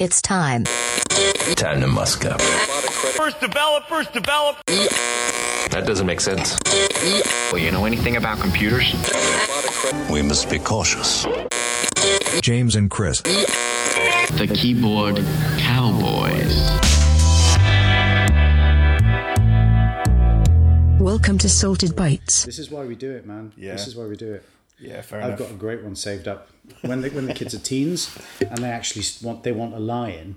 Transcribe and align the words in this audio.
It's 0.00 0.22
time. 0.22 0.62
Time 1.56 1.80
to 1.80 1.88
musk 1.88 2.24
up. 2.24 2.40
First 2.40 3.40
developers 3.40 4.06
develop. 4.06 4.56
That 4.66 5.86
doesn't 5.86 6.06
make 6.06 6.20
sense. 6.20 6.56
Well, 7.50 7.58
you 7.58 7.72
know 7.72 7.84
anything 7.84 8.16
about 8.16 8.38
computers? 8.38 8.92
We 10.08 10.22
must 10.22 10.48
be 10.50 10.60
cautious. 10.60 11.26
James 12.40 12.76
and 12.76 12.88
Chris. 12.88 13.22
The 13.22 14.48
keyboard 14.54 15.16
cowboys. 15.58 16.54
Welcome 21.00 21.38
to 21.38 21.48
Salted 21.48 21.96
Bites. 21.96 22.44
This 22.44 22.60
is 22.60 22.70
why 22.70 22.84
we 22.84 22.94
do 22.94 23.10
it, 23.10 23.26
man. 23.26 23.52
Yeah. 23.56 23.72
This 23.72 23.88
is 23.88 23.96
why 23.96 24.06
we 24.06 24.16
do 24.16 24.34
it. 24.34 24.44
Yeah, 24.78 25.02
fair 25.02 25.18
enough. 25.18 25.32
I've 25.32 25.40
enough. 25.40 25.50
got 25.50 25.56
a 25.56 25.58
great 25.58 25.82
one 25.82 25.96
saved 25.96 26.28
up. 26.28 26.48
When 26.82 27.00
the, 27.02 27.10
when 27.10 27.26
the 27.26 27.34
kids 27.34 27.54
are 27.54 27.58
teens 27.58 28.16
and 28.40 28.58
they 28.58 28.70
actually 28.70 29.04
want 29.22 29.42
they 29.42 29.52
want 29.52 29.74
a 29.74 29.78
lion, 29.78 30.36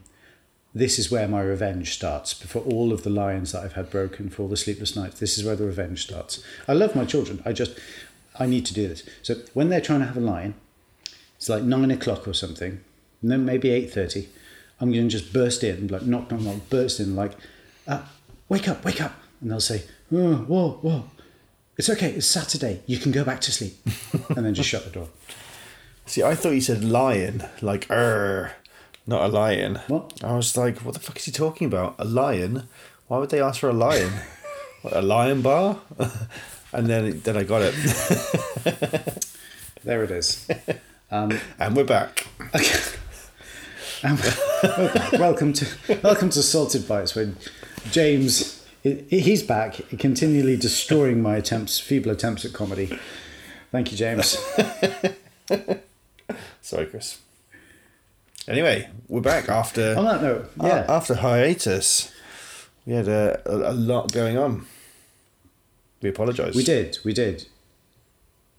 this 0.73 0.97
is 0.97 1.11
where 1.11 1.27
my 1.27 1.41
revenge 1.41 1.93
starts. 1.93 2.33
For 2.33 2.59
all 2.59 2.91
of 2.93 3.03
the 3.03 3.09
lions 3.09 3.51
that 3.51 3.63
I've 3.63 3.73
had 3.73 3.89
broken, 3.89 4.29
for 4.29 4.43
all 4.43 4.47
the 4.47 4.57
sleepless 4.57 4.95
nights, 4.95 5.19
this 5.19 5.37
is 5.37 5.43
where 5.43 5.55
the 5.55 5.65
revenge 5.65 6.03
starts. 6.03 6.43
I 6.67 6.73
love 6.73 6.95
my 6.95 7.05
children. 7.05 7.41
I 7.45 7.53
just 7.53 7.77
I 8.39 8.45
need 8.45 8.65
to 8.67 8.73
do 8.73 8.87
this. 8.87 9.03
So 9.21 9.35
when 9.53 9.69
they're 9.69 9.81
trying 9.81 9.99
to 9.99 10.07
have 10.07 10.17
a 10.17 10.21
lion, 10.21 10.55
it's 11.35 11.49
like 11.49 11.63
nine 11.63 11.91
o'clock 11.91 12.27
or 12.27 12.33
something, 12.33 12.81
and 13.21 13.31
then 13.31 13.45
maybe 13.45 13.69
eight 13.69 13.91
thirty. 13.93 14.29
I'm 14.79 14.91
going 14.91 15.07
to 15.07 15.15
just 15.19 15.31
burst 15.31 15.63
in, 15.63 15.89
like 15.89 16.03
knock, 16.03 16.31
knock, 16.31 16.41
knock, 16.41 16.69
burst 16.71 16.99
in, 16.99 17.15
like, 17.15 17.33
uh, 17.87 18.01
wake 18.49 18.67
up, 18.67 18.83
wake 18.83 18.99
up, 18.99 19.13
and 19.39 19.51
they'll 19.51 19.59
say, 19.59 19.83
oh, 20.11 20.37
whoa, 20.37 20.79
whoa. 20.81 21.03
It's 21.77 21.87
okay. 21.87 22.11
It's 22.13 22.25
Saturday. 22.25 22.81
You 22.87 22.97
can 22.97 23.11
go 23.11 23.23
back 23.23 23.41
to 23.41 23.51
sleep, 23.51 23.75
and 24.35 24.43
then 24.43 24.55
just 24.55 24.69
shut 24.69 24.83
the 24.83 24.89
door. 24.89 25.09
See, 26.05 26.23
I 26.23 26.35
thought 26.35 26.51
you 26.53 26.61
said 26.61 26.83
lion, 26.83 27.43
like 27.61 27.89
er, 27.89 28.53
not 29.07 29.23
a 29.23 29.27
lion. 29.27 29.79
What? 29.87 30.21
I 30.23 30.35
was 30.35 30.57
like, 30.57 30.79
what 30.79 30.93
the 30.93 30.99
fuck 30.99 31.17
is 31.17 31.25
he 31.25 31.31
talking 31.31 31.67
about? 31.67 31.95
A 31.99 32.05
lion? 32.05 32.67
Why 33.07 33.17
would 33.19 33.29
they 33.29 33.41
ask 33.41 33.59
for 33.59 33.69
a 33.69 33.73
lion? 33.73 34.11
what, 34.81 34.95
a 34.95 35.01
lion 35.01 35.41
bar? 35.41 35.79
and 36.73 36.87
then 36.87 37.21
then 37.21 37.37
I 37.37 37.43
got 37.43 37.61
it, 37.63 37.73
There 39.83 40.03
it 40.03 40.11
is. 40.11 40.47
and 41.09 41.39
we're 41.75 41.83
back. 41.83 42.27
Um, 44.03 44.17
welcome 45.13 45.53
to 45.53 45.67
welcome 46.03 46.29
to 46.31 46.43
Salted 46.43 46.87
Bites, 46.87 47.15
where 47.15 47.33
James 47.91 48.65
he's 48.83 49.43
back, 49.43 49.75
continually 49.99 50.57
destroying 50.57 51.21
my 51.21 51.35
attempts, 51.35 51.79
feeble 51.79 52.11
attempts 52.11 52.45
at 52.45 52.53
comedy. 52.53 52.97
Thank 53.71 53.91
you, 53.91 53.97
James. 53.97 54.37
Sorry, 56.61 56.85
Chris. 56.85 57.19
Anyway, 58.47 58.89
we're 59.07 59.21
back 59.21 59.49
after 59.49 59.95
On 59.97 60.05
that 60.05 60.21
note, 60.21 60.51
yeah, 60.61 60.85
after 60.87 61.15
hiatus. 61.15 62.11
We 62.85 62.93
had 62.93 63.07
a, 63.07 63.41
a, 63.45 63.71
a 63.71 63.73
lot 63.73 64.11
going 64.11 64.37
on. 64.37 64.65
We 66.01 66.09
apologise. 66.09 66.55
we 66.55 66.63
did, 66.63 66.97
we 67.03 67.13
did. 67.13 67.47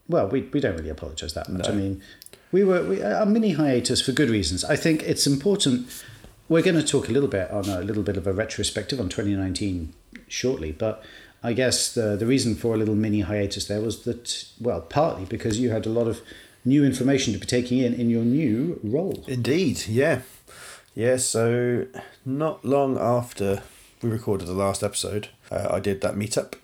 Well, 0.09 0.29
we, 0.29 0.43
we 0.43 0.61
don't 0.61 0.77
really 0.77 0.91
apologise 0.91 1.33
that 1.33 1.49
much. 1.49 1.69
I 1.69 1.73
mean, 1.73 2.03
we 2.53 2.63
were 2.63 2.85
we, 2.85 3.01
a 3.01 3.27
mini 3.27 3.53
hiatus 3.53 4.01
for 4.01 4.13
good 4.13 4.31
reasons. 4.31 4.65
I 4.65 4.77
think 4.77 5.03
it's 5.03 5.27
important. 5.27 5.89
We're 6.49 6.63
going 6.63 6.77
to 6.77 6.87
talk 6.87 7.09
a 7.09 7.13
little 7.13 7.29
bit 7.29 7.51
on 7.51 7.69
a 7.69 7.81
little 7.81 8.03
bit 8.03 8.17
of 8.17 8.27
a 8.27 8.33
retrospective 8.33 9.01
on 9.01 9.09
2019 9.09 9.93
shortly, 10.29 10.73
but 10.73 11.03
I 11.43 11.55
guess 11.55 11.93
the 11.93 12.17
the 12.17 12.27
reason 12.27 12.55
for 12.55 12.75
a 12.75 12.79
little 12.79 12.95
mini 12.95 13.21
hiatus 13.21 13.67
there 13.67 13.81
was 13.81 14.05
that 14.05 14.47
well, 14.61 14.83
partly 14.83 15.25
because 15.25 15.59
you 15.59 15.71
had 15.71 15.87
a 15.87 15.91
lot 15.91 16.07
of 16.07 16.21
new 16.65 16.85
information 16.85 17.33
to 17.33 17.39
be 17.39 17.47
taking 17.47 17.79
in 17.79 17.95
in 17.95 18.11
your 18.11 18.25
new 18.25 18.81
role. 18.83 19.25
Indeed, 19.27 19.87
yeah. 19.89 20.23
Yeah, 20.95 21.17
so 21.17 21.87
not 22.25 22.65
long 22.65 22.99
after 22.99 23.63
we 24.03 24.11
recorded 24.11 24.47
the 24.47 24.53
last 24.53 24.83
episode, 24.83 25.29
uh, 25.51 25.69
I 25.71 25.81
did 25.81 26.01
that 26.03 26.15
meetup. 26.15 26.55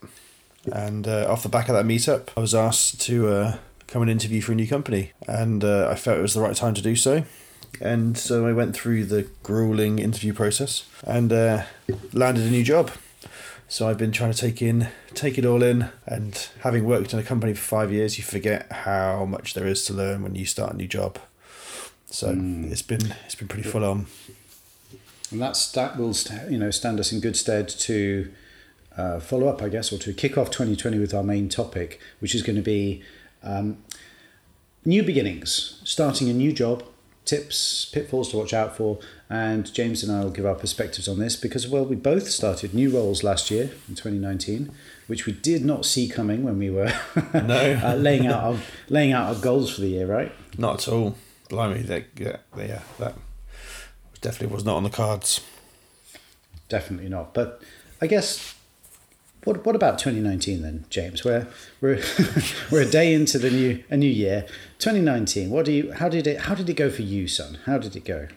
And 0.71 1.09
uh, 1.09 1.27
off 1.31 1.43
the 1.43 1.49
back 1.49 1.69
of 1.69 1.75
that 1.75 1.87
meetup, 1.87 2.29
I 2.37 2.41
was 2.41 2.55
asked 2.55 3.01
to 3.03 3.29
uh, 3.29 3.59
come 3.87 4.03
and 4.03 4.11
interview 4.11 4.41
for 4.41 4.53
a 4.53 4.55
new 4.55 4.69
company. 4.69 5.13
And 5.27 5.65
uh, 5.65 5.89
I 5.91 5.95
felt 5.95 6.19
it 6.19 6.23
was 6.23 6.35
the 6.35 6.43
right 6.43 6.55
time 6.55 6.75
to 6.75 6.83
do 6.83 6.95
so. 6.95 7.25
And 7.81 8.19
so 8.19 8.47
I 8.47 8.53
went 8.53 8.75
through 8.75 9.05
the 9.05 9.29
grueling 9.43 9.99
interview 9.99 10.33
process 10.35 10.85
and 11.05 11.33
uh, 11.33 11.65
landed 12.13 12.45
a 12.45 12.51
new 12.51 12.65
job. 12.65 12.91
So 13.71 13.87
I've 13.87 13.99
been 13.99 14.13
trying 14.13 14.33
to 14.33 14.39
take 14.39 14.63
in, 14.63 14.89
take 15.13 15.37
it 15.37 15.45
all 15.45 15.63
in, 15.63 15.91
and 16.07 16.49
having 16.61 16.85
worked 16.85 17.13
in 17.13 17.19
a 17.19 17.23
company 17.23 17.53
for 17.53 17.61
five 17.61 17.93
years, 17.93 18.17
you 18.17 18.25
forget 18.25 18.73
how 18.73 19.27
much 19.27 19.53
there 19.53 19.67
is 19.67 19.85
to 19.85 19.93
learn 19.93 20.23
when 20.23 20.35
you 20.35 20.47
start 20.47 20.73
a 20.73 20.77
new 20.77 20.89
job. 20.89 21.19
So 22.07 22.35
it's 22.65 22.81
been 22.81 23.15
it's 23.27 23.35
been 23.35 23.49
pretty 23.49 23.69
full 23.69 23.85
on. 23.85 24.07
And 25.31 25.43
that's 25.43 25.71
that 25.73 25.99
will 25.99 26.15
you 26.49 26.57
know 26.57 26.71
stand 26.71 26.99
us 26.99 27.13
in 27.13 27.21
good 27.21 27.37
stead 27.37 27.69
to 27.69 28.33
uh, 28.97 29.21
follow 29.21 29.49
up, 29.49 29.61
I 29.61 29.69
guess, 29.69 29.93
or 29.93 29.99
to 29.99 30.15
kick 30.15 30.39
off 30.39 30.51
2020 30.51 30.99
with 30.99 31.13
our 31.13 31.23
main 31.23 31.51
topic, 31.51 32.01
which 32.21 32.35
is 32.35 32.43
going 32.43 32.57
to 32.57 32.63
be 32.63 33.03
um, 33.43 33.77
new 34.87 35.03
beginnings, 35.03 35.83
starting 35.85 36.31
a 36.31 36.33
new 36.33 36.53
job, 36.53 36.85
tips, 37.29 37.85
pitfalls 37.93 38.31
to 38.31 38.39
watch 38.39 38.55
out 38.55 38.77
for, 38.77 38.99
and 39.29 39.73
James 39.75 40.03
and 40.03 40.11
I 40.11 40.25
will 40.25 40.31
give 40.31 40.47
our 40.47 40.55
perspectives 40.55 41.07
on 41.09 41.19
this 41.19 41.37
because 41.37 41.69
well, 41.69 41.85
we 41.85 41.95
both 41.95 42.29
started 42.29 42.73
new 42.73 42.91
roles 42.91 43.23
last 43.23 43.51
year 43.51 43.65
in 43.89 43.95
2019, 43.95 44.71
which 45.07 45.27
we 45.27 45.33
did 45.33 45.65
not 45.65 45.85
see 45.85 46.09
coming 46.09 46.43
when 46.43 46.59
we 46.59 46.71
were 46.71 46.93
No. 47.35 47.81
uh, 47.85 47.95
laying 47.95 48.27
out 48.27 48.43
our 48.43 48.57
laying 48.89 49.13
out 49.13 49.35
our 49.35 49.41
goals 49.41 49.75
for 49.75 49.83
the 49.83 49.89
year, 49.89 50.07
right? 50.07 50.33
Not 50.57 50.83
at 50.83 50.89
all. 50.93 51.17
Blimey, 51.51 51.83
that 51.83 52.05
yeah, 52.17 52.37
yeah, 52.57 52.81
that 52.99 53.15
definitely 54.21 54.55
was 54.55 54.65
not 54.65 54.77
on 54.77 54.85
the 54.85 54.91
cards. 54.91 55.43
Definitely 56.69 57.09
not. 57.09 57.35
But 57.35 57.63
I 58.01 58.07
guess 58.07 58.55
what 59.49 59.65
what 59.65 59.75
about 59.75 59.99
2019 59.99 60.61
then, 60.61 60.85
James? 60.91 61.25
We're 61.25 61.47
we're 61.81 62.03
we're 62.71 62.83
a 62.83 62.91
day 62.91 63.15
into 63.15 63.39
the 63.39 63.51
new 63.51 63.83
a 63.89 63.97
new 63.97 64.11
year. 64.11 64.47
2019. 64.79 65.49
What 65.51 65.65
do 65.65 65.73
you? 65.73 65.93
How 65.93 66.09
did 66.09 66.27
it? 66.27 66.43
How 66.43 66.55
did 66.55 66.69
it 66.69 66.75
go 66.75 66.91
for 66.91 67.03
you, 67.03 67.27
son? 67.27 67.59
How 67.65 67.79
did 67.79 67.97
it 67.97 68.05
go? 68.05 68.29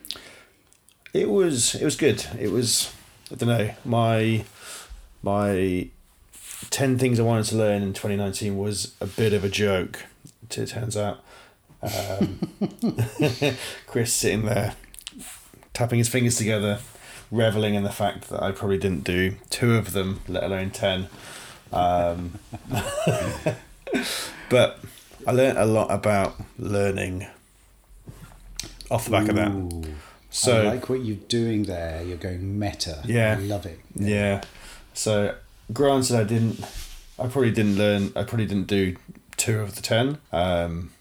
It 1.13 1.29
was 1.29 1.75
it 1.75 1.83
was 1.83 1.97
good. 1.97 2.25
It 2.39 2.51
was 2.51 2.94
I 3.29 3.35
don't 3.35 3.50
know 3.50 3.73
my 3.83 4.45
my 5.21 5.89
ten 6.69 6.97
things 6.97 7.19
I 7.19 7.23
wanted 7.23 7.45
to 7.47 7.57
learn 7.57 7.83
in 7.83 7.94
twenty 7.94 8.16
nineteen 8.16 8.57
was 8.57 8.95
a 9.01 9.05
bit 9.05 9.33
of 9.33 9.44
a 9.44 9.50
joke. 9.50 10.05
It 10.50 10.67
turns 10.67 10.95
out. 10.95 11.23
Um, 11.81 12.39
Chris 13.88 14.13
sitting 14.13 14.45
there 14.45 14.75
tapping 15.73 15.97
his 15.97 16.07
fingers 16.07 16.38
together, 16.38 16.79
reveling 17.31 17.75
in 17.75 17.84
the 17.84 17.92
fact 17.92 18.30
that 18.30 18.44
I 18.44 18.52
probably 18.52 18.78
didn't 18.78 19.03
do 19.03 19.36
two 19.50 19.75
of 19.75 19.94
them, 19.94 20.22
let 20.28 20.44
alone 20.44 20.72
ten. 20.72 21.08
Um, 21.72 22.40
but 24.50 24.80
I 25.25 25.31
learned 25.31 25.58
a 25.58 25.66
lot 25.66 25.90
about 25.90 26.36
learning 26.59 27.28
off 28.90 29.06
the 29.06 29.12
back 29.12 29.30
of 29.30 29.36
that. 29.36 29.88
So 30.30 30.62
I 30.62 30.74
like 30.74 30.90
what 30.90 31.02
you're 31.02 31.16
doing 31.16 31.64
there. 31.64 32.03
You're 32.03 32.18
going 32.18 32.58
meta. 32.58 33.02
Yeah. 33.06 33.38
I 33.38 33.42
love 33.42 33.66
it. 33.66 33.80
Yeah. 33.96 34.42
So, 34.94 35.36
granted, 35.74 36.16
I 36.18 36.24
didn't. 36.24 36.62
I 37.19 37.28
probably 37.28 37.52
didn't 37.52 37.78
learn. 37.78 38.12
I 38.16 38.24
probably 38.24 38.46
didn't 38.46 38.68
do 38.68 38.96
two 39.38 39.59
of 39.59 39.75
the 39.75 39.81
ten. 39.81 40.19
Um, 40.31 40.92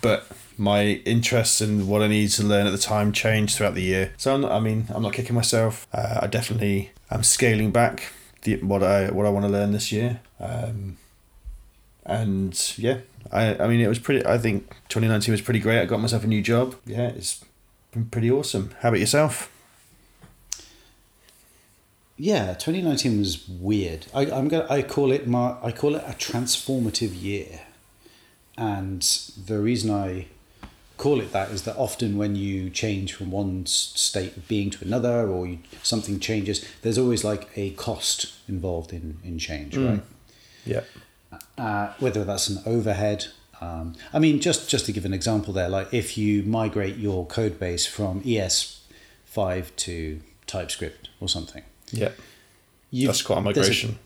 but 0.00 0.26
my 0.58 1.02
interests 1.04 1.60
and 1.60 1.88
what 1.88 2.02
I 2.02 2.08
needed 2.08 2.32
to 2.36 2.44
learn 2.44 2.66
at 2.66 2.70
the 2.70 2.78
time 2.78 3.12
changed 3.12 3.56
throughout 3.56 3.74
the 3.74 3.82
year. 3.82 4.12
So 4.16 4.34
I'm 4.34 4.40
not, 4.40 4.52
I 4.52 4.60
mean, 4.60 4.86
I'm 4.94 5.02
not 5.02 5.12
kicking 5.12 5.34
myself. 5.34 5.86
Uh, 5.92 6.20
I 6.22 6.26
definitely 6.26 6.92
am 7.10 7.22
scaling 7.22 7.70
back 7.70 8.12
the 8.42 8.56
what 8.62 8.82
I 8.82 9.10
what 9.10 9.26
I 9.26 9.28
want 9.28 9.44
to 9.44 9.52
learn 9.52 9.72
this 9.72 9.92
year. 9.92 10.20
Um, 10.40 10.96
and 12.04 12.74
yeah, 12.78 12.98
I 13.30 13.56
I 13.56 13.68
mean, 13.68 13.80
it 13.80 13.88
was 13.88 13.98
pretty. 13.98 14.24
I 14.24 14.38
think 14.38 14.70
2019 14.88 15.32
was 15.32 15.42
pretty 15.42 15.60
great. 15.60 15.80
I 15.80 15.84
got 15.84 16.00
myself 16.00 16.24
a 16.24 16.26
new 16.26 16.42
job. 16.42 16.76
Yeah, 16.86 17.08
it's 17.08 17.44
been 17.92 18.06
pretty 18.06 18.30
awesome. 18.30 18.70
How 18.80 18.88
about 18.88 19.00
yourself? 19.00 19.52
Yeah, 22.18 22.54
2019 22.54 23.18
was 23.18 23.46
weird. 23.46 24.06
I, 24.14 24.22
I'm 24.30 24.48
gonna. 24.48 24.66
I 24.70 24.82
call 24.82 25.12
it 25.12 25.26
my. 25.26 25.56
I 25.62 25.72
call 25.72 25.96
it 25.96 26.04
a 26.06 26.12
transformative 26.12 27.20
year, 27.20 27.60
and 28.56 29.02
the 29.46 29.58
reason 29.58 29.90
I 29.90 30.26
call 30.96 31.20
it 31.20 31.32
that 31.32 31.50
is 31.50 31.62
that 31.62 31.76
often 31.76 32.16
when 32.16 32.36
you 32.36 32.70
change 32.70 33.12
from 33.14 33.30
one 33.30 33.66
state 33.66 34.36
of 34.36 34.48
being 34.48 34.70
to 34.70 34.84
another, 34.84 35.28
or 35.28 35.46
you, 35.46 35.58
something 35.82 36.18
changes, 36.20 36.64
there's 36.82 36.98
always 36.98 37.22
like 37.24 37.48
a 37.56 37.70
cost 37.70 38.32
involved 38.48 38.92
in 38.92 39.18
in 39.24 39.38
change, 39.38 39.76
right? 39.76 40.02
Yeah. 40.64 40.82
uh, 41.58 41.92
whether 42.00 42.24
that's 42.24 42.48
an 42.48 42.58
overhead. 42.66 43.26
Um, 43.60 43.94
I 44.12 44.18
mean, 44.18 44.40
just 44.40 44.68
just 44.68 44.86
to 44.86 44.92
give 44.92 45.04
an 45.04 45.14
example 45.14 45.52
there, 45.52 45.68
like 45.68 45.92
if 45.92 46.18
you 46.18 46.42
migrate 46.42 46.96
your 46.96 47.26
code 47.26 47.58
base 47.58 47.86
from 47.86 48.20
ES5 48.22 49.76
to 49.76 50.20
TypeScript 50.46 51.08
or 51.20 51.28
something, 51.28 51.62
Yeah. 52.90 53.06
That's 53.08 53.22
quite 53.22 53.38
a 53.38 53.40
migration. 53.42 53.98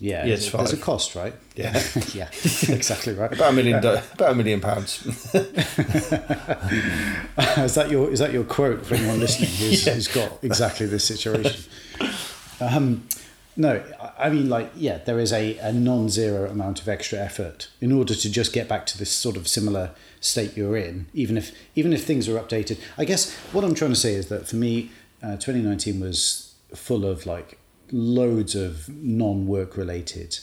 Yeah, 0.00 0.26
Years 0.26 0.50
there's 0.50 0.72
a 0.72 0.76
cost, 0.76 1.14
right? 1.14 1.32
Yeah. 1.54 1.72
yeah, 2.14 2.26
exactly 2.68 3.14
right. 3.14 3.32
About 3.32 3.52
a 3.52 3.56
million, 3.56 3.80
do- 3.80 3.98
about 4.14 4.32
a 4.32 4.34
million 4.34 4.60
pounds. 4.60 5.06
is 5.06 5.32
that 7.74 7.88
your 7.90 8.10
is 8.10 8.18
that 8.18 8.32
your 8.32 8.44
quote 8.44 8.84
for 8.84 8.96
anyone 8.96 9.20
listening 9.20 9.50
who's, 9.50 9.86
who's 9.86 10.08
got 10.08 10.42
exactly 10.42 10.86
this 10.86 11.04
situation? 11.04 11.70
Um, 12.60 13.06
no, 13.56 13.82
I- 14.00 14.26
I 14.26 14.30
mean 14.30 14.48
like 14.48 14.72
yeah, 14.76 14.98
there 14.98 15.18
is 15.20 15.32
a, 15.32 15.56
a 15.58 15.72
non-zero 15.72 16.50
amount 16.50 16.80
of 16.80 16.88
extra 16.88 17.18
effort 17.18 17.68
in 17.80 17.92
order 17.92 18.14
to 18.14 18.30
just 18.30 18.52
get 18.52 18.68
back 18.68 18.86
to 18.86 18.98
this 18.98 19.10
sort 19.12 19.36
of 19.36 19.46
similar 19.46 19.90
state 20.20 20.56
you're 20.56 20.76
in, 20.76 21.06
even 21.14 21.36
if 21.38 21.52
even 21.76 21.92
if 21.92 22.04
things 22.04 22.28
are 22.28 22.38
updated. 22.38 22.80
I 22.98 23.04
guess 23.04 23.32
what 23.52 23.62
I'm 23.64 23.74
trying 23.74 23.92
to 23.92 23.96
say 23.96 24.14
is 24.14 24.26
that 24.28 24.48
for 24.48 24.56
me, 24.56 24.90
uh, 25.22 25.36
2019 25.36 26.00
was 26.00 26.52
full 26.74 27.06
of 27.06 27.26
like 27.26 27.58
loads 27.92 28.54
of 28.54 28.88
non-work 28.88 29.76
related 29.76 30.38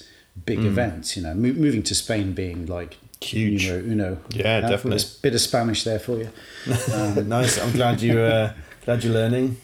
big 0.46 0.60
events. 0.64 1.16
You 1.16 1.24
know, 1.24 1.34
mo- 1.34 1.54
moving 1.54 1.84
to 1.84 1.96
Spain 1.96 2.34
being 2.34 2.66
like 2.66 2.98
Huge. 3.22 3.68
numero 3.68 3.84
uno. 3.92 4.18
Yeah, 4.30 4.62
definitely. 4.62 5.04
a 5.04 5.22
bit 5.22 5.36
of 5.36 5.42
Spanish 5.42 5.84
there 5.84 6.00
for 6.00 6.18
you. 6.18 6.30
nice. 7.24 7.60
I'm 7.60 7.72
glad 7.72 8.02
you 8.02 8.20
uh, 8.20 8.54
glad 8.86 9.04
you're 9.04 9.14
learning. 9.14 9.58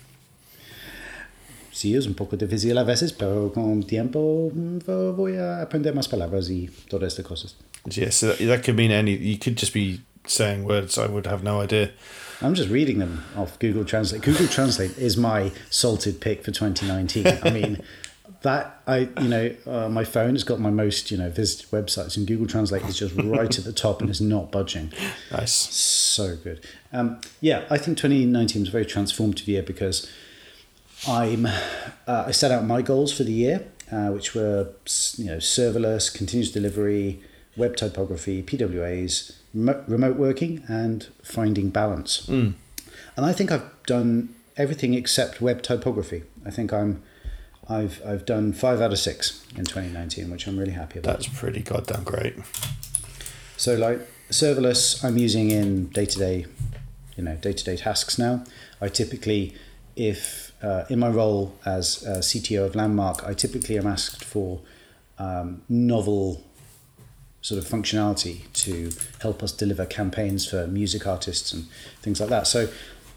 Sí, 1.71 1.95
es 1.95 2.07
un 2.07 2.15
poco 2.15 2.35
difícil 2.37 2.75
a 2.79 2.83
veces, 2.83 3.13
pero 3.13 3.51
con 3.53 3.83
tiempo 3.83 4.51
mm, 4.51 4.79
voy 5.15 5.35
a 5.35 5.61
aprender 5.61 5.93
más 5.93 6.07
palabras 6.07 6.49
y 6.49 6.69
todas 6.89 7.13
estas 7.13 7.25
cosas. 7.25 7.55
Yeah, 7.85 8.09
so 8.09 8.27
that, 8.29 8.39
that 8.39 8.63
could 8.63 8.75
mean 8.75 8.91
any. 8.91 9.15
You 9.15 9.37
could 9.37 9.57
just 9.57 9.73
be 9.73 10.01
saying 10.25 10.65
words 10.65 10.97
I 10.97 11.05
would 11.05 11.27
have 11.27 11.43
no 11.43 11.61
idea. 11.61 11.91
I'm 12.41 12.53
just 12.53 12.69
reading 12.69 12.99
them 12.99 13.23
off 13.35 13.57
Google 13.59 13.83
Translate. 13.83 14.21
Google 14.21 14.47
Translate 14.47 14.97
is 14.97 15.17
my 15.17 15.51
salted 15.69 16.21
pick 16.21 16.43
for 16.43 16.51
2019. 16.51 17.25
I 17.43 17.49
mean, 17.49 17.81
that 18.41 18.81
I 18.85 19.09
you 19.19 19.27
know 19.27 19.55
uh, 19.65 19.89
my 19.89 20.03
phone 20.03 20.33
has 20.33 20.43
got 20.43 20.59
my 20.59 20.69
most 20.69 21.09
you 21.09 21.17
know 21.17 21.29
visited 21.29 21.69
websites, 21.71 22.15
and 22.17 22.27
Google 22.27 22.47
Translate 22.47 22.83
is 22.83 22.97
just 22.97 23.15
right 23.15 23.57
at 23.57 23.65
the 23.65 23.73
top 23.73 24.01
and 24.01 24.09
is 24.09 24.21
not 24.21 24.51
budging. 24.51 24.93
Nice. 25.31 25.53
so 25.53 26.35
good. 26.35 26.63
Um, 26.93 27.19
yeah, 27.41 27.65
I 27.69 27.77
think 27.77 27.97
2019 27.97 28.61
was 28.61 28.69
a 28.69 28.71
very 28.71 28.85
transformative 28.85 29.47
year 29.47 29.63
because 29.63 30.09
I'm 31.07 31.45
uh, 31.45 32.25
I 32.27 32.31
set 32.31 32.51
out 32.51 32.65
my 32.65 32.81
goals 32.81 33.11
for 33.11 33.23
the 33.23 33.33
year, 33.33 33.67
uh, 33.91 34.09
which 34.09 34.35
were 34.35 34.69
you 35.17 35.25
know 35.25 35.37
serverless, 35.37 36.13
continuous 36.13 36.51
delivery, 36.51 37.21
web 37.55 37.75
typography, 37.75 38.43
PWAs, 38.43 39.35
remote, 39.57 40.15
working, 40.17 40.63
and 40.67 41.07
finding 41.23 41.69
balance. 41.69 42.27
And 43.15 43.25
I 43.25 43.33
think 43.33 43.51
I've 43.51 43.69
done 43.85 44.35
everything 44.55 44.93
except 44.93 45.41
web 45.41 45.61
typography. 45.61 46.23
I 46.45 46.51
think 46.51 46.71
I'm 46.73 47.01
I've 47.69 48.01
I've 48.05 48.25
done 48.25 48.53
five 48.53 48.81
out 48.81 48.91
of 48.91 48.99
six 48.99 49.45
in 49.55 49.65
2019, 49.65 50.29
which 50.29 50.47
I'm 50.47 50.57
really 50.57 50.71
happy 50.71 50.99
about. 50.99 51.13
That's 51.13 51.27
pretty 51.27 51.61
goddamn 51.61 52.03
great. 52.03 52.35
So 53.57 53.75
like 53.75 53.99
serverless, 54.29 55.03
I'm 55.03 55.17
using 55.17 55.51
in 55.51 55.87
day 55.87 56.05
to 56.05 56.19
day, 56.19 56.45
you 57.15 57.23
know, 57.23 57.35
day 57.35 57.53
to 57.53 57.63
day 57.63 57.77
tasks 57.77 58.17
now. 58.17 58.43
I 58.79 58.87
typically, 58.89 59.55
if 59.95 60.51
uh, 60.61 60.85
in 60.89 60.99
my 60.99 61.09
role 61.09 61.55
as 61.65 62.05
uh, 62.05 62.19
CTO 62.19 62.65
of 62.65 62.75
Landmark, 62.75 63.23
I 63.25 63.33
typically 63.33 63.77
am 63.77 63.87
asked 63.87 64.23
for 64.23 64.61
um, 65.19 65.61
novel 65.67 66.43
sort 67.47 67.63
of 67.63 67.65
functionality 67.75 68.35
to 68.63 68.91
help 69.25 69.41
us 69.41 69.51
deliver 69.63 69.85
campaigns 69.85 70.41
for 70.49 70.67
music 70.67 71.07
artists 71.07 71.53
and 71.53 71.65
things 72.01 72.19
like 72.19 72.29
that. 72.29 72.45
So, 72.45 72.67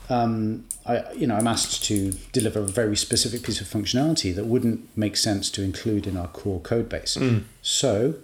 um, 0.08 0.64
I 0.86 0.94
you 1.20 1.26
know 1.26 1.36
I'm 1.40 1.48
asked 1.56 1.84
to 1.90 1.96
deliver 2.32 2.60
a 2.60 2.70
very 2.82 2.96
specific 2.96 3.42
piece 3.42 3.60
of 3.60 3.66
functionality 3.66 4.30
that 4.36 4.46
wouldn't 4.46 4.80
make 4.96 5.16
sense 5.16 5.50
to 5.56 5.62
include 5.62 6.06
in 6.06 6.16
our 6.16 6.28
core 6.28 6.60
code 6.60 6.88
base. 6.88 7.18
So. 7.62 8.14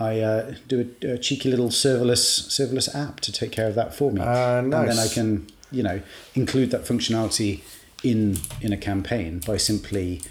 I 0.00 0.20
uh, 0.20 0.54
do 0.68 0.76
a, 1.02 1.14
a 1.14 1.18
cheeky 1.18 1.50
little 1.50 1.70
serverless 1.70 2.24
serverless 2.56 2.88
app 2.94 3.18
to 3.26 3.32
take 3.32 3.50
care 3.50 3.66
of 3.66 3.74
that 3.74 3.90
for 3.98 4.12
me, 4.12 4.20
Ah, 4.22 4.58
and 4.60 4.72
then 4.72 4.98
I 5.06 5.08
can 5.08 5.28
you 5.72 5.82
know 5.82 6.00
include 6.36 6.70
that 6.70 6.82
functionality 6.84 7.62
in 8.04 8.38
in 8.60 8.72
a 8.72 8.76
campaign 8.76 9.40
by 9.44 9.56
simply 9.56 10.22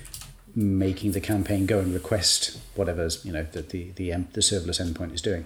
making 0.58 1.12
the 1.12 1.22
campaign 1.22 1.68
go 1.68 1.78
and 1.78 1.94
request 1.94 2.58
whatever's 2.74 3.24
you 3.24 3.32
know 3.32 3.46
that 3.52 3.70
the 3.70 3.92
the 3.92 4.10
the 4.10 4.42
serverless 4.42 4.82
endpoint 4.82 5.14
is 5.14 5.22
doing. 5.22 5.46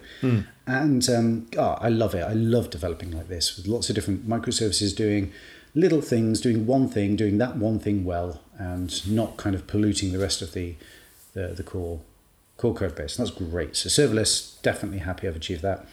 And 0.66 1.10
um, 1.10 1.48
oh, 1.58 1.78
I 1.82 1.90
love 1.90 2.16
it. 2.16 2.22
I 2.22 2.32
love 2.32 2.70
developing 2.70 3.12
like 3.12 3.28
this 3.28 3.58
with 3.58 3.68
lots 3.68 3.90
of 3.90 3.96
different 3.96 4.28
microservices 4.28 4.96
doing 4.96 5.34
little 5.76 6.02
things, 6.02 6.40
doing 6.40 6.66
one 6.66 6.88
thing, 6.88 7.18
doing 7.18 7.38
that 7.40 7.58
one 7.58 7.78
thing 7.78 8.06
well, 8.06 8.42
and 8.58 9.06
not 9.10 9.36
kind 9.36 9.54
of 9.54 9.68
polluting 9.68 10.14
the 10.14 10.20
rest 10.20 10.42
of 10.42 10.54
the 10.54 10.76
the, 11.34 11.50
the 11.50 11.64
core 11.64 12.00
core 12.56 12.74
code 12.74 12.96
base. 12.96 13.18
That's 13.18 13.32
great. 13.32 13.76
So 13.76 13.90
serverless, 13.90 14.62
definitely 14.62 15.00
happy 15.00 15.28
I've 15.28 15.36
achieved 15.36 15.62
that. 15.64 15.86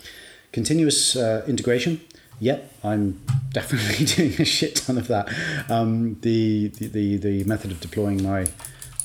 Continuous 0.52 1.16
uh, 1.16 1.44
integration. 1.48 2.00
Yep, 2.38 2.72
I'm 2.84 3.20
definitely 3.52 4.04
doing 4.04 4.40
a 4.40 4.44
shit 4.44 4.76
ton 4.76 4.96
of 4.96 5.08
that. 5.08 5.28
Um, 5.68 6.18
the, 6.20 6.68
the, 6.68 6.86
the 6.86 7.16
the 7.16 7.44
method 7.44 7.72
of 7.72 7.80
deploying 7.80 8.22
my 8.22 8.46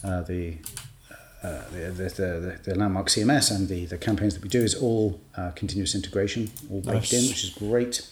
the, 0.03 0.57
uh, 1.43 1.61
the, 1.71 1.91
the, 1.91 2.03
the 2.09 2.59
the 2.63 2.75
landmark 2.75 3.07
CMS 3.07 3.53
and 3.53 3.67
the 3.67 3.85
the 3.85 3.97
campaigns 3.97 4.33
that 4.33 4.43
we 4.43 4.49
do 4.49 4.61
is 4.61 4.75
all 4.75 5.19
uh, 5.35 5.51
continuous 5.51 5.95
integration, 5.95 6.51
all 6.69 6.81
baked 6.81 7.13
in, 7.13 7.27
which 7.27 7.43
is 7.43 7.49
great. 7.49 8.07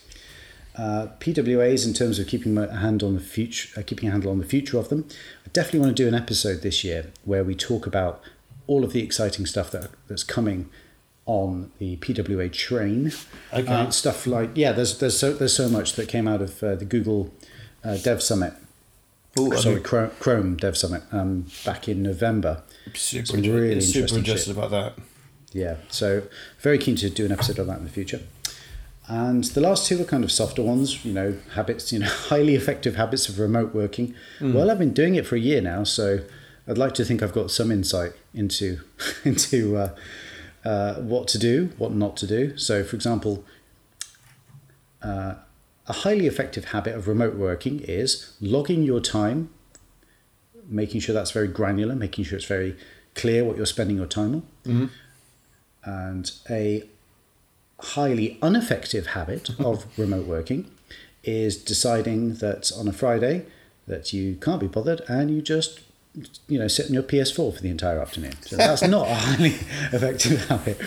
Uh, 0.76 1.08
PWAs 1.20 1.86
in 1.86 1.94
terms 1.94 2.18
of 2.18 2.28
keeping 2.28 2.58
a 2.58 2.78
hand 2.78 3.04
on 3.04 3.14
the 3.14 3.20
future, 3.20 3.78
uh, 3.78 3.84
keeping 3.86 4.08
a 4.08 4.12
handle 4.12 4.32
on 4.32 4.38
the 4.38 4.46
future 4.46 4.78
of 4.78 4.88
them. 4.88 5.06
I 5.46 5.50
definitely 5.52 5.82
want 5.82 5.98
to 5.98 6.04
do 6.04 6.08
an 6.08 6.16
episode 6.16 6.62
this 6.62 6.84
year 6.84 7.12
where 7.26 7.44
we 7.44 7.56
talk 7.56 7.86
about 7.86 8.22
all 8.68 8.86
of 8.86 8.94
the 8.94 9.04
exciting 9.04 9.46
stuff 9.46 9.70
that 9.72 9.92
that's 10.08 10.24
coming 10.24 10.70
on 11.26 11.72
the 11.78 11.98
PWA 11.98 12.52
train. 12.52 13.12
Okay. 13.54 13.72
Uh, 13.72 13.90
stuff 13.90 14.26
like 14.26 14.52
yeah, 14.56 14.72
there's 14.72 14.98
there's 15.00 15.18
so 15.18 15.34
there's 15.34 15.56
so 15.56 15.68
much 15.68 15.94
that 15.94 16.08
came 16.08 16.28
out 16.28 16.42
of 16.42 16.64
uh, 16.64 16.76
the 16.76 16.86
Google 16.86 17.34
uh, 17.84 17.98
Dev 17.98 18.22
Summit. 18.24 18.54
Ooh, 19.40 19.54
I 19.54 19.58
Sorry, 19.58 19.76
mean- 19.76 19.84
Chrome, 19.84 20.12
Chrome 20.20 20.58
Dev 20.58 20.76
Summit 20.78 21.04
um, 21.12 21.46
back 21.66 21.88
in 21.88 22.04
November. 22.04 22.64
Super, 22.94 23.26
Some 23.28 23.42
really 23.42 23.80
super 23.82 24.00
interesting 24.00 24.18
interested 24.20 24.48
shit. 24.48 24.58
about 24.58 24.72
that. 24.72 24.94
Yeah, 25.54 25.76
so 25.90 26.24
very 26.60 26.78
keen 26.78 26.96
to 26.98 27.10
do 27.10 27.26
an 27.26 27.32
episode 27.32 27.60
on 27.60 27.68
that 27.68 27.78
in 27.80 27.84
the 27.86 27.90
future. 27.90 28.22
And 29.08 29.44
the 29.44 29.60
last 29.62 29.88
two 29.88 29.98
were 29.98 30.06
kind 30.06 30.24
of 30.24 30.32
softer 30.32 30.62
ones, 30.62 31.04
you 31.04 31.12
know, 31.14 31.38
habits, 31.54 31.92
you 31.92 32.00
know, 32.00 32.06
highly 32.10 32.56
effective 32.56 32.96
habits 32.96 33.28
of 33.30 33.40
remote 33.40 33.74
working. 33.74 34.14
Well, 34.40 34.72
I've 34.72 34.80
been 34.80 34.94
doing 34.94 35.16
it 35.16 35.26
for 35.26 35.36
a 35.36 35.40
year 35.40 35.60
now, 35.62 35.84
so 35.84 36.20
I'd 36.68 36.78
like 36.78 36.94
to 36.96 37.06
think 37.06 37.22
I've 37.22 37.34
got 37.34 37.52
some 37.52 37.72
insight 37.72 38.14
into 38.34 38.80
into 39.26 39.76
uh, 39.78 39.96
uh, 40.64 40.96
what 40.96 41.28
to 41.30 41.38
do, 41.38 41.72
what 41.78 41.92
not 41.94 42.16
to 42.18 42.28
do. 42.28 42.58
So, 42.58 42.84
for 42.84 42.96
example, 42.96 43.44
uh, 45.02 45.36
a 45.92 45.94
highly 45.94 46.26
effective 46.26 46.66
habit 46.76 46.96
of 46.96 47.06
remote 47.06 47.36
working 47.36 47.82
is 47.82 48.34
logging 48.40 48.82
your 48.84 49.02
time, 49.02 49.50
making 50.70 51.02
sure 51.02 51.14
that's 51.14 51.32
very 51.32 51.50
granular, 51.50 51.96
making 51.96 52.24
sure 52.24 52.38
it's 52.38 52.48
very 52.48 52.78
clear 53.14 53.44
what 53.44 53.58
you're 53.58 53.66
spending 53.66 53.98
your 53.98 54.06
time 54.06 54.36
on 54.36 54.44
mm-hmm. 54.64 54.86
and 55.84 56.32
a 56.50 56.88
highly 57.98 58.40
ineffective 58.42 59.08
habit 59.08 59.50
of 59.60 59.86
remote 60.00 60.26
working 60.26 60.72
is 61.26 61.58
deciding 61.58 62.36
that 62.36 62.72
on 62.80 62.88
a 62.88 62.94
Friday 62.94 63.46
that 63.86 64.14
you 64.14 64.36
can't 64.36 64.62
be 64.62 64.68
bothered 64.68 65.02
and 65.10 65.30
you 65.30 65.42
just 65.42 65.82
you 66.48 66.60
know 66.60 66.68
sit 66.68 66.88
on 66.88 66.94
your 66.94 67.04
PS4 67.04 67.56
for 67.56 67.62
the 67.62 67.70
entire 67.70 68.00
afternoon. 68.00 68.34
So 68.42 68.58
that's 68.58 68.82
not 68.82 69.08
a 69.08 69.16
highly 69.16 69.50
effective 69.94 70.46
habit. 70.48 70.78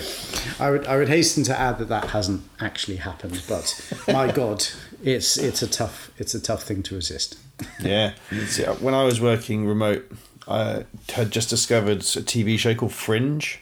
I 0.61 0.71
would 0.71 0.87
I 0.87 0.97
would 0.97 1.09
hasten 1.09 1.45
to 1.45 1.59
add 1.59 1.79
that 1.79 1.89
that 1.89 2.11
hasn't 2.11 2.43
actually 2.61 2.97
happened, 2.97 3.43
but 3.49 3.81
my 4.09 4.31
God, 4.31 4.67
it's 5.05 5.37
it's 5.37 5.63
a 5.63 5.69
tough 5.69 6.11
it's 6.19 6.35
a 6.35 6.41
tough 6.41 6.63
thing 6.65 6.83
to 6.85 6.95
resist. 6.95 7.39
Yeah. 7.81 8.15
See, 8.47 8.65
when 8.65 8.95
I 8.95 9.05
was 9.05 9.21
working 9.21 9.65
remote, 9.65 10.11
I 10.49 10.87
had 11.11 11.31
just 11.31 11.49
discovered 11.49 11.99
a 11.99 12.23
TV 12.23 12.59
show 12.59 12.75
called 12.75 12.93
Fringe. 12.93 13.61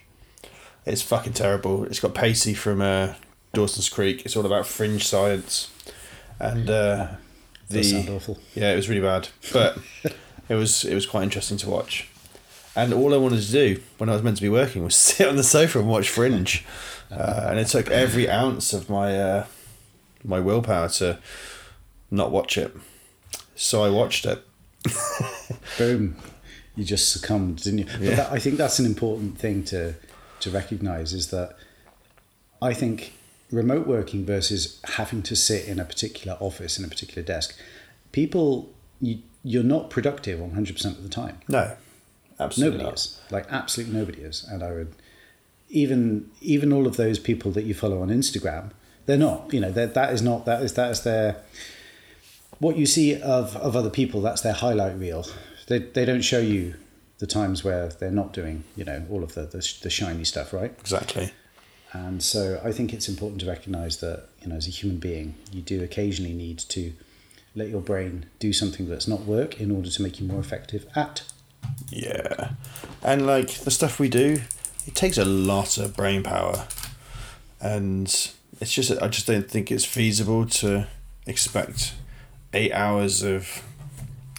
It's 0.86 1.02
fucking 1.02 1.34
terrible. 1.34 1.84
It's 1.84 2.00
got 2.00 2.14
Pacey 2.14 2.54
from 2.54 2.80
uh, 2.80 3.14
Dawson's 3.52 3.90
Creek. 3.90 4.24
It's 4.24 4.34
all 4.34 4.46
about 4.46 4.66
fringe 4.66 5.06
science, 5.06 5.70
and 6.40 6.70
uh, 6.70 7.08
the 7.68 7.82
sound 7.82 8.08
awful. 8.08 8.38
yeah, 8.54 8.72
it 8.72 8.76
was 8.76 8.88
really 8.88 9.02
bad, 9.02 9.28
but 9.52 9.78
it 10.48 10.54
was 10.54 10.84
it 10.84 10.94
was 10.94 11.04
quite 11.06 11.24
interesting 11.24 11.58
to 11.58 11.68
watch. 11.68 12.08
And 12.74 12.94
all 12.94 13.12
I 13.12 13.18
wanted 13.18 13.42
to 13.42 13.52
do 13.52 13.82
when 13.98 14.08
I 14.08 14.14
was 14.14 14.22
meant 14.22 14.38
to 14.38 14.42
be 14.42 14.48
working 14.48 14.82
was 14.82 14.96
sit 15.10 15.28
on 15.28 15.36
the 15.36 15.44
sofa 15.44 15.80
and 15.80 15.88
watch 15.88 16.08
Fringe, 16.08 16.64
uh, 17.10 17.46
and 17.50 17.58
it 17.58 17.66
took 17.68 17.90
every 17.90 18.28
ounce 18.30 18.72
of 18.72 18.88
my 18.88 19.18
uh, 19.20 19.46
my 20.24 20.40
willpower 20.40 20.88
to 20.88 21.18
not 22.10 22.30
watch 22.30 22.56
it. 22.58 22.74
So 23.56 23.82
I 23.82 23.90
watched 23.90 24.24
it. 24.26 24.42
boom, 25.78 26.16
you 26.76 26.84
just 26.84 27.12
succumbed, 27.12 27.62
didn't 27.62 27.78
you? 27.80 27.84
But 27.86 28.00
Yeah. 28.00 28.14
that, 28.16 28.32
I 28.32 28.38
think 28.38 28.56
that's 28.56 28.78
an 28.78 28.86
important 28.86 29.38
thing 29.38 29.64
to 29.64 29.94
to 30.40 30.50
recognize 30.50 31.12
is 31.12 31.28
that 31.28 31.56
I 32.60 32.74
think 32.74 33.12
remote 33.52 33.86
working 33.86 34.24
versus 34.26 34.80
having 34.84 35.22
to 35.22 35.36
sit 35.36 35.66
in 35.66 35.78
a 35.78 35.84
particular 35.84 36.36
office 36.40 36.78
in 36.78 36.84
a 36.84 36.88
particular 36.88 37.22
desk, 37.22 37.56
people 38.12 38.72
you 39.00 39.18
you're 39.44 39.64
not 39.64 39.90
productive 39.90 40.38
100% 40.38 40.84
of 40.86 41.02
the 41.02 41.08
time. 41.08 41.38
No, 41.48 41.72
Absolutely 42.38 42.78
nobody 42.78 42.84
not. 42.90 42.94
is. 42.94 43.20
Like 43.30 43.46
absolutely 43.50 43.94
nobody 43.98 44.20
is. 44.22 44.44
And 44.50 44.62
I 44.62 44.70
would 44.72 44.92
even 45.68 46.30
even 46.40 46.72
all 46.72 46.86
of 46.86 46.96
those 46.96 47.18
people 47.18 47.50
that 47.52 47.64
you 47.64 47.74
follow 47.74 48.02
on 48.02 48.08
Instagram, 48.08 48.70
they're 49.06 49.18
not. 49.18 49.52
You 49.52 49.60
know, 49.60 49.72
that 49.72 50.12
is 50.12 50.22
not 50.22 50.44
that 50.46 50.62
is 50.62 50.74
that 50.74 50.90
is 50.90 51.02
their 51.02 51.36
what 52.58 52.76
you 52.76 52.86
see 52.86 53.20
of 53.20 53.56
of 53.56 53.76
other 53.76 53.90
people. 53.90 54.20
That's 54.20 54.42
their 54.42 54.52
highlight 54.52 54.98
reel. 54.98 55.26
They 55.66 55.78
they 55.78 56.04
don't 56.04 56.22
show 56.22 56.40
you 56.40 56.74
the 57.18 57.26
times 57.26 57.62
where 57.62 57.88
they're 57.88 58.10
not 58.10 58.32
doing 58.32 58.64
you 58.76 58.84
know 58.84 59.04
all 59.10 59.22
of 59.22 59.34
the 59.34 59.42
the, 59.42 59.74
the 59.82 59.90
shiny 59.90 60.24
stuff, 60.24 60.52
right? 60.52 60.74
Exactly. 60.80 61.32
And 61.92 62.22
so 62.22 62.60
I 62.64 62.72
think 62.72 62.92
it's 62.92 63.08
important 63.08 63.42
to 63.42 63.46
recognize 63.46 63.98
that, 63.98 64.28
you 64.40 64.48
know, 64.48 64.56
as 64.56 64.66
a 64.66 64.70
human 64.70 64.98
being, 64.98 65.34
you 65.52 65.60
do 65.60 65.82
occasionally 65.84 66.32
need 66.32 66.58
to 66.60 66.92
let 67.54 67.68
your 67.68 67.82
brain 67.82 68.26
do 68.38 68.52
something 68.52 68.88
that's 68.88 69.06
not 69.06 69.20
work 69.20 69.60
in 69.60 69.70
order 69.70 69.90
to 69.90 70.02
make 70.02 70.18
you 70.18 70.26
more 70.26 70.40
effective 70.40 70.86
at. 70.96 71.22
Yeah. 71.90 72.52
And 73.02 73.26
like 73.26 73.50
the 73.60 73.70
stuff 73.70 74.00
we 74.00 74.08
do, 74.08 74.40
it 74.86 74.94
takes 74.94 75.18
a 75.18 75.24
lot 75.24 75.76
of 75.76 75.94
brain 75.94 76.22
power. 76.22 76.66
And 77.60 78.32
it's 78.62 78.72
just, 78.72 78.92
I 79.02 79.08
just 79.08 79.26
don't 79.26 79.50
think 79.50 79.72
it's 79.72 79.84
feasible 79.84 80.46
to 80.46 80.86
expect 81.26 81.94
eight 82.52 82.72
hours 82.72 83.24
of, 83.24 83.60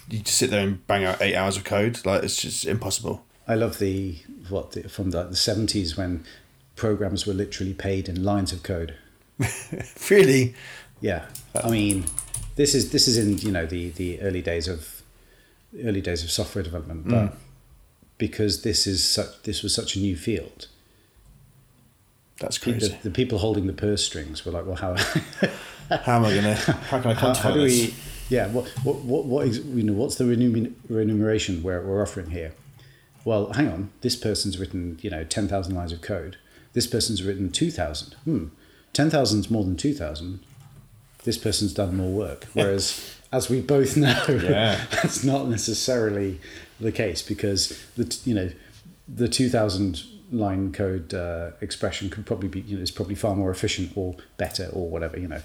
you 0.08 0.20
just 0.20 0.38
sit 0.38 0.48
there 0.50 0.66
and 0.66 0.84
bang 0.86 1.04
out 1.04 1.20
eight 1.20 1.34
hours 1.34 1.58
of 1.58 1.64
code. 1.64 2.04
Like, 2.06 2.22
it's 2.22 2.38
just 2.38 2.64
impossible. 2.64 3.22
I 3.46 3.54
love 3.54 3.78
the, 3.78 4.16
what, 4.48 4.72
the, 4.72 4.88
from 4.88 5.10
the, 5.10 5.24
the 5.24 5.34
70s 5.34 5.98
when 5.98 6.24
programs 6.74 7.26
were 7.26 7.34
literally 7.34 7.74
paid 7.74 8.08
in 8.08 8.24
lines 8.24 8.52
of 8.52 8.62
code. 8.62 8.96
Really? 10.10 10.54
Yeah. 11.00 11.26
I 11.62 11.68
mean, 11.68 12.04
this 12.56 12.74
is, 12.74 12.92
this 12.92 13.06
is 13.06 13.18
in, 13.18 13.36
you 13.38 13.52
know, 13.52 13.66
the, 13.66 13.90
the 13.90 14.22
early 14.22 14.40
days 14.40 14.68
of, 14.68 15.02
early 15.84 16.00
days 16.00 16.24
of 16.24 16.30
software 16.30 16.64
development, 16.64 17.06
mm. 17.06 17.10
but 17.10 17.36
because 18.16 18.62
this 18.62 18.86
is 18.86 19.06
such, 19.06 19.42
this 19.42 19.62
was 19.62 19.74
such 19.74 19.96
a 19.96 19.98
new 19.98 20.16
field, 20.16 20.68
That's 22.40 22.58
the, 22.58 22.72
crazy. 22.72 22.98
the 23.02 23.10
people 23.10 23.38
holding 23.38 23.66
the 23.66 23.72
purse 23.72 24.04
strings 24.04 24.44
were 24.44 24.52
like, 24.52 24.66
well, 24.66 24.76
how, 24.76 24.96
How 25.98 26.16
am 26.16 26.24
I 26.24 26.30
going 26.30 26.42
to, 26.42 26.54
how 26.54 27.00
can 27.00 27.10
I 27.12 27.14
how, 27.14 27.32
quantify 27.32 27.36
how 27.36 27.50
do 27.52 27.60
this? 27.68 27.88
we 27.88 27.94
yeah 28.30 28.48
what 28.48 28.66
what 28.84 28.96
what, 29.04 29.24
what 29.26 29.46
ex- 29.46 29.58
you 29.58 29.82
know 29.82 29.92
what's 29.92 30.14
the 30.16 30.24
remuner- 30.24 30.72
remuneration 30.88 31.62
we're, 31.62 31.82
we're 31.86 32.00
offering 32.02 32.30
here 32.30 32.52
well 33.26 33.52
hang 33.52 33.68
on 33.68 33.90
this 34.00 34.16
person's 34.16 34.58
written 34.58 34.98
you 35.02 35.10
know 35.10 35.24
10,000 35.24 35.74
lines 35.74 35.92
of 35.92 36.00
code 36.00 36.38
this 36.72 36.86
person's 36.86 37.22
written 37.22 37.50
2,000 37.52 38.14
hmm 38.24 38.46
10,000 38.94 39.40
is 39.40 39.50
more 39.50 39.62
than 39.62 39.76
2,000 39.76 40.40
this 41.24 41.36
person's 41.36 41.74
done 41.74 41.94
more 41.98 42.10
work 42.12 42.46
whereas 42.54 43.14
as 43.30 43.50
we 43.50 43.60
both 43.60 43.94
know 43.98 44.24
Yeah. 44.28 44.86
that's 44.90 45.22
not 45.22 45.48
necessarily 45.48 46.40
the 46.80 46.92
case 46.92 47.20
because 47.20 47.78
the 47.96 48.18
you 48.24 48.34
know 48.34 48.50
the 49.06 49.28
2000 49.28 50.02
line 50.34 50.72
code 50.72 51.14
uh, 51.14 51.50
expression 51.60 52.10
could 52.10 52.26
probably 52.26 52.48
be 52.48 52.60
you 52.60 52.76
know 52.76 52.82
is 52.82 52.90
probably 52.90 53.14
far 53.14 53.34
more 53.34 53.50
efficient 53.50 53.92
or 53.96 54.16
better 54.36 54.68
or 54.72 54.88
whatever 54.88 55.18
you 55.18 55.28
know 55.28 55.40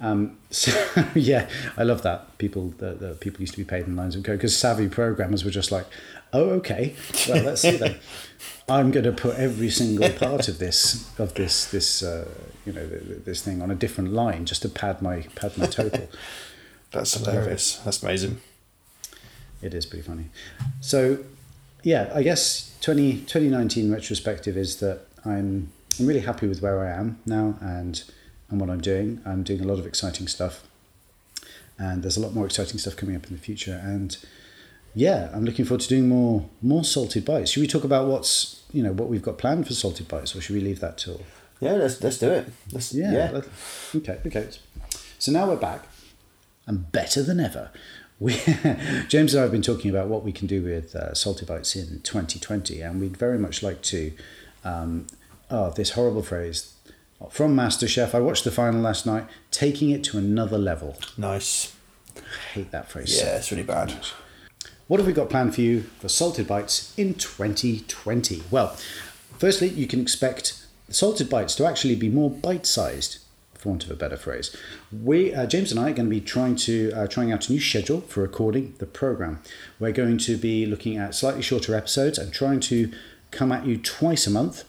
um, 0.00 0.38
so 0.50 0.72
yeah 1.14 1.48
I 1.76 1.82
love 1.82 2.02
that 2.02 2.38
people 2.38 2.74
the, 2.78 2.94
the 2.94 3.14
people 3.14 3.40
used 3.40 3.54
to 3.54 3.58
be 3.58 3.64
paid 3.64 3.86
in 3.86 3.96
lines 3.96 4.16
of 4.16 4.22
code 4.22 4.38
because 4.38 4.56
savvy 4.56 4.88
programmers 4.88 5.44
were 5.44 5.50
just 5.50 5.72
like 5.72 5.86
oh 6.32 6.50
okay 6.50 6.94
well 7.28 7.42
let's 7.42 7.62
see 7.62 7.76
then 7.76 7.96
I'm 8.70 8.90
going 8.90 9.04
to 9.04 9.12
put 9.12 9.36
every 9.36 9.70
single 9.70 10.10
part 10.10 10.46
of 10.46 10.58
this 10.58 11.10
of 11.18 11.34
this 11.34 11.70
this 11.70 12.02
uh, 12.02 12.28
you 12.66 12.72
know 12.72 12.86
th- 12.86 13.02
th- 13.02 13.24
this 13.24 13.42
thing 13.42 13.62
on 13.62 13.70
a 13.70 13.74
different 13.74 14.12
line 14.12 14.44
just 14.44 14.62
to 14.62 14.68
pad 14.68 15.00
my 15.00 15.22
pad 15.34 15.56
my 15.56 15.66
total 15.66 16.08
That's 16.90 17.14
hilarious. 17.14 17.76
That's 17.84 18.02
amazing. 18.02 18.40
It 19.60 19.74
is 19.74 19.86
pretty 19.86 20.02
funny. 20.02 20.26
So, 20.80 21.18
yeah, 21.88 22.10
I 22.14 22.22
guess 22.22 22.76
20, 22.82 23.12
2019 23.26 23.90
retrospective 23.90 24.56
is 24.58 24.76
that 24.80 24.98
I'm 25.24 25.72
I'm 25.98 26.06
really 26.06 26.20
happy 26.20 26.46
with 26.46 26.60
where 26.62 26.78
I 26.86 26.90
am 27.00 27.18
now 27.26 27.56
and 27.60 27.94
and 28.50 28.60
what 28.60 28.68
I'm 28.70 28.80
doing. 28.80 29.20
I'm 29.24 29.42
doing 29.42 29.60
a 29.62 29.64
lot 29.70 29.78
of 29.78 29.86
exciting 29.86 30.28
stuff, 30.28 30.54
and 31.78 32.02
there's 32.02 32.16
a 32.18 32.20
lot 32.20 32.34
more 32.34 32.46
exciting 32.46 32.78
stuff 32.78 32.94
coming 32.96 33.16
up 33.16 33.26
in 33.26 33.32
the 33.36 33.42
future. 33.42 33.80
And 33.82 34.16
yeah, 34.94 35.30
I'm 35.34 35.44
looking 35.44 35.64
forward 35.64 35.80
to 35.82 35.88
doing 35.88 36.08
more 36.08 36.48
more 36.62 36.84
salted 36.84 37.24
bites. 37.24 37.50
Should 37.50 37.62
we 37.62 37.66
talk 37.66 37.84
about 37.84 38.06
what's 38.06 38.62
you 38.72 38.82
know 38.82 38.92
what 38.92 39.08
we've 39.08 39.22
got 39.22 39.38
planned 39.38 39.66
for 39.66 39.74
salted 39.74 40.08
bites, 40.08 40.36
or 40.36 40.40
should 40.42 40.54
we 40.54 40.60
leave 40.60 40.80
that 40.80 40.98
till 40.98 41.20
Yeah, 41.60 41.72
let's, 41.72 42.02
let's 42.02 42.18
do 42.18 42.30
it. 42.30 42.44
Let's, 42.72 42.92
yeah. 42.94 43.12
yeah. 43.12 43.30
let- 43.32 43.48
Okay. 43.94 44.18
Okay. 44.26 44.48
So 45.18 45.32
now 45.32 45.48
we're 45.48 45.56
back, 45.70 45.80
and 46.66 46.92
better 46.92 47.22
than 47.22 47.40
ever. 47.40 47.70
We, 48.20 48.34
James 49.08 49.34
and 49.34 49.40
I 49.40 49.42
have 49.42 49.52
been 49.52 49.62
talking 49.62 49.90
about 49.90 50.08
what 50.08 50.24
we 50.24 50.32
can 50.32 50.46
do 50.46 50.62
with 50.62 50.96
uh, 50.96 51.14
Salty 51.14 51.46
Bites 51.46 51.76
in 51.76 52.00
2020, 52.00 52.80
and 52.80 53.00
we'd 53.00 53.16
very 53.16 53.38
much 53.38 53.62
like 53.62 53.82
to. 53.82 54.12
Um, 54.64 55.06
oh, 55.50 55.70
this 55.70 55.90
horrible 55.90 56.22
phrase 56.22 56.74
from 57.30 57.56
MasterChef. 57.56 58.14
I 58.14 58.20
watched 58.20 58.44
the 58.44 58.50
final 58.50 58.80
last 58.80 59.06
night. 59.06 59.26
Taking 59.50 59.90
it 59.90 60.04
to 60.04 60.18
another 60.18 60.58
level. 60.58 60.96
Nice. 61.16 61.74
I 62.16 62.20
hate 62.54 62.70
that 62.70 62.90
phrase. 62.90 63.18
so 63.18 63.24
Yeah, 63.26 63.36
it's 63.36 63.50
really 63.50 63.62
bad. 63.62 63.94
what 64.86 64.98
have 64.98 65.06
we 65.06 65.12
got 65.12 65.30
planned 65.30 65.54
for 65.54 65.60
you 65.60 65.82
for 66.00 66.08
Salted 66.08 66.46
Bites 66.46 66.94
in 66.96 67.14
2020? 67.14 68.42
Well, 68.50 68.76
firstly, 69.38 69.68
you 69.68 69.86
can 69.86 70.00
expect 70.00 70.64
the 70.86 70.94
Salted 70.94 71.28
Bites 71.28 71.54
to 71.56 71.66
actually 71.66 71.96
be 71.96 72.08
more 72.08 72.30
bite-sized, 72.30 73.18
for 73.58 73.70
want 73.70 73.84
of 73.84 73.90
a 73.90 73.94
better 73.94 74.16
phrase. 74.16 74.56
We, 74.92 75.34
uh, 75.34 75.46
James 75.46 75.70
and 75.70 75.80
I, 75.80 75.90
are 75.90 75.94
going 75.94 76.08
to 76.08 76.14
be 76.14 76.20
trying 76.20 76.56
to 76.56 76.92
uh, 76.92 77.06
trying 77.06 77.32
out 77.32 77.48
a 77.48 77.52
new 77.52 77.60
schedule 77.60 78.00
for 78.02 78.22
recording 78.22 78.74
the 78.78 78.86
program. 78.86 79.40
We're 79.78 79.92
going 79.92 80.18
to 80.18 80.36
be 80.36 80.64
looking 80.64 80.96
at 80.96 81.14
slightly 81.14 81.42
shorter 81.42 81.74
episodes 81.74 82.18
and 82.18 82.32
trying 82.32 82.60
to 82.60 82.92
come 83.30 83.52
at 83.52 83.66
you 83.66 83.76
twice 83.76 84.26
a 84.26 84.30
month. 84.30 84.64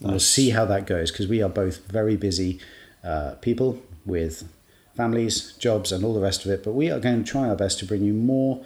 And 0.00 0.10
we'll 0.10 0.20
see 0.20 0.50
how 0.50 0.64
that 0.66 0.86
goes 0.86 1.10
because 1.10 1.26
we 1.26 1.42
are 1.42 1.48
both 1.48 1.86
very 1.86 2.16
busy 2.16 2.60
uh, 3.02 3.34
people 3.40 3.82
with 4.04 4.48
families, 4.96 5.52
jobs, 5.58 5.92
and 5.92 6.04
all 6.04 6.14
the 6.14 6.20
rest 6.20 6.44
of 6.44 6.50
it. 6.50 6.62
But 6.64 6.72
we 6.72 6.90
are 6.90 7.00
going 7.00 7.24
to 7.24 7.30
try 7.30 7.48
our 7.48 7.56
best 7.56 7.78
to 7.80 7.84
bring 7.84 8.02
you 8.02 8.12
more 8.12 8.64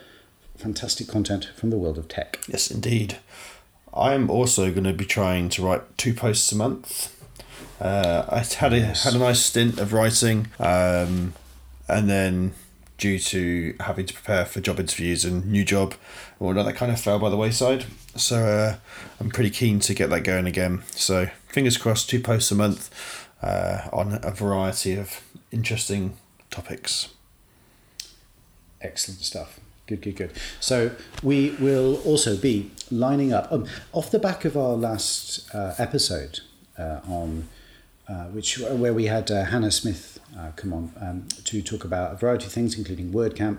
fantastic 0.56 1.09
content 1.09 1.50
from 1.56 1.71
the 1.71 1.78
world 1.78 1.99
of 1.99 2.09
tech. 2.09 2.38
Yes, 2.49 2.71
indeed. 2.71 3.18
I'm 3.94 4.30
also 4.30 4.71
going 4.71 4.85
to 4.85 4.92
be 4.92 5.04
trying 5.04 5.49
to 5.50 5.62
write 5.62 5.99
two 5.99 6.14
posts 6.14 6.50
a 6.52 6.56
month. 6.56 7.22
Uh, 7.83 8.25
I 8.29 8.39
had 8.39 8.73
a 8.73 8.79
Yes. 8.79 9.03
had 9.03 9.15
a 9.15 9.19
nice 9.19 9.41
stint 9.41 9.81
of 9.81 9.93
writing, 9.93 10.47
um, 10.61 11.35
and 11.89 12.09
then 12.09 12.55
due 12.97 13.19
to 13.19 13.75
having 13.81 14.07
to 14.07 14.15
prepare 14.15 14.45
for 14.45 14.61
job 14.61 14.79
interviews 14.79 15.25
and 15.25 15.45
new 15.47 15.65
job, 15.65 15.95
well, 16.39 16.55
that 16.55 16.77
kind 16.77 16.93
of 16.93 17.01
fell 17.01 17.19
by 17.19 17.29
the 17.29 17.37
wayside. 17.37 17.87
So 18.15 18.37
uh, 18.47 18.77
I'm 19.19 19.31
pretty 19.31 19.51
keen 19.51 19.81
to 19.81 19.95
get 19.95 20.11
that 20.11 20.23
going 20.23 20.47
again. 20.47 20.85
So 20.93 21.29
fingers 21.49 21.77
crossed, 21.77 22.09
two 22.09 22.21
posts 22.21 22.53
a 22.53 22.55
month 22.55 22.89
uh, 23.43 23.89
on 23.93 24.21
a 24.23 24.31
variety 24.31 24.95
of 24.95 25.21
interesting 25.51 26.17
topics. 26.51 27.09
Excellent 28.81 29.21
stuff. 29.23 29.59
Good, 29.89 30.03
good, 30.03 30.15
good. 30.17 30.31
So 30.61 30.93
we 31.23 31.57
will 31.59 31.97
also 32.03 32.37
be 32.37 32.71
lining 32.93 33.33
up 33.33 33.51
um, 33.51 33.67
off 33.93 34.12
the 34.12 34.21
back 34.21 34.45
of 34.45 34.57
our 34.57 34.75
last 34.75 35.53
uh, 35.53 35.75
episode 35.79 36.39
uh, 36.79 37.01
on 37.09 37.49
uh, 38.12 38.25
which 38.35 38.59
where 38.59 38.92
we 38.95 39.07
had 39.07 39.31
uh, 39.31 39.45
Hannah 39.45 39.71
Smith 39.71 40.19
uh, 40.38 40.50
come 40.57 40.73
on 40.73 40.92
um, 41.00 41.26
to 41.45 41.62
talk 41.62 41.85
about 41.85 42.12
a 42.12 42.16
variety 42.16 42.47
of 42.47 42.52
things, 42.52 42.76
including 42.76 43.12
WordCamp 43.12 43.59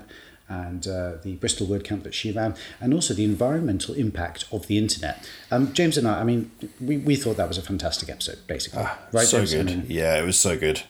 and 0.49 0.85
uh, 0.87 1.13
the 1.23 1.33
Bristol 1.35 1.65
WordCamp 1.67 2.03
that 2.03 2.13
she 2.13 2.31
ran, 2.31 2.53
and 2.81 2.93
also 2.93 3.13
the 3.13 3.23
environmental 3.23 3.93
impact 3.95 4.45
of 4.51 4.67
the 4.67 4.77
internet. 4.77 5.15
Um, 5.49 5.73
James 5.73 5.97
and 5.97 6.07
I, 6.07 6.19
I 6.19 6.23
mean, 6.23 6.51
we, 6.81 6.97
we 6.97 7.15
thought 7.15 7.37
that 7.37 7.47
was 7.47 7.57
a 7.57 7.61
fantastic 7.61 8.09
episode, 8.09 8.39
basically. 8.45 8.83
right, 8.83 8.97
Ah, 9.15 9.19
so 9.21 9.37
James? 9.39 9.53
I 9.53 9.57
good. 9.57 9.65
mean, 9.67 9.85
yeah, 9.87 10.21
it 10.21 10.25
was 10.25 10.37
so 10.37 10.57
good. 10.57 10.83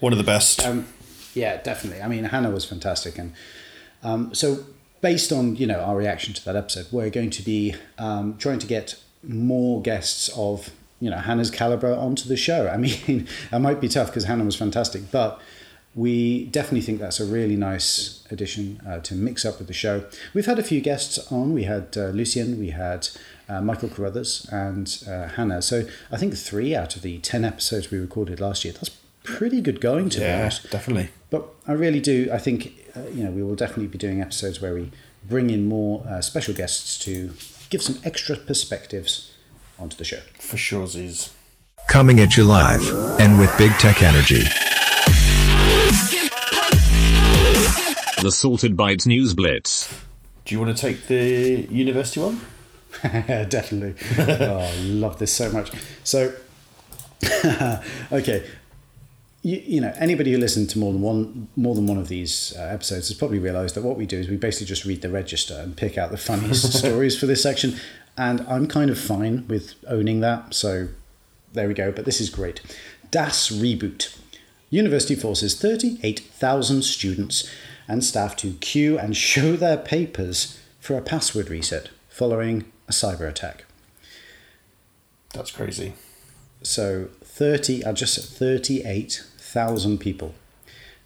One 0.00 0.12
of 0.12 0.18
the 0.18 0.24
best. 0.24 0.64
um, 0.64 0.86
yeah, 1.34 1.60
definitely. 1.62 2.02
I 2.02 2.08
mean, 2.08 2.24
Hannah 2.24 2.50
was 2.50 2.64
fantastic, 2.66 3.18
and 3.18 3.32
um, 4.02 4.34
so 4.34 4.64
based 5.00 5.32
on 5.32 5.56
you 5.56 5.66
know 5.66 5.80
our 5.80 5.96
reaction 5.96 6.34
to 6.34 6.44
that 6.44 6.56
episode, 6.56 6.86
we're 6.92 7.10
going 7.10 7.30
to 7.30 7.42
be 7.42 7.74
um, 7.98 8.36
trying 8.36 8.58
to 8.60 8.66
get 8.66 8.96
more 9.22 9.80
guests 9.82 10.28
of 10.36 10.70
you 11.00 11.10
know 11.10 11.16
Hannah's 11.16 11.50
caliber 11.50 11.94
onto 11.94 12.28
the 12.28 12.36
show. 12.36 12.68
I 12.68 12.76
mean, 12.76 13.26
it 13.52 13.58
might 13.58 13.80
be 13.80 13.88
tough 13.88 14.08
because 14.08 14.24
Hannah 14.24 14.44
was 14.44 14.56
fantastic, 14.56 15.10
but 15.10 15.40
we 15.94 16.46
definitely 16.46 16.82
think 16.82 17.00
that's 17.00 17.18
a 17.18 17.24
really 17.24 17.56
nice 17.56 18.24
addition 18.30 18.80
uh, 18.86 19.00
to 19.00 19.14
mix 19.14 19.44
up 19.44 19.58
with 19.58 19.66
the 19.66 19.72
show. 19.72 20.04
We've 20.34 20.46
had 20.46 20.58
a 20.58 20.62
few 20.62 20.80
guests 20.80 21.18
on. 21.32 21.52
We 21.52 21.64
had 21.64 21.96
uh, 21.96 22.08
Lucian, 22.08 22.60
we 22.60 22.70
had 22.70 23.08
uh, 23.48 23.60
Michael 23.60 23.88
Carruthers, 23.88 24.48
and 24.52 25.02
uh, 25.08 25.28
Hannah. 25.28 25.62
So 25.62 25.88
I 26.12 26.16
think 26.16 26.36
three 26.36 26.76
out 26.76 26.94
of 26.94 27.02
the 27.02 27.18
ten 27.18 27.44
episodes 27.44 27.90
we 27.90 27.98
recorded 27.98 28.40
last 28.40 28.64
year. 28.64 28.74
That's 28.74 28.90
pretty 29.22 29.60
good 29.60 29.80
going 29.80 30.08
to 30.10 30.18
be 30.18 30.24
yeah, 30.24 30.42
honest. 30.42 30.70
definitely. 30.70 31.10
But 31.30 31.48
I 31.66 31.72
really 31.72 32.00
do. 32.00 32.28
I 32.32 32.38
think 32.38 32.72
uh, 32.96 33.08
you 33.12 33.24
know 33.24 33.30
we 33.30 33.42
will 33.42 33.56
definitely 33.56 33.88
be 33.88 33.98
doing 33.98 34.20
episodes 34.20 34.60
where 34.60 34.74
we 34.74 34.90
bring 35.28 35.50
in 35.50 35.68
more 35.68 36.04
uh, 36.08 36.20
special 36.20 36.54
guests 36.54 36.98
to 37.00 37.32
give 37.68 37.82
some 37.82 37.98
extra 38.04 38.36
perspectives 38.36 39.29
onto 39.80 39.96
the 39.96 40.04
show. 40.04 40.20
For 40.38 40.56
sure, 40.56 40.86
Z's. 40.86 41.34
Coming 41.88 42.20
at 42.20 42.36
you 42.36 42.44
live 42.44 42.86
and 43.18 43.38
with 43.38 43.56
big 43.58 43.72
tech 43.72 44.02
energy. 44.02 44.42
The 48.22 48.30
Salted 48.30 48.76
Bites 48.76 49.06
News 49.06 49.34
Blitz. 49.34 49.88
Do 50.44 50.54
you 50.54 50.60
want 50.60 50.76
to 50.76 50.80
take 50.80 51.06
the 51.06 51.66
university 51.70 52.20
one? 52.20 52.40
definitely. 53.48 53.94
oh, 54.18 54.58
I 54.58 54.76
love 54.82 55.18
this 55.18 55.32
so 55.32 55.50
much. 55.50 55.70
So, 56.04 56.34
okay, 58.12 58.46
you, 59.42 59.62
you 59.64 59.80
know, 59.80 59.92
anybody 59.96 60.32
who 60.32 60.38
listened 60.38 60.68
to 60.70 60.78
more 60.78 60.92
than 60.92 61.00
one 61.00 61.48
more 61.56 61.74
than 61.74 61.86
one 61.86 61.96
of 61.96 62.08
these 62.08 62.54
uh, 62.58 62.62
episodes 62.62 63.08
has 63.08 63.16
probably 63.16 63.38
realised 63.38 63.74
that 63.74 63.82
what 63.82 63.96
we 63.96 64.04
do 64.06 64.18
is 64.18 64.28
we 64.28 64.36
basically 64.36 64.66
just 64.66 64.84
read 64.84 65.00
the 65.00 65.08
register 65.08 65.54
and 65.54 65.76
pick 65.76 65.96
out 65.96 66.10
the 66.10 66.18
funniest 66.18 66.72
stories 66.78 67.18
for 67.18 67.26
this 67.26 67.42
section. 67.42 67.76
And 68.20 68.42
I'm 68.42 68.66
kind 68.66 68.90
of 68.90 68.98
fine 68.98 69.48
with 69.48 69.76
owning 69.88 70.20
that. 70.20 70.52
So 70.52 70.88
there 71.54 71.66
we 71.66 71.72
go. 71.72 71.90
But 71.90 72.04
this 72.04 72.20
is 72.20 72.28
great. 72.28 72.60
Das 73.10 73.48
Reboot. 73.48 74.14
University 74.68 75.14
forces 75.14 75.58
38,000 75.58 76.82
students 76.82 77.50
and 77.88 78.04
staff 78.04 78.36
to 78.36 78.52
queue 78.60 78.98
and 78.98 79.16
show 79.30 79.56
their 79.56 79.78
papers 79.78 80.60
for 80.80 80.98
a 80.98 81.00
password 81.00 81.48
reset 81.48 81.88
following 82.10 82.70
a 82.88 82.92
cyber 82.92 83.26
attack. 83.26 83.64
That's 85.32 85.50
crazy. 85.50 85.94
So 86.62 87.08
30, 87.22 87.86
I 87.86 87.92
just 87.92 88.14
said 88.14 88.24
38,000 88.24 89.96
people. 89.96 90.34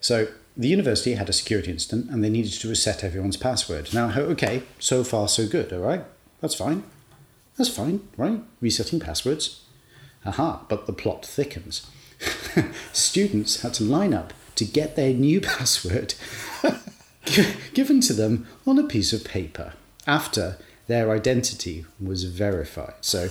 So 0.00 0.26
the 0.56 0.66
university 0.66 1.14
had 1.14 1.28
a 1.28 1.32
security 1.32 1.70
incident 1.70 2.10
and 2.10 2.24
they 2.24 2.30
needed 2.30 2.54
to 2.54 2.68
reset 2.68 3.04
everyone's 3.04 3.36
password. 3.36 3.94
Now, 3.94 4.12
okay, 4.18 4.64
so 4.80 5.04
far 5.04 5.28
so 5.28 5.46
good, 5.46 5.72
all 5.72 5.78
right? 5.78 6.02
That's 6.40 6.56
fine. 6.56 6.82
That's 7.56 7.74
fine, 7.74 8.08
right? 8.16 8.42
Resetting 8.60 9.00
passwords. 9.00 9.64
Aha, 10.26 10.64
but 10.68 10.86
the 10.86 10.92
plot 10.92 11.24
thickens. 11.24 11.86
Students 12.92 13.62
had 13.62 13.74
to 13.74 13.84
line 13.84 14.14
up 14.14 14.32
to 14.56 14.64
get 14.64 14.96
their 14.96 15.12
new 15.12 15.40
password 15.52 16.14
given 17.74 18.00
to 18.00 18.12
them 18.12 18.46
on 18.66 18.78
a 18.78 18.84
piece 18.84 19.12
of 19.12 19.24
paper 19.24 19.74
after 20.06 20.58
their 20.86 21.10
identity 21.10 21.84
was 22.00 22.24
verified. 22.24 22.94
So 23.00 23.28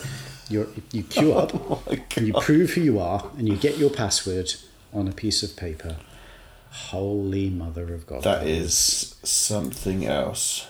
you're, 0.50 0.68
you 0.92 1.04
queue 1.04 1.34
up, 1.34 1.54
oh 1.54 1.84
and 2.18 2.28
you 2.28 2.34
prove 2.34 2.72
who 2.72 2.82
you 2.82 3.00
are, 3.00 3.30
and 3.38 3.48
you 3.48 3.56
get 3.56 3.78
your 3.78 3.92
password 3.92 4.56
on 4.92 5.08
a 5.08 5.12
piece 5.12 5.44
of 5.44 5.56
paper. 5.56 5.98
Holy 6.72 7.50
Mother 7.52 7.94
of 7.94 8.08
God. 8.08 8.24
That 8.24 8.48
is 8.48 9.16
something 9.24 10.06
else. 10.06 10.68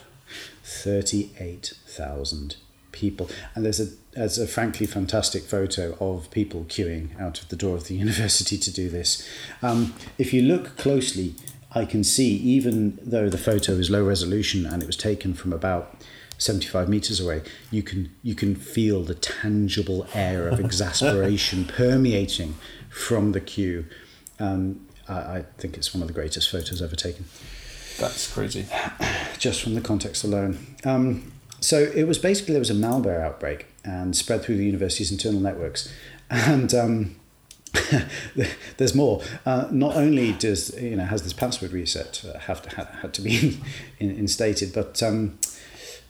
38,000 0.63 2.57
people. 2.93 3.29
And 3.53 3.65
there's 3.65 3.81
a, 3.81 3.87
there's 4.13 4.37
a 4.37 4.47
frankly 4.47 4.85
fantastic 4.85 5.43
photo 5.43 5.97
of 5.99 6.31
people 6.31 6.63
queuing 6.63 7.19
out 7.19 7.41
of 7.41 7.49
the 7.49 7.57
door 7.57 7.75
of 7.75 7.87
the 7.87 7.95
university 8.05 8.57
to 8.57 8.71
do 8.71 8.89
this. 8.89 9.27
Um, 9.61 9.93
if 10.17 10.33
you 10.33 10.41
look 10.41 10.77
closely, 10.77 11.35
I 11.75 11.83
can 11.83 12.03
see, 12.03 12.35
even 12.35 12.99
though 13.01 13.29
the 13.29 13.37
photo 13.37 13.73
is 13.73 13.89
low 13.89 14.03
resolution 14.05 14.65
and 14.65 14.81
it 14.81 14.85
was 14.85 14.95
taken 14.95 15.33
from 15.33 15.51
about 15.51 15.97
75 16.37 16.87
meters 16.87 17.19
away, 17.19 17.41
you 17.71 17.83
can, 17.83 18.15
you 18.21 18.35
can 18.35 18.55
feel 18.55 19.03
the 19.03 19.15
tangible 19.15 20.07
air 20.13 20.47
of 20.47 20.59
exasperation 20.63 21.65
permeating 21.65 22.55
from 22.89 23.31
the 23.31 23.41
queue. 23.41 23.85
Um, 24.39 24.87
I, 25.09 25.13
I 25.13 25.45
think 25.57 25.77
it's 25.77 25.93
one 25.93 26.01
of 26.01 26.07
the 26.07 26.13
greatest 26.13 26.49
photos 26.49 26.81
ever 26.81 26.95
taken 26.95 27.25
That's 27.99 28.31
crazy. 28.31 28.65
just 29.37 29.61
from 29.61 29.73
the 29.73 29.81
context 29.81 30.23
alone. 30.23 30.75
Um, 30.85 31.32
so 31.63 31.79
it 31.95 32.03
was 32.03 32.17
basically 32.17 32.53
there 32.53 32.59
was 32.59 32.69
a 32.69 32.75
malware 32.75 33.21
outbreak 33.21 33.67
and 33.85 34.15
spread 34.15 34.43
through 34.43 34.57
the 34.57 34.65
university's 34.65 35.11
internal 35.11 35.39
networks, 35.39 35.91
and 36.29 36.73
um, 36.73 37.15
there's 38.77 38.93
more. 38.93 39.21
Uh, 39.45 39.67
not 39.71 39.95
only 39.95 40.33
does 40.33 40.79
you 40.81 40.95
know 40.95 41.05
has 41.05 41.23
this 41.23 41.33
password 41.33 41.71
reset 41.71 42.23
uh, 42.25 42.37
have 42.39 42.61
to, 42.63 42.75
had, 42.75 42.87
had 43.01 43.13
to 43.13 43.21
be 43.21 43.59
in, 43.99 44.11
instated, 44.11 44.73
but 44.73 45.01
um, 45.01 45.37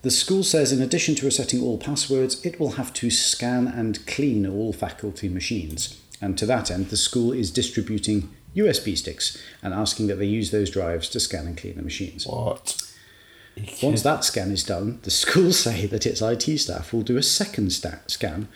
the 0.02 0.12
school 0.12 0.44
says 0.44 0.72
in 0.72 0.82
addition 0.82 1.16
to 1.16 1.26
resetting 1.26 1.62
all 1.62 1.78
passwords, 1.78 2.44
it 2.46 2.60
will 2.60 2.72
have 2.72 2.92
to 2.94 3.10
scan 3.10 3.68
and 3.68 4.06
clean 4.08 4.46
all 4.46 4.74
faculty 4.74 5.30
machines. 5.30 6.00
And 6.20 6.38
to 6.38 6.46
that 6.46 6.72
end, 6.72 6.90
the 6.90 6.98
school 6.98 7.32
is 7.32 7.52
distributing 7.52 8.34
USB 8.56 8.98
sticks 8.98 9.42
and 9.62 9.74
asking 9.74 10.08
that 10.08 10.16
they 10.16 10.26
use 10.26 10.52
those 10.52 10.70
drives 10.70 11.10
to 11.10 11.20
scan 11.20 11.48
and 11.48 11.58
clean 11.58 11.76
the 11.76 11.82
machines. 11.82 12.26
What? 12.26 12.83
Once 13.82 14.02
that 14.02 14.24
scan 14.24 14.52
is 14.52 14.64
done, 14.64 15.00
the 15.04 15.12
school 15.12 15.52
say 15.66 15.86
that 15.86 16.06
its 16.06 16.22
IT 16.22 16.58
staff 16.58 16.92
will 16.94 17.02
do 17.02 17.18
a 17.18 17.24
second 17.24 17.72
scan 17.72 18.48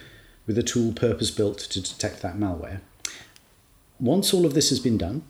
with 0.45 0.57
a 0.57 0.63
tool 0.63 0.93
purpose 0.93 1.31
built 1.31 1.59
to 1.59 1.81
detect 1.81 2.21
that 2.21 2.37
malware. 2.37 2.79
Once 3.99 4.33
all 4.33 4.45
of 4.45 4.53
this 4.53 4.69
has 4.69 4.79
been 4.79 4.97
done, 4.97 5.23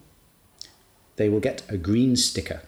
they 1.15 1.29
will 1.29 1.39
get 1.39 1.63
a 1.69 1.77
green 1.77 2.15
sticker 2.15 2.61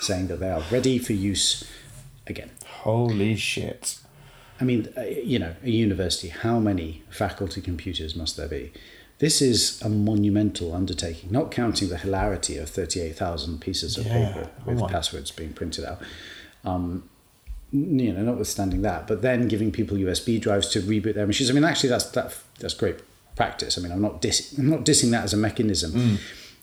saying 0.00 0.28
that 0.28 0.40
they 0.40 0.50
are 0.50 0.62
ready 0.70 0.98
for 0.98 1.12
use 1.12 1.64
again. 2.26 2.50
Holy 2.66 3.36
shit. 3.36 3.98
I 4.60 4.64
mean, 4.64 4.92
uh, 4.96 5.02
you 5.02 5.38
know, 5.38 5.54
a 5.62 5.70
university, 5.70 6.28
how 6.28 6.58
many 6.58 7.02
faculty 7.10 7.60
computers 7.60 8.14
must 8.14 8.36
there 8.36 8.48
be? 8.48 8.72
This 9.20 9.42
is 9.42 9.80
a 9.82 9.88
monumental 9.90 10.74
undertaking, 10.74 11.30
not 11.30 11.50
counting 11.50 11.90
the 11.90 11.98
hilarity 11.98 12.56
of 12.56 12.70
38,000 12.70 13.60
pieces 13.60 13.98
of 13.98 14.06
Yeah. 14.06 14.32
paper 14.32 14.50
with 14.64 14.80
passwords 14.88 15.30
being 15.30 15.52
printed 15.52 15.84
out. 15.84 16.00
Um, 16.64 17.04
you 17.70 18.12
know, 18.14 18.22
notwithstanding 18.22 18.80
that, 18.82 19.06
but 19.06 19.20
then 19.22 19.46
giving 19.46 19.70
people 19.72 19.96
USB 19.98 20.38
drives 20.40 20.68
to 20.70 20.80
reboot 20.80 21.14
their 21.14 21.26
machines. 21.26 21.50
I 21.50 21.52
mean, 21.52 21.64
actually, 21.64 21.90
that's 21.90 22.06
that, 22.12 22.34
that's 22.58 22.74
great 22.74 22.96
practice. 23.36 23.76
I 23.78 23.82
mean, 23.82 23.92
I'm 23.92 24.00
not 24.00 24.20
dis- 24.22 24.56
I'm 24.58 24.68
not 24.70 24.84
dissing 24.84 25.10
that 25.10 25.24
as 25.24 25.34
a 25.34 25.36
mechanism. 25.36 25.92
Mm. 25.92 26.18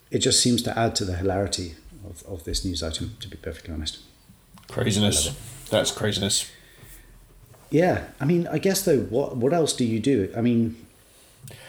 It 0.09 0.19
just 0.19 0.41
seems 0.41 0.61
to 0.63 0.77
add 0.77 0.95
to 0.95 1.05
the 1.05 1.15
hilarity 1.15 1.75
of, 2.09 2.23
of 2.27 2.43
this 2.43 2.65
news 2.65 2.81
item. 2.83 3.15
To 3.19 3.27
be 3.29 3.37
perfectly 3.37 3.73
honest. 3.73 3.99
Craziness. 4.67 5.29
That's 5.69 5.91
craziness. 5.91 6.49
Yeah, 7.69 8.05
I 8.19 8.25
mean, 8.25 8.47
I 8.47 8.57
guess 8.57 8.81
though, 8.83 9.01
what 9.01 9.37
what 9.37 9.53
else 9.53 9.73
do 9.73 9.85
you 9.85 9.99
do? 9.99 10.33
I 10.35 10.41
mean, 10.41 10.75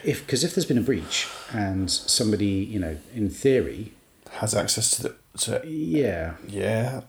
if 0.04 0.24
because 0.26 0.44
if 0.44 0.54
there's 0.54 0.66
been 0.66 0.78
a 0.78 0.82
breach 0.82 1.28
and 1.52 1.90
somebody, 1.90 2.46
you 2.46 2.78
know, 2.78 2.96
in 3.14 3.30
theory, 3.30 3.92
Has 4.32 4.54
access 4.54 4.90
to 4.96 5.02
the. 5.02 5.14
To, 5.38 5.62
yeah, 5.66 6.34
yeah. 6.48 7.02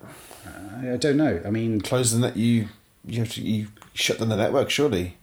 I, 0.82 0.94
I 0.94 0.98
don't 0.98 1.18
know. 1.18 1.42
I 1.46 1.50
mean, 1.50 1.82
Close 1.82 2.12
the 2.12 2.20
net. 2.20 2.38
You 2.38 2.70
you 3.06 3.20
have 3.20 3.34
to 3.34 3.42
you 3.42 3.68
shut 3.94 4.20
down 4.20 4.30
the 4.30 4.38
network. 4.38 4.70
Surely. 4.70 5.18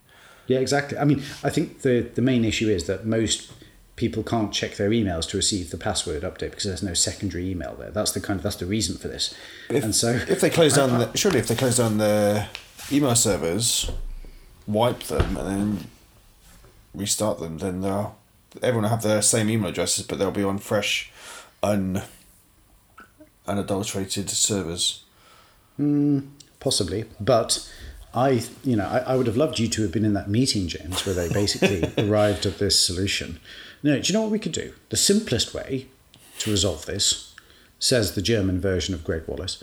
yeah, 0.46 0.58
exactly. 0.58 0.98
I 0.98 1.04
mean, 1.04 1.22
I 1.42 1.50
think 1.50 1.82
the 1.82 2.00
the 2.14 2.22
main 2.22 2.44
issue 2.44 2.68
is 2.68 2.86
that 2.86 3.06
most 3.06 3.52
people 3.96 4.22
can't 4.22 4.52
check 4.52 4.76
their 4.76 4.90
emails 4.90 5.26
to 5.30 5.36
receive 5.38 5.70
the 5.70 5.78
password 5.78 6.22
update 6.22 6.50
because 6.50 6.64
there's 6.64 6.82
no 6.82 6.92
secondary 6.94 7.50
email 7.50 7.74
there. 7.78 7.90
That's 7.90 8.12
the 8.12 8.20
kind 8.20 8.38
of 8.38 8.42
that's 8.42 8.56
the 8.56 8.66
reason 8.66 8.98
for 8.98 9.08
this. 9.08 9.34
If, 9.70 9.84
and 9.84 9.94
so 9.94 10.10
if 10.28 10.40
they 10.40 10.50
close 10.50 10.74
down, 10.74 10.98
the, 10.98 11.16
surely 11.16 11.38
if 11.38 11.48
they 11.48 11.54
close 11.54 11.78
down 11.78 11.98
the 11.98 12.46
email 12.92 13.14
servers, 13.14 13.90
wipe 14.66 15.04
them, 15.04 15.36
and 15.38 15.46
then 15.48 15.90
restart 16.96 17.38
them, 17.38 17.58
then 17.58 17.80
they'll 17.80 18.16
everyone 18.62 18.84
will 18.84 18.90
have 18.90 19.02
their 19.02 19.22
same 19.22 19.50
email 19.50 19.70
addresses, 19.70 20.06
but 20.06 20.18
they'll 20.18 20.30
be 20.30 20.42
on 20.42 20.58
fresh, 20.58 21.10
un 21.62 22.02
unadulterated 23.46 24.30
servers. 24.30 25.02
Possibly, 26.58 27.04
but 27.20 27.70
I, 28.14 28.42
you 28.64 28.76
know, 28.76 28.86
I, 28.86 28.98
I 29.12 29.16
would 29.16 29.26
have 29.26 29.36
loved 29.36 29.58
you 29.58 29.68
to 29.68 29.82
have 29.82 29.92
been 29.92 30.04
in 30.04 30.14
that 30.14 30.30
meeting, 30.30 30.68
James, 30.68 31.04
where 31.04 31.14
they 31.14 31.28
basically 31.28 31.92
arrived 32.08 32.46
at 32.46 32.58
this 32.58 32.80
solution. 32.80 33.38
No, 33.82 34.00
do 34.00 34.08
you 34.08 34.14
know 34.14 34.22
what 34.22 34.30
we 34.30 34.38
could 34.38 34.52
do? 34.52 34.72
The 34.88 34.96
simplest 34.96 35.52
way 35.52 35.86
to 36.38 36.50
resolve 36.50 36.86
this, 36.86 37.34
says 37.78 38.14
the 38.14 38.22
German 38.22 38.58
version 38.58 38.94
of 38.94 39.04
Gregg 39.04 39.24
Wallace. 39.26 39.62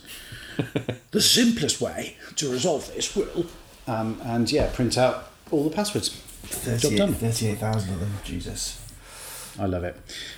the 1.11 1.21
simplest 1.21 1.81
way 1.81 2.15
to 2.35 2.51
resolve 2.51 2.93
this 2.93 3.15
will, 3.15 3.47
um, 3.87 4.21
and 4.23 4.51
yeah, 4.51 4.69
print 4.71 4.97
out 4.99 5.31
all 5.49 5.63
the 5.63 5.75
passwords. 5.75 6.21
Job 6.77 6.95
done. 6.95 7.13
38,000 7.13 7.93
of 7.93 7.99
them, 7.99 8.13
Jesus. 8.23 8.79
I 9.59 9.65
love 9.65 9.83
it. 9.83 9.95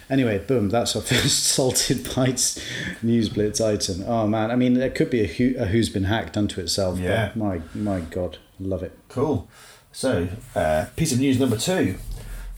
Anyway, 0.09 0.39
boom, 0.39 0.69
that's 0.69 0.95
our 0.95 1.01
first 1.01 1.43
Salted 1.45 2.13
Bites 2.15 2.59
News 3.01 3.29
Blitz 3.29 3.61
item. 3.61 4.03
Oh 4.05 4.27
man, 4.27 4.51
I 4.51 4.55
mean, 4.55 4.75
it 4.77 4.93
could 4.95 5.09
be 5.09 5.21
a, 5.21 5.27
who, 5.27 5.55
a 5.57 5.65
Who's 5.65 5.89
Been 5.89 6.05
Hacked 6.05 6.35
unto 6.37 6.59
itself. 6.59 6.99
Yeah. 6.99 7.27
But 7.27 7.37
my, 7.37 7.61
my 7.73 7.99
God, 8.01 8.37
love 8.59 8.83
it. 8.83 8.97
Cool. 9.07 9.47
So, 9.91 10.27
uh, 10.55 10.87
piece 10.97 11.13
of 11.13 11.19
news 11.19 11.39
number 11.39 11.57
two. 11.57 11.97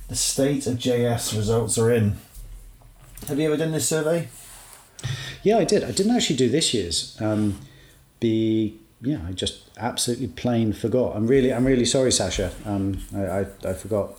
The 0.07 0.15
state 0.15 0.65
of 0.65 0.77
JS 0.77 1.35
results 1.35 1.77
are 1.77 1.91
in. 1.91 2.17
Have 3.27 3.39
you 3.39 3.45
ever 3.47 3.57
done 3.57 3.73
this 3.73 3.87
survey? 3.87 4.29
Yeah, 5.43 5.57
I 5.57 5.65
did. 5.65 5.83
I 5.83 5.91
didn't 5.91 6.15
actually 6.15 6.37
do 6.37 6.49
this 6.49 6.73
year's. 6.73 7.15
Um, 7.21 7.59
be 8.19 8.79
yeah, 9.01 9.19
I 9.27 9.31
just 9.31 9.69
absolutely 9.77 10.27
plain 10.27 10.73
forgot. 10.73 11.15
I'm 11.15 11.27
really, 11.27 11.53
I'm 11.53 11.65
really 11.65 11.85
sorry, 11.85 12.11
Sacha. 12.11 12.51
Um, 12.65 13.03
I, 13.15 13.21
I, 13.25 13.45
I 13.65 13.73
forgot. 13.73 14.13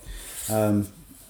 Um, 0.49 0.87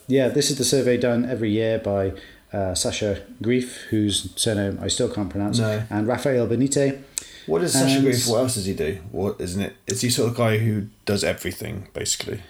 yeah, 0.07 0.27
this 0.29 0.49
is 0.49 0.57
the 0.57 0.63
survey 0.65 0.97
done 0.97 1.25
every 1.29 1.51
year 1.51 1.77
by 1.79 2.13
uh, 2.53 2.73
Sacha 2.73 3.21
Greif, 3.41 3.83
whose 3.89 4.31
surname 4.35 4.79
I 4.81 4.87
still 4.87 5.09
can't 5.09 5.29
pronounce, 5.29 5.59
No. 5.59 5.83
and 5.89 6.07
Raphaël 6.07 6.47
Benitte. 6.47 6.99
What 7.45 7.59
does 7.59 7.73
Sacha 7.73 7.95
And- 7.95 8.03
Greif, 8.03 8.27
what 8.27 8.37
else 8.39 8.55
does 8.55 8.65
he 8.65 8.73
do? 8.73 8.99
What 9.11 9.39
isn't 9.39 9.61
it? 9.61 9.75
Is 9.87 10.01
he 10.01 10.09
sort 10.09 10.29
of 10.31 10.37
guy 10.37 10.57
who 10.57 10.87
does 11.05 11.23
everything, 11.23 11.87
basically? 11.93 12.41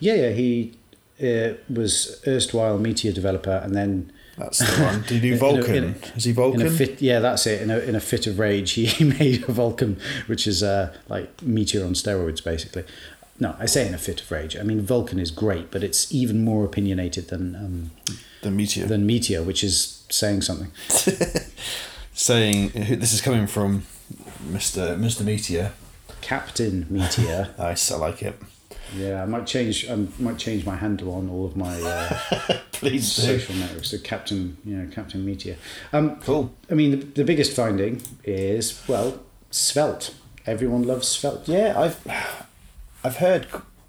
Yeah, 0.00 0.14
yeah, 0.14 0.30
he 0.30 0.74
uh, 1.22 1.54
was 1.72 2.20
erstwhile 2.26 2.78
Meteor 2.78 3.12
developer 3.12 3.60
and 3.64 3.74
then 3.74 4.12
That's 4.38 4.58
the 4.58 4.82
one. 4.82 5.00
Did 5.02 5.10
he 5.10 5.20
do 5.20 5.28
In 5.28 5.34
a- 5.34 5.38
Vulcan? 5.38 5.74
in 5.74 5.84
a- 5.84 6.16
Is 6.16 6.24
he 6.24 6.32
Vulcan? 6.32 6.60
In 6.60 6.66
a 6.66 6.70
fit, 6.70 7.00
yeah, 7.00 7.20
that's 7.20 7.46
it. 7.46 7.62
In 7.62 7.70
a, 7.70 7.78
in 7.78 7.94
a 7.94 8.00
fit 8.00 8.26
of 8.26 8.38
rage, 8.38 8.72
he 8.72 9.04
made 9.04 9.44
a 9.48 9.52
Vulcan, 9.52 9.98
which 10.26 10.46
is 10.46 10.62
uh, 10.62 10.94
like 11.08 11.42
Meteor 11.42 11.84
on 11.84 11.92
steroids, 11.94 12.42
basically. 12.44 12.84
No, 13.38 13.54
I 13.58 13.66
say 13.66 13.86
in 13.86 13.92
a 13.94 13.98
fit 13.98 14.20
of 14.22 14.30
rage. 14.30 14.56
I 14.56 14.62
mean, 14.62 14.80
Vulcan 14.80 15.18
is 15.18 15.30
great, 15.30 15.70
but 15.70 15.82
it's 15.84 16.12
even 16.12 16.42
more 16.44 16.64
opinionated 16.64 17.28
than 17.28 17.54
um, 17.54 17.90
the 18.42 18.50
Meteor. 18.50 18.86
than 18.86 19.06
Meteor, 19.06 19.42
which 19.42 19.62
is 19.64 20.04
saying 20.10 20.42
something. 20.42 20.70
Saying 22.14 22.70
this 22.74 23.12
is 23.12 23.20
coming 23.20 23.46
from 23.46 23.82
Mr. 24.48 24.96
Mr. 24.98 25.22
Meteor. 25.22 25.72
Captain 26.22 26.86
Meteor. 26.88 27.54
Nice, 27.58 27.92
I 27.92 27.96
like 27.98 28.22
it. 28.22 28.34
Yeah, 28.94 29.22
I 29.22 29.26
might 29.26 29.46
change. 29.46 29.88
I 29.88 29.96
might 30.18 30.38
change 30.38 30.64
my 30.64 30.76
handle 30.76 31.14
on 31.14 31.28
all 31.28 31.44
of 31.46 31.56
my 31.56 31.80
uh, 31.80 32.18
Please 32.72 33.16
do. 33.16 33.22
social 33.22 33.54
networks 33.56 33.90
to 33.90 33.98
Captain. 33.98 34.56
You 34.64 34.76
know, 34.76 34.90
Captain 34.92 35.24
Meteor. 35.24 35.56
Um, 35.92 36.16
Cool. 36.20 36.52
I 36.70 36.74
mean, 36.74 36.90
the, 36.92 36.96
the 36.98 37.24
biggest 37.24 37.54
finding 37.56 38.02
is 38.24 38.82
well, 38.88 39.20
svelte. 39.50 40.14
Everyone 40.46 40.82
loves 40.84 41.08
svelte. 41.08 41.48
Yeah, 41.48 41.74
I've 41.80 42.06
I've 43.02 43.16
heard 43.16 43.46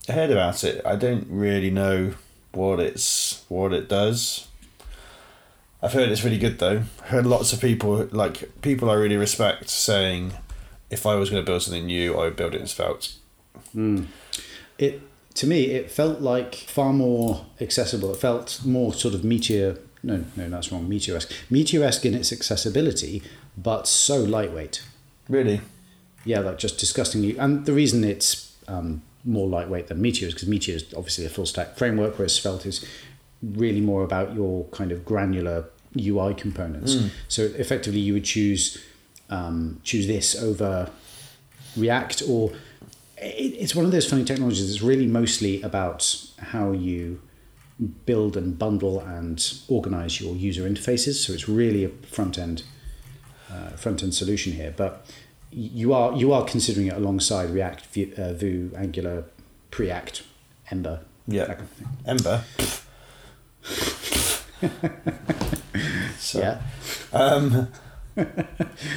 heard 0.10 0.32
about 0.32 0.64
it. 0.64 0.82
I 0.86 0.96
don't 0.96 1.28
really 1.30 1.70
know 1.70 2.14
what 2.54 2.80
it's 2.80 3.44
what 3.50 3.74
it 3.74 3.88
does. 3.90 4.48
I've 5.82 5.94
heard 5.94 6.10
it's 6.10 6.24
really 6.24 6.40
good 6.40 6.58
though. 6.58 6.84
I've 7.04 7.10
Heard 7.10 7.26
lots 7.28 7.54
of 7.54 7.62
people 7.62 8.08
like 8.12 8.62
people 8.62 8.90
I 8.90 8.96
really 8.96 9.18
respect 9.18 9.70
saying, 9.70 10.34
if 10.90 11.06
I 11.06 11.16
was 11.16 11.30
going 11.30 11.44
to 11.44 11.46
build 11.46 11.62
something 11.62 11.86
new, 11.86 12.16
I 12.16 12.24
would 12.24 12.36
build 12.36 12.56
it 12.56 12.62
in 12.62 12.68
Svelte. 12.68 13.14
It 14.78 15.02
to 15.36 15.48
me 15.48 15.66
it 15.66 15.92
felt 15.92 16.22
like 16.22 16.56
far 16.56 16.94
more 16.94 17.46
accessible. 17.60 18.12
It 18.14 18.18
felt 18.18 18.62
more 18.66 18.94
sort 18.94 19.14
of 19.14 19.24
meteor 19.24 19.78
no 20.04 20.24
no 20.36 20.50
that's 20.50 20.72
wrong 20.72 20.88
meteor-esque. 20.88 21.32
Meteor-esque 21.50 22.06
in 22.06 22.14
its 22.14 22.32
accessibility 22.32 23.22
but 23.58 23.88
so 23.88 24.18
lightweight. 24.18 24.84
Really? 25.30 25.62
yeah 26.26 26.40
like 26.40 26.58
just 26.58 26.78
disgustingly 26.78 27.38
and 27.38 27.66
the 27.66 27.72
reason 27.72 28.04
it's 28.04 28.54
um, 28.68 29.02
more 29.24 29.48
lightweight 29.48 29.88
than 29.88 30.02
meteor 30.02 30.28
is 30.28 30.34
because 30.34 30.48
meteor 30.48 30.76
is 30.76 30.94
obviously 30.96 31.26
a 31.26 31.30
full 31.30 31.46
stack 31.46 31.78
framework 31.78 32.18
whereas 32.18 32.36
svelte 32.36 32.66
is 32.66 32.86
really 33.42 33.80
more 33.80 34.04
about 34.04 34.36
your 34.36 34.66
kind 34.66 34.92
of 34.92 35.06
granular 35.06 35.66
ui 35.98 36.34
components. 36.34 36.98
So 37.28 37.44
effectively 37.44 38.00
you 38.00 38.14
would 38.14 38.26
choose 38.26 38.84
um, 39.30 39.80
choose 39.84 40.08
this 40.08 40.42
over 40.42 40.90
React 41.76 42.24
or 42.28 42.52
it's 43.18 43.76
one 43.76 43.86
of 43.86 43.92
those 43.92 44.10
funny 44.10 44.24
technologies 44.24 44.68
that's 44.68 44.82
really 44.82 45.08
mostly 45.08 45.62
about 45.62 46.26
how 46.40 46.72
you 46.72 47.22
build 48.06 48.36
and 48.36 48.58
bundle 48.58 49.00
and 49.00 49.60
organize 49.68 50.20
your 50.22 50.36
user 50.36 50.68
interfaces. 50.70 51.16
So 51.26 51.34
it's 51.34 51.48
really 51.48 51.84
a 51.84 51.90
front 51.90 52.38
end 52.38 52.64
uh, 53.52 53.70
front 53.72 54.04
end 54.04 54.14
solution 54.14 54.54
here, 54.54 54.74
but 54.76 55.06
you 55.52 55.94
are 55.94 56.14
you 56.16 56.34
are 56.34 56.44
considering 56.46 56.88
it 56.88 56.94
alongside 56.94 57.50
React, 57.50 57.86
Vue, 57.88 58.14
uh, 58.18 58.34
Vue 58.34 58.72
Angular, 58.76 59.24
Preact, 59.72 60.24
Ember, 60.70 61.02
Yeah. 61.28 61.46
kind 61.46 61.62
of. 61.62 61.70
Ember. 62.06 62.44
so, 66.18 66.40
Yeah, 66.40 66.62
Um, 67.14 67.68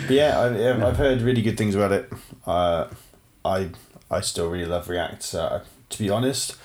yeah, 0.08 0.40
I, 0.40 0.56
yeah, 0.58 0.86
I've 0.86 0.96
heard 0.96 1.20
really 1.22 1.42
good 1.42 1.58
things 1.58 1.74
about 1.74 1.92
it. 1.92 2.10
Uh, 2.46 2.86
I 3.44 3.70
I 4.10 4.20
still 4.20 4.48
really 4.50 4.66
love 4.66 4.88
React. 4.88 5.22
So 5.22 5.62
to 5.90 5.98
be 5.98 6.10
honest, 6.10 6.56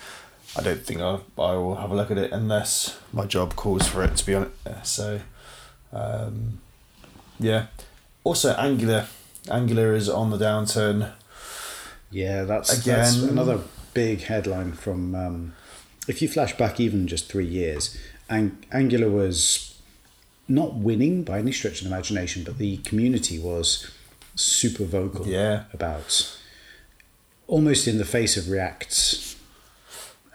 I 0.58 0.62
don't 0.64 0.82
think 0.86 1.02
I 1.02 1.20
I 1.38 1.54
will 1.54 1.76
have 1.76 1.92
a 1.92 1.96
look 1.96 2.12
at 2.12 2.18
it 2.18 2.32
unless 2.32 2.98
my 3.14 3.26
job 3.26 3.56
calls 3.56 3.88
for 3.88 4.04
it. 4.04 4.16
To 4.18 4.26
be 4.26 4.36
honest, 4.36 4.56
so 4.84 5.20
um, 5.94 6.60
yeah. 7.40 7.68
Also, 8.24 8.54
Angular. 8.56 9.08
Angular 9.52 9.94
is 9.94 10.10
on 10.10 10.32
the 10.32 10.38
downturn. 10.38 11.12
yeah. 12.12 12.44
That's 12.44 12.84
that's 12.84 13.16
Again. 13.18 13.30
another 13.30 13.60
big 13.94 14.22
headline 14.22 14.72
from. 14.74 15.14
Um, 15.16 15.54
if 16.08 16.22
you 16.22 16.28
flash 16.28 16.56
back 16.58 16.80
even 16.80 17.08
just 17.08 17.32
three 17.32 17.46
years, 17.48 17.96
Ang- 18.30 18.64
Angular 18.72 19.10
was 19.10 19.80
not 20.48 20.76
winning 20.76 21.24
by 21.24 21.40
any 21.40 21.52
stretch 21.52 21.82
of 21.82 21.88
the 21.88 21.94
imagination, 21.94 22.44
but 22.44 22.58
the 22.60 22.78
community 22.78 23.40
was 23.40 23.90
super 24.36 24.84
vocal 24.86 25.26
Yeah. 25.28 25.64
about 25.74 26.38
almost 27.48 27.88
in 27.88 27.98
the 27.98 28.06
face 28.06 28.38
of 28.38 28.50
React's 28.50 29.36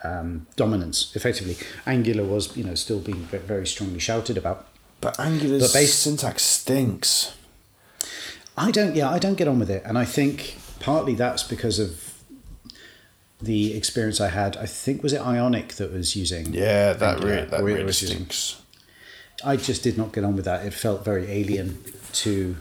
um, 0.03 0.47
dominance. 0.55 1.15
Effectively, 1.15 1.57
Angular 1.85 2.23
was 2.23 2.55
you 2.57 2.63
know 2.63 2.75
still 2.75 2.99
being 2.99 3.23
very 3.25 3.67
strongly 3.67 3.99
shouted 3.99 4.37
about. 4.37 4.67
But 4.99 5.19
Angular's 5.19 5.63
But 5.63 5.73
base- 5.79 5.93
syntax 5.95 6.43
stinks. 6.43 7.35
I 8.57 8.69
don't, 8.69 8.95
yeah, 8.95 9.09
I 9.09 9.17
don't 9.17 9.35
get 9.35 9.47
on 9.47 9.59
with 9.59 9.69
it, 9.71 9.81
and 9.85 9.97
I 9.97 10.05
think 10.05 10.57
partly 10.79 11.15
that's 11.15 11.41
because 11.43 11.79
of 11.79 12.13
the 13.41 13.73
experience 13.75 14.21
I 14.21 14.27
had. 14.29 14.57
I 14.57 14.65
think 14.67 15.01
was 15.01 15.13
it 15.13 15.21
Ionic 15.21 15.69
that 15.75 15.91
was 15.91 16.15
using. 16.15 16.53
Yeah, 16.53 16.93
that 16.93 17.15
Angular, 17.15 17.33
really 17.35 17.45
that 17.49 17.63
really 17.63 17.83
was 17.83 18.01
using- 18.01 18.17
stinks. 18.17 18.57
I 19.43 19.55
just 19.55 19.81
did 19.81 19.97
not 19.97 20.11
get 20.13 20.23
on 20.23 20.35
with 20.35 20.45
that. 20.45 20.63
It 20.65 20.73
felt 20.73 21.03
very 21.03 21.25
alien 21.31 21.79
to 22.13 22.57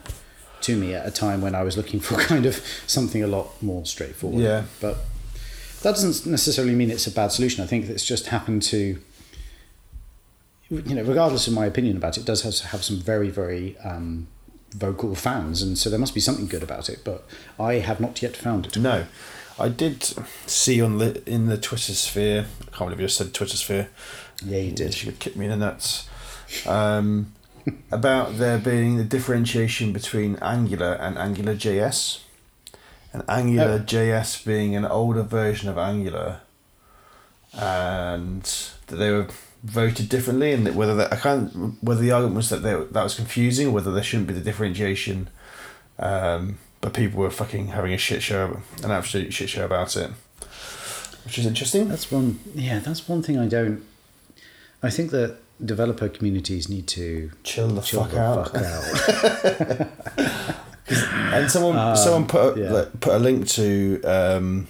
to 0.62 0.76
me 0.76 0.94
at 0.94 1.06
a 1.06 1.10
time 1.10 1.40
when 1.40 1.54
I 1.54 1.62
was 1.62 1.76
looking 1.76 2.00
for 2.06 2.16
kind 2.16 2.46
of 2.46 2.64
something 2.86 3.22
a 3.22 3.26
lot 3.26 3.62
more 3.62 3.84
straightforward. 3.86 4.42
Yeah. 4.42 4.64
But 4.80 4.98
that 5.82 5.92
doesn't 5.94 6.30
necessarily 6.30 6.74
mean 6.74 6.90
it's 6.90 7.06
a 7.06 7.10
bad 7.10 7.32
solution. 7.32 7.64
I 7.64 7.66
think 7.66 7.88
it's 7.88 8.04
just 8.04 8.26
happened 8.26 8.62
to 8.64 8.98
you 10.70 10.94
know, 10.94 11.02
regardless 11.02 11.48
of 11.48 11.52
my 11.52 11.66
opinion 11.66 11.96
about 11.96 12.16
it, 12.16 12.20
it 12.20 12.26
does 12.26 12.42
have, 12.42 12.70
have 12.70 12.84
some 12.84 13.00
very, 13.00 13.28
very 13.28 13.76
um, 13.78 14.28
vocal 14.70 15.14
fans, 15.14 15.62
and 15.62 15.76
so 15.76 15.90
there 15.90 15.98
must 15.98 16.14
be 16.14 16.20
something 16.20 16.46
good 16.46 16.62
about 16.62 16.88
it. 16.88 17.00
But 17.04 17.26
I 17.58 17.74
have 17.74 18.00
not 18.00 18.22
yet 18.22 18.36
found 18.36 18.66
it. 18.66 18.76
No, 18.76 19.06
I 19.58 19.68
did 19.68 20.02
see 20.46 20.80
on 20.80 20.98
the 20.98 21.28
in 21.28 21.46
the 21.46 21.58
Twitter 21.58 21.92
sphere. 21.92 22.46
I 22.60 22.76
can't 22.76 22.78
believe 22.88 23.00
you 23.00 23.06
just 23.06 23.18
said 23.18 23.34
Twitter 23.34 23.56
sphere. 23.56 23.88
Yeah, 24.44 24.58
you 24.58 24.72
did. 24.72 24.94
She 24.94 25.06
could 25.06 25.18
kick 25.18 25.36
me 25.36 25.46
in 25.46 25.50
the 25.50 25.56
nuts. 25.56 26.08
Um, 26.66 27.32
about 27.92 28.38
there 28.38 28.58
being 28.58 28.96
the 28.96 29.04
differentiation 29.04 29.92
between 29.92 30.36
Angular 30.36 30.92
and 30.94 31.18
Angular 31.18 31.54
JS, 31.54 32.20
and 33.12 33.22
Angular 33.28 33.78
Oh. 33.80 33.84
JS 33.84 34.44
being 34.44 34.76
an 34.76 34.84
older 34.84 35.22
version 35.22 35.68
of 35.68 35.78
Angular, 35.78 36.40
and 37.52 38.42
that 38.86 38.96
they 38.96 39.10
were 39.10 39.28
voted 39.62 40.08
differently, 40.08 40.52
and 40.52 40.66
that 40.66 40.74
whether 40.74 40.94
that 40.94 41.12
I 41.12 41.16
can't 41.16 41.82
whether 41.82 42.00
the 42.00 42.12
argument 42.12 42.36
was 42.36 42.48
that 42.50 42.58
they, 42.62 42.74
that 42.74 43.02
was 43.02 43.14
confusing, 43.14 43.72
whether 43.72 43.90
there 43.92 44.02
shouldn't 44.02 44.28
be 44.28 44.34
the 44.34 44.40
differentiation. 44.40 45.28
Um, 45.98 46.58
but 46.80 46.94
people 46.94 47.20
were 47.20 47.30
fucking 47.30 47.68
having 47.68 47.92
a 47.92 47.98
shit 47.98 48.22
show, 48.22 48.62
an 48.82 48.90
absolute 48.90 49.34
shit 49.34 49.50
show 49.50 49.66
about 49.66 49.96
it, 49.96 50.10
which 51.24 51.38
is 51.38 51.44
interesting. 51.44 51.88
That's 51.88 52.10
one. 52.10 52.40
Yeah, 52.54 52.78
that's 52.78 53.06
one 53.08 53.22
thing 53.22 53.38
I 53.38 53.46
don't. 53.46 53.82
I 54.82 54.88
think 54.88 55.10
that 55.10 55.36
developer 55.64 56.08
communities 56.08 56.68
need 56.68 56.86
to 56.88 57.30
Chill 57.44 57.68
the 57.68 57.80
chill 57.82 58.04
fuck 58.04 58.10
the 58.12 58.20
out. 58.20 58.50
fuck 58.50 59.80
out. 59.80 60.56
And 61.32 61.48
someone 61.50 61.96
someone 61.96 62.26
put 62.26 62.56
a, 62.56 62.60
yeah. 62.60 62.72
like, 62.72 63.00
put 63.00 63.14
a 63.14 63.18
link 63.18 63.46
to 63.48 64.02
um, 64.02 64.66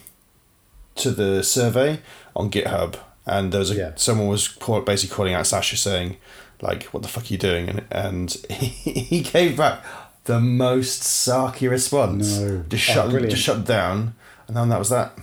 to 0.96 1.10
the 1.10 1.42
survey 1.42 2.00
on 2.36 2.50
GitHub, 2.50 2.96
and 3.24 3.50
there 3.52 3.60
was 3.60 3.70
a 3.70 3.74
Yeah. 3.74 3.92
someone 3.96 4.28
was 4.28 4.46
call, 4.48 4.82
basically 4.82 5.14
calling 5.16 5.32
out 5.32 5.46
Sacha 5.46 5.76
saying, 5.78 6.18
like, 6.60 6.84
"What 6.92 7.02
the 7.02 7.08
fuck 7.08 7.24
are 7.24 7.28
you 7.28 7.38
doing?" 7.38 7.68
And 7.70 7.82
and 7.90 8.30
he 8.50 9.22
gave 9.22 9.56
back 9.56 9.82
the 10.24 10.40
most 10.40 11.02
sarky 11.02 11.70
response. 11.70 12.36
No. 12.38 12.64
just 12.68 12.90
Oh, 12.90 12.92
shut 12.94 13.04
brilliant. 13.08 13.30
just 13.30 13.42
shut 13.42 13.64
down, 13.64 14.14
and 14.46 14.54
then 14.56 14.68
that 14.68 14.78
was 14.78 14.90
that. 14.90 15.16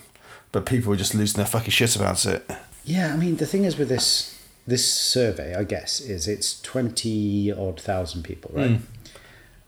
But 0.51 0.65
people 0.65 0.89
were 0.89 0.95
just 0.95 1.13
losing 1.13 1.37
their 1.37 1.45
fucking 1.45 1.69
shit 1.71 1.95
about 1.95 2.25
it. 2.25 2.49
Yeah, 2.85 3.13
I 3.13 3.17
mean 3.17 3.35
the 3.35 3.45
thing 3.45 3.65
is 3.65 3.77
with 3.77 3.89
this 3.89 4.33
this 4.67 4.91
survey, 4.93 5.55
I 5.55 5.63
guess, 5.63 6.01
is 6.01 6.27
it's 6.27 6.61
twenty 6.61 7.51
odd 7.51 7.79
thousand 7.79 8.23
people, 8.23 8.51
right? 8.53 8.79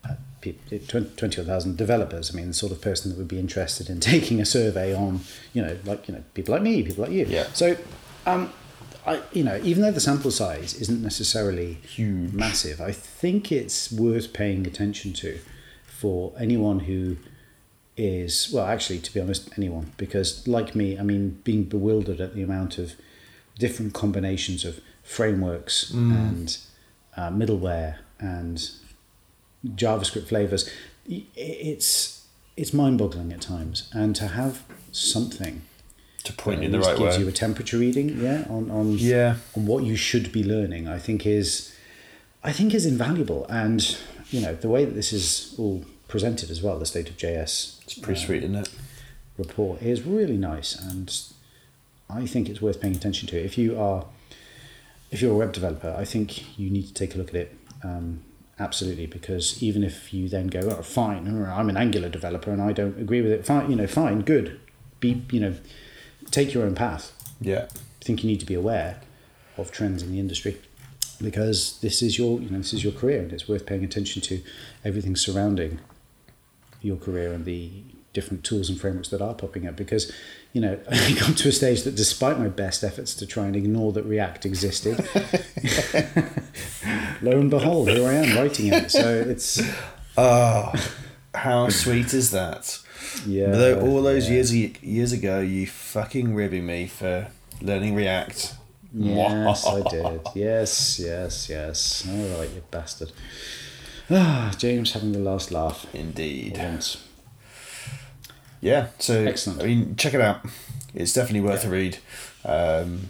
Uh, 0.04 0.16
people, 0.42 0.78
20, 0.78 1.16
20 1.16 1.42
odd 1.42 1.48
thousand 1.48 1.78
developers. 1.78 2.32
I 2.32 2.38
mean, 2.38 2.50
the 2.50 2.54
sort 2.54 2.74
of 2.74 2.82
person 2.82 3.10
that 3.10 3.18
would 3.18 3.28
be 3.28 3.40
interested 3.40 3.90
in 3.90 4.00
taking 4.14 4.42
a 4.42 4.46
survey 4.46 4.94
on, 4.94 5.22
you 5.54 5.62
know, 5.62 5.78
like 5.86 6.08
you 6.08 6.16
know, 6.16 6.24
people 6.34 6.54
like 6.54 6.62
me, 6.62 6.84
people 6.84 7.04
like 7.06 7.14
you. 7.14 7.26
Yeah. 7.28 7.48
So, 7.54 7.78
um, 8.26 8.52
I 9.08 9.22
you 9.32 9.44
know, 9.44 9.60
even 9.64 9.82
though 9.82 9.92
the 9.92 10.02
sample 10.02 10.32
size 10.32 10.74
isn't 10.74 11.02
necessarily 11.02 11.76
Huge. 11.76 12.34
massive, 12.34 12.82
I 12.82 12.92
think 12.92 13.52
it's 13.52 13.92
worth 13.92 14.34
paying 14.34 14.68
attention 14.68 15.14
to 15.14 15.40
for 15.86 16.34
anyone 16.38 16.82
who 16.82 17.18
is 17.98 18.50
well 18.54 18.66
actually 18.66 19.00
to 19.00 19.14
be 19.14 19.20
honest 19.20 19.50
anyone 19.58 19.92
because 19.98 20.48
like 20.48 20.74
me 20.74 20.98
i 20.98 21.04
mean 21.04 21.38
being 21.44 21.66
bewildered 21.66 22.22
at 22.22 22.34
the 22.34 22.42
amount 22.42 22.78
of 22.78 22.96
different 23.58 23.94
combinations 23.94 24.64
of 24.64 24.80
frameworks 25.18 25.92
and 25.92 26.58
uh, 27.18 27.30
middleware 27.32 27.96
and 28.20 28.70
javascript 29.66 30.28
flavors 30.28 30.70
it's 31.36 32.26
it's 32.56 32.74
mind-boggling 32.74 33.32
at 33.34 33.42
times 33.42 33.90
and 33.94 34.16
to 34.16 34.28
have 34.28 34.64
something 34.92 35.62
To 36.26 36.34
point 36.34 36.60
you 36.60 36.66
in 36.68 36.72
the 36.72 36.80
right 36.80 36.98
gives 36.98 37.18
way. 37.18 37.24
you 37.24 37.28
a 37.30 37.32
temperature 37.32 37.78
reading 37.78 38.08
yeah 38.22 38.46
on 38.50 38.70
on 38.70 38.86
Yeah. 38.98 39.36
on 39.58 39.66
what 39.66 39.84
you 39.84 39.96
should 39.96 40.32
be 40.32 40.44
learning 40.44 40.88
i 40.88 41.00
think 41.00 41.26
is 41.26 41.74
I 42.42 42.54
think 42.54 42.74
is 42.74 42.86
invaluable. 42.86 43.46
And 43.50 43.82
you 44.32 44.40
know 44.40 44.54
the 44.56 44.70
way 44.70 44.86
that 44.86 44.96
this 45.02 45.12
is 45.12 45.54
all 45.60 45.84
presented 46.08 46.50
as 46.50 46.62
well, 46.64 46.80
the 46.80 46.86
state 46.86 47.10
of 47.10 47.18
JS 47.18 47.52
It's 47.84 47.96
pretty 48.06 48.22
sweet, 48.26 48.44
isn't 48.44 48.56
it? 48.64 48.70
report 49.38 49.82
is 49.82 50.04
really 50.04 50.38
nice, 50.38 50.70
and 50.90 51.08
I 52.10 52.26
think 52.26 52.48
it's 52.50 52.62
worth 52.62 52.80
paying 52.80 52.96
attention 52.96 53.28
to. 53.32 53.36
If 53.50 53.58
you 53.58 53.78
are, 53.78 54.06
if 55.12 55.22
you're 55.22 55.34
a 55.34 55.38
web 55.38 55.54
developer, 55.54 55.96
I 55.98 56.06
think 56.06 56.58
you 56.60 56.70
need 56.70 56.88
to 56.88 56.94
take 56.94 57.16
a 57.16 57.18
look 57.18 57.30
at 57.30 57.36
it. 57.36 57.58
Um, 57.84 58.22
absolutely, 58.60 59.06
because 59.06 59.62
even 59.64 59.84
if 59.84 60.14
you 60.14 60.30
then 60.30 60.48
go, 60.48 60.60
oh, 60.60 60.82
fine, 60.82 61.28
I'm 61.28 61.70
an 61.70 61.78
Angular 61.78 62.10
developer 62.10 62.52
and 62.52 62.62
I 62.62 62.74
don't 62.74 63.00
agree 63.00 63.22
with 63.22 63.32
it, 63.32 63.46
fine, 63.46 63.70
you 63.70 63.76
know, 63.76 63.88
fine, 63.88 64.22
good, 64.22 64.60
be, 65.00 65.24
you 65.32 65.40
know, 65.40 65.56
take 66.30 66.54
your 66.54 66.66
own 66.66 66.76
path. 66.76 67.14
Yeah. 67.40 67.68
I 68.02 68.06
think 68.06 68.24
you 68.24 68.30
need 68.30 68.40
to 68.42 68.46
be 68.46 68.54
aware 68.54 69.02
of 69.58 69.72
trends 69.72 70.04
in 70.04 70.12
the 70.12 70.20
industry 70.20 70.58
because 71.22 71.80
this 71.82 72.02
is 72.02 72.18
your, 72.18 72.40
you 72.42 72.50
know, 72.50 72.60
this 72.60 72.74
is 72.74 72.84
your 72.84 72.94
career, 72.94 73.22
and 73.22 73.34
it's 73.34 73.48
worth 73.48 73.66
paying 73.66 73.84
attention 73.84 74.22
to 74.24 74.42
everything 74.86 75.16
surrounding 75.16 75.80
your 76.82 76.98
career 76.98 77.34
and 77.34 77.46
the 77.46 77.72
different 78.20 78.44
tools 78.44 78.70
and 78.70 78.78
frameworks 78.82 79.10
that 79.10 79.22
are 79.22 79.34
popping 79.34 79.66
up 79.68 79.76
because 79.76 80.04
you 80.54 80.62
know 80.62 80.74
I 80.92 81.12
got 81.22 81.38
to 81.38 81.50
a 81.50 81.52
stage 81.52 81.84
that 81.84 81.96
despite 81.96 82.38
my 82.40 82.50
best 82.64 82.84
efforts 82.84 83.12
to 83.16 83.26
try 83.26 83.46
and 83.50 83.56
ignore 83.56 83.92
that 83.94 84.06
React 84.06 84.46
existed 84.46 84.96
lo 87.22 87.32
and 87.40 87.50
behold 87.50 87.90
here 87.90 88.08
I 88.08 88.14
am 88.14 88.38
writing 88.38 88.74
it 88.74 88.92
so 88.92 89.08
it's 89.34 89.62
Oh, 90.18 90.74
how 91.34 91.70
sweet 91.70 92.14
is 92.14 92.32
that? 92.32 92.80
yeah 93.26 93.52
Though 93.52 93.80
all 93.82 94.02
those 94.04 94.28
yeah. 94.28 94.34
years 94.36 94.54
years 94.54 95.12
ago, 95.14 95.40
you 95.40 95.66
fucking 95.68 96.36
ribbing 96.36 96.66
me 96.66 96.88
for 96.88 97.28
learning 97.62 97.96
React. 97.96 98.56
yes 98.94 99.66
I 99.68 99.82
did 99.90 100.22
yes 100.36 101.00
yes 101.00 101.50
yes 101.50 102.08
all 102.10 102.40
right 102.40 102.50
you 102.56 102.62
bastard 102.72 103.12
ah 104.10 104.52
James 104.58 104.94
having 104.94 105.12
the 105.12 105.20
last 105.20 105.52
laugh 105.52 105.86
Indeed. 105.94 106.58
once 106.58 106.98
Yeah. 108.62 108.88
So 109.00 109.24
Excellent. 109.26 109.62
I 109.62 109.66
mean, 109.66 109.96
check 109.96 110.14
it 110.14 110.22
out. 110.22 110.42
It's 110.94 111.14
definitely 111.14 111.42
worth 111.48 111.66
a 111.66 111.70
read. 111.70 111.98
Um, 112.46 113.10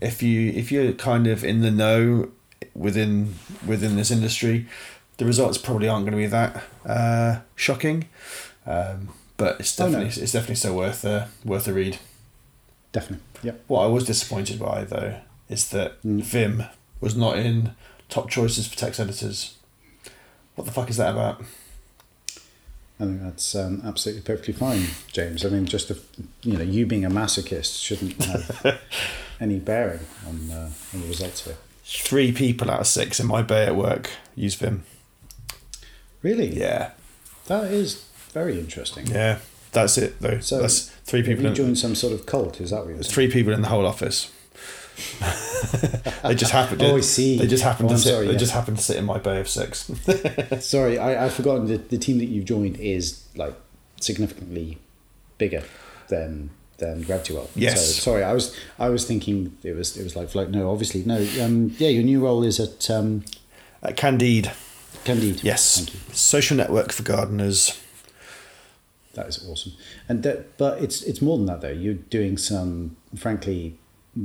if 0.00 0.22
you 0.22 0.50
if 0.52 0.72
you're 0.72 0.92
kind 0.92 1.26
of 1.26 1.44
in 1.44 1.60
the 1.60 1.70
know 1.70 2.30
within 2.74 3.34
within 3.66 3.96
this 3.96 4.10
industry, 4.10 4.66
the 5.18 5.24
results 5.24 5.58
probably 5.58 5.88
aren't 5.88 6.04
going 6.06 6.12
to 6.12 6.22
be 6.22 6.26
that 6.26 6.62
uh, 6.86 7.40
shocking. 7.54 8.08
Um, 8.66 9.10
but 9.36 9.60
it's 9.60 9.78
Oh, 9.80 9.84
no. 9.86 9.92
definitely 10.00 10.22
it's 10.22 10.32
definitely 10.32 10.54
still 10.56 10.76
worth 10.76 11.04
a 11.04 11.28
worth 11.44 11.68
a 11.68 11.72
read. 11.72 11.98
definitely 12.92 13.24
yep 13.42 13.62
What 13.68 13.84
I 13.84 13.86
was 13.86 14.04
disappointed 14.04 14.58
by 14.58 14.84
though 14.84 15.16
is 15.48 15.68
that 15.70 16.00
Mm. 16.02 16.22
Vim 16.22 16.64
was 17.00 17.16
not 17.16 17.38
in 17.38 17.72
top 18.08 18.28
choices 18.30 18.66
for 18.68 18.76
text 18.76 19.00
editors. 19.00 19.56
What 20.54 20.64
the 20.66 20.72
fuck 20.72 20.90
is 20.90 20.96
that 20.98 21.10
about? 21.12 21.42
I 23.00 23.04
think 23.04 23.22
that's 23.22 23.54
um, 23.54 23.80
absolutely 23.84 24.22
perfectly 24.22 24.52
fine, 24.54 24.82
James. 25.10 25.44
I 25.44 25.48
mean, 25.48 25.64
just 25.64 25.88
the, 25.88 25.98
you 26.42 26.58
know, 26.58 26.62
you 26.62 26.84
being 26.84 27.04
a 27.06 27.10
masochist 27.10 27.82
shouldn't 27.82 28.22
have 28.24 28.78
any 29.40 29.58
bearing 29.58 30.00
on, 30.28 30.50
uh, 30.50 30.70
on 30.92 31.00
the 31.00 31.06
results 31.06 31.46
it. 31.46 31.56
Three 31.84 32.30
people 32.30 32.70
out 32.70 32.80
of 32.80 32.86
six 32.86 33.18
in 33.18 33.26
my 33.26 33.40
bay 33.42 33.64
at 33.64 33.74
work 33.74 34.10
use 34.36 34.54
Vim. 34.54 34.84
Really? 36.22 36.48
Yeah, 36.54 36.90
That 37.46 37.64
is 37.72 38.04
very 38.32 38.58
interesting. 38.60 39.06
yeah. 39.06 39.38
That's 39.72 39.96
it 39.98 40.20
though. 40.20 40.40
So 40.40 40.60
that's 40.60 40.88
three 41.04 41.22
people. 41.22 41.44
you 41.44 41.48
In, 41.50 41.54
joined 41.54 41.78
some 41.78 41.94
sort 41.94 42.12
of 42.12 42.26
cult? 42.26 42.60
Is 42.60 42.70
that 42.70 42.80
what 42.80 42.88
you're 42.88 43.02
saying? 43.04 43.12
three 43.14 43.30
people 43.30 43.52
in 43.52 43.62
the 43.62 43.68
whole 43.68 43.86
office. 43.86 44.30
they 46.22 46.34
just 46.34 46.52
happened. 46.52 46.82
Oh, 46.82 46.96
I 46.96 47.00
see. 47.00 47.38
They 47.38 47.46
just 47.46 47.62
happened 47.62 47.90
Oh, 47.90 47.92
to 47.94 47.98
sit. 47.98 48.10
sorry, 48.10 48.26
they 48.26 48.32
yeah. 48.32 48.38
just 48.38 48.52
happened 48.52 48.78
to 48.78 48.82
sit 48.82 48.96
in 48.96 49.04
my 49.04 49.18
bay 49.18 49.40
of 49.40 49.48
six. 49.48 49.84
Sorry, 50.60 50.98
I, 50.98 51.24
I've 51.24 51.32
forgotten 51.34 51.66
that 51.66 51.90
the 51.90 51.98
team 51.98 52.18
that 52.18 52.26
you've 52.26 52.44
joined 52.44 52.76
is 52.78 53.24
like 53.36 53.54
significantly 54.00 54.78
bigger 55.38 55.62
than 56.08 56.50
than 56.78 57.02
Gravity 57.02 57.34
Well. 57.34 57.48
Yes. 57.54 57.94
So, 57.96 58.00
sorry, 58.12 58.24
I 58.24 58.32
was 58.32 58.56
I 58.78 58.88
was 58.88 59.06
thinking 59.06 59.56
it 59.62 59.72
was 59.74 59.96
it 59.96 60.02
was 60.04 60.16
like 60.16 60.28
float. 60.30 60.50
No, 60.50 60.70
obviously 60.70 61.02
no. 61.04 61.16
Um, 61.42 61.74
yeah, 61.78 61.88
your 61.88 62.02
new 62.02 62.20
role 62.24 62.42
is 62.42 62.58
at 62.60 62.90
um, 62.90 63.24
uh, 63.82 63.92
Candide. 63.96 64.50
Candide. 65.04 65.42
Yes. 65.42 65.76
Thank 65.78 65.94
you. 65.94 66.00
Social 66.12 66.56
network 66.56 66.92
for 66.92 67.02
gardeners. 67.02 67.78
That 69.14 69.26
is 69.26 69.44
awesome, 69.48 69.72
and 70.08 70.22
that, 70.22 70.56
but 70.56 70.80
it's 70.82 71.02
it's 71.02 71.20
more 71.20 71.36
than 71.36 71.46
that 71.46 71.60
though. 71.62 71.68
You're 71.70 71.94
doing 71.94 72.38
some 72.38 72.96
frankly 73.16 73.76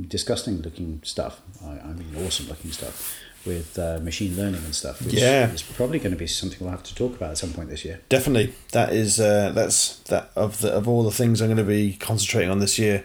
disgusting 0.08 0.62
looking 0.62 1.00
stuff. 1.04 1.40
I, 1.64 1.78
I 1.78 1.92
mean, 1.92 2.14
awesome 2.26 2.48
looking 2.48 2.72
stuff 2.72 3.14
with 3.44 3.78
uh, 3.78 4.00
machine 4.02 4.36
learning 4.36 4.64
and 4.64 4.74
stuff. 4.74 5.00
Which 5.02 5.14
Yeah. 5.14 5.50
is 5.52 5.62
probably 5.62 5.98
going 5.98 6.10
to 6.10 6.16
be 6.18 6.26
something 6.26 6.58
we'll 6.60 6.70
have 6.70 6.82
to 6.84 6.94
talk 6.94 7.14
about 7.16 7.30
at 7.30 7.38
some 7.38 7.52
point 7.52 7.68
this 7.70 7.84
year. 7.84 8.00
Definitely, 8.08 8.54
that 8.72 8.92
is 8.92 9.20
uh, 9.20 9.52
that's 9.54 9.98
that 10.04 10.30
of 10.34 10.60
the 10.60 10.70
of 10.72 10.88
all 10.88 11.02
the 11.04 11.12
things 11.12 11.40
I'm 11.40 11.48
going 11.48 11.56
to 11.58 11.62
be 11.64 11.94
concentrating 11.94 12.50
on 12.50 12.58
this 12.58 12.78
year. 12.78 13.04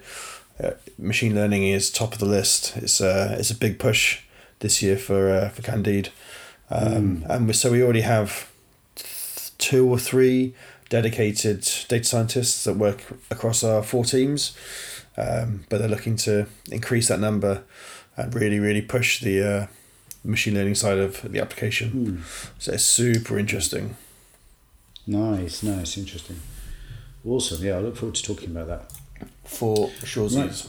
Uh, 0.62 0.72
machine 0.98 1.34
learning 1.36 1.63
is 1.67 1.89
top 1.91 2.13
of 2.13 2.20
the 2.20 2.26
list. 2.26 2.76
It's 2.78 3.00
uh, 3.02 3.36
it's 3.39 3.52
a 3.52 3.56
big 3.56 3.78
push 3.80 4.22
this 4.60 4.82
year 4.82 4.98
for 4.98 5.30
uh, 5.32 5.50
for 5.50 5.62
Candide, 5.62 6.10
um, 6.70 7.24
and 7.30 7.48
we, 7.48 7.54
so 7.54 7.72
we 7.72 7.82
already 7.84 8.02
have 8.02 8.50
th- 8.96 9.52
two 9.58 9.88
or 9.88 9.98
three 10.00 10.54
dedicated 10.89 11.62
data 11.88 12.04
scientists 12.04 12.63
that 12.65 12.76
work 12.76 13.02
across 13.32 13.63
our 13.63 13.82
four 13.82 14.04
teams, 14.06 14.56
um, 15.17 15.65
but 15.69 15.80
they're 15.80 15.89
looking 15.89 16.15
to 16.17 16.47
increase 16.71 17.08
that 17.10 17.19
number 17.19 17.63
and 18.17 18.34
really 18.34 18.60
really 18.60 18.82
push 18.82 19.21
the 19.21 19.41
uh, 19.41 19.67
machine 20.24 20.54
learning 20.54 20.76
side 20.76 20.97
of 20.97 21.32
the 21.32 21.39
application. 21.39 22.24
So 22.60 22.74
it's 22.74 22.84
super 22.84 23.38
interesting. 23.39 23.95
Nice, 25.08 25.63
nice, 25.63 25.97
interesting, 25.97 26.39
awesome. 27.26 27.63
Yeah, 27.63 27.78
I 27.78 27.80
look 27.80 27.97
forward 27.97 28.15
to 28.15 28.24
talking 28.24 28.52
about 28.52 28.67
that. 28.67 28.91
for 29.89 30.06
sure. 30.06 30.30
Right. 30.30 30.67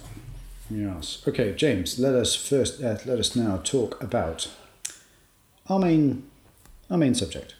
Yes. 0.70 1.22
Okay, 1.26 1.54
James. 1.54 1.98
Let 1.98 2.14
us 2.14 2.34
first. 2.34 2.82
Uh, 2.82 2.96
let 3.04 3.18
us 3.18 3.36
now 3.36 3.58
talk 3.62 4.02
about 4.02 4.48
our 5.68 5.78
main, 5.78 6.24
our 6.90 6.96
main 6.96 7.14
subject 7.14 7.54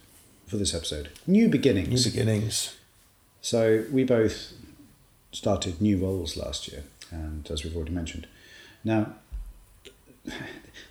for 0.47 0.57
this 0.57 0.75
episode: 0.75 1.11
new 1.27 1.49
beginnings. 1.49 2.07
New 2.07 2.11
beginnings. 2.11 2.77
So 3.43 3.85
we 3.91 4.05
both 4.05 4.53
started 5.33 5.81
new 5.81 5.97
roles 5.99 6.37
last 6.37 6.69
year, 6.69 6.85
and 7.11 7.51
as 7.51 7.65
we've 7.65 7.75
already 7.77 7.93
mentioned, 7.93 8.27
now 8.85 9.15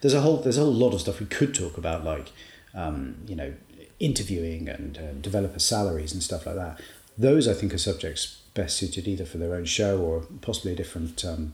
there's 0.02 0.14
a 0.14 0.22
whole 0.22 0.38
there's 0.38 0.58
a 0.58 0.62
whole 0.62 0.74
lot 0.74 0.94
of 0.94 1.02
stuff 1.02 1.20
we 1.20 1.26
could 1.26 1.54
talk 1.56 1.78
about, 1.78 2.04
like 2.04 2.32
um, 2.74 3.16
you 3.28 3.36
know 3.36 3.54
interviewing 4.00 4.68
and 4.68 4.98
uh, 4.98 5.12
developer 5.22 5.60
salaries 5.60 6.12
and 6.12 6.24
stuff 6.24 6.46
like 6.46 6.56
that. 6.56 6.82
Those 7.18 7.48
I 7.48 7.54
think 7.54 7.74
are 7.74 7.78
subjects 7.78 8.42
best 8.54 8.78
suited 8.78 9.08
either 9.08 9.26
for 9.26 9.38
their 9.38 9.54
own 9.56 9.66
show 9.66 10.00
or 10.02 10.22
possibly 10.42 10.74
a 10.74 10.76
different, 10.76 11.24
um, 11.24 11.54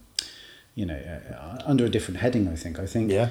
you 0.74 0.84
know, 0.86 0.96
uh, 0.96 1.62
under 1.64 1.84
a 1.84 1.88
different 1.88 2.20
heading. 2.20 2.48
I 2.48 2.56
think. 2.56 2.78
I 2.78 2.86
think 2.86 3.10
Yeah. 3.10 3.30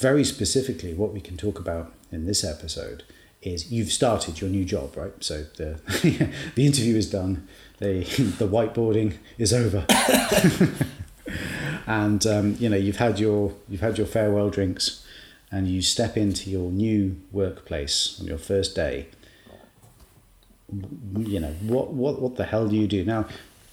very 0.00 0.24
specifically 0.24 0.92
what 0.94 1.12
we 1.12 1.20
can 1.20 1.36
talk 1.36 1.58
about 1.58 1.92
in 2.10 2.26
this 2.26 2.42
episode 2.44 3.04
is 3.42 3.70
you've 3.70 3.92
started 3.92 4.40
your 4.40 4.50
new 4.50 4.64
job, 4.64 4.96
right? 4.96 5.12
So 5.20 5.44
the 5.56 5.78
the 6.56 6.66
interview 6.66 6.96
is 6.96 7.08
done, 7.08 7.46
the 7.78 8.00
the 8.38 8.48
whiteboarding 8.48 9.14
is 9.38 9.52
over, 9.52 9.86
and 11.86 12.26
um, 12.26 12.56
you 12.58 12.68
know 12.68 12.76
you've 12.76 12.96
had 12.96 13.18
your 13.18 13.54
you've 13.68 13.80
had 13.80 13.98
your 13.98 14.06
farewell 14.06 14.50
drinks, 14.50 15.04
and 15.50 15.68
you 15.68 15.82
step 15.82 16.16
into 16.16 16.50
your 16.50 16.70
new 16.70 17.16
workplace 17.32 18.18
on 18.20 18.26
your 18.26 18.38
first 18.38 18.74
day. 18.74 19.06
You 21.16 21.40
know 21.40 21.52
what 21.62 21.92
what 21.92 22.20
what 22.20 22.36
the 22.36 22.44
hell 22.44 22.68
do 22.68 22.76
you 22.76 22.86
do 22.86 23.04
now? 23.04 23.26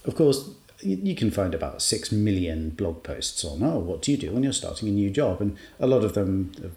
Of 0.06 0.16
course, 0.16 0.50
you 0.82 1.16
can 1.16 1.32
find 1.32 1.54
about 1.54 1.82
six 1.82 2.12
million 2.12 2.70
blog 2.70 3.04
posts 3.04 3.44
on 3.44 3.64
oh 3.64 3.80
what 3.80 4.02
do 4.02 4.12
you 4.12 4.18
do 4.18 4.32
when 4.32 4.44
you're 4.44 4.54
starting 4.54 4.88
a 4.88 4.92
new 4.92 5.10
job 5.10 5.42
and 5.42 5.58
a 5.80 5.88
lot 5.88 6.04
of 6.04 6.14
them 6.14 6.52
are 6.64 6.72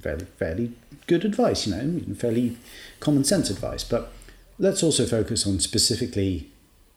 fairly 0.00 0.24
fairly 0.36 0.72
good 1.06 1.24
advice 1.24 1.66
you 1.66 1.74
know 1.74 2.14
fairly 2.14 2.56
common 3.00 3.24
sense 3.24 3.50
advice 3.50 3.84
but 3.84 4.12
let's 4.58 4.82
also 4.82 5.06
focus 5.06 5.46
on 5.46 5.58
specifically 5.58 6.51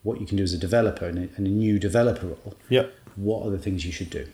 what 0.06 0.22
you 0.22 0.26
can 0.26 0.38
do 0.38 0.44
as 0.44 0.54
a 0.54 0.58
developer 0.58 1.06
in 1.06 1.18
a, 1.18 1.22
in 1.38 1.46
a 1.46 1.50
new 1.50 1.78
developer 1.78 2.28
role 2.28 2.54
Yep. 2.70 2.94
what 3.16 3.46
are 3.46 3.50
the 3.50 3.60
things 3.60 3.86
you 3.86 3.92
should 3.92 4.10
do 4.10 4.26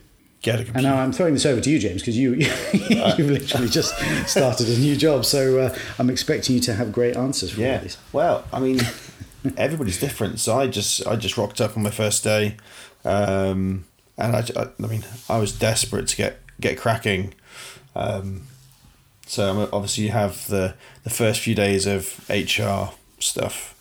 Get 0.42 0.58
a 0.58 0.72
and 0.74 0.82
now 0.82 0.96
I'm 0.96 1.12
throwing 1.12 1.34
this 1.34 1.46
over 1.46 1.60
to 1.60 1.70
you, 1.70 1.78
James, 1.78 2.02
because 2.02 2.18
you 2.18 2.32
you've 2.72 3.30
literally 3.30 3.68
just 3.68 3.94
started 4.28 4.68
a 4.68 4.76
new 4.76 4.96
job. 4.96 5.24
So 5.24 5.60
uh, 5.60 5.78
I'm 6.00 6.10
expecting 6.10 6.56
you 6.56 6.60
to 6.62 6.74
have 6.74 6.90
great 6.90 7.16
answers 7.16 7.52
for 7.52 7.60
yeah. 7.60 7.78
these. 7.78 7.96
Well, 8.12 8.44
I 8.52 8.58
mean, 8.58 8.80
everybody's 9.56 10.00
different. 10.00 10.40
So 10.40 10.58
I 10.58 10.66
just 10.66 11.06
I 11.06 11.14
just 11.14 11.38
rocked 11.38 11.60
up 11.60 11.76
on 11.76 11.84
my 11.84 11.92
first 11.92 12.24
day, 12.24 12.56
um, 13.04 13.84
and 14.18 14.34
I, 14.34 14.40
I, 14.56 14.66
I 14.82 14.86
mean 14.88 15.04
I 15.28 15.38
was 15.38 15.56
desperate 15.56 16.08
to 16.08 16.16
get 16.16 16.40
get 16.60 16.76
cracking. 16.76 17.34
Um, 17.94 18.48
so 19.26 19.46
I'm- 19.46 19.68
obviously 19.72 20.02
you 20.02 20.10
have 20.10 20.48
the 20.48 20.74
the 21.04 21.10
first 21.10 21.38
few 21.38 21.54
days 21.54 21.86
of 21.86 22.18
HR 22.28 22.92
stuff, 23.20 23.76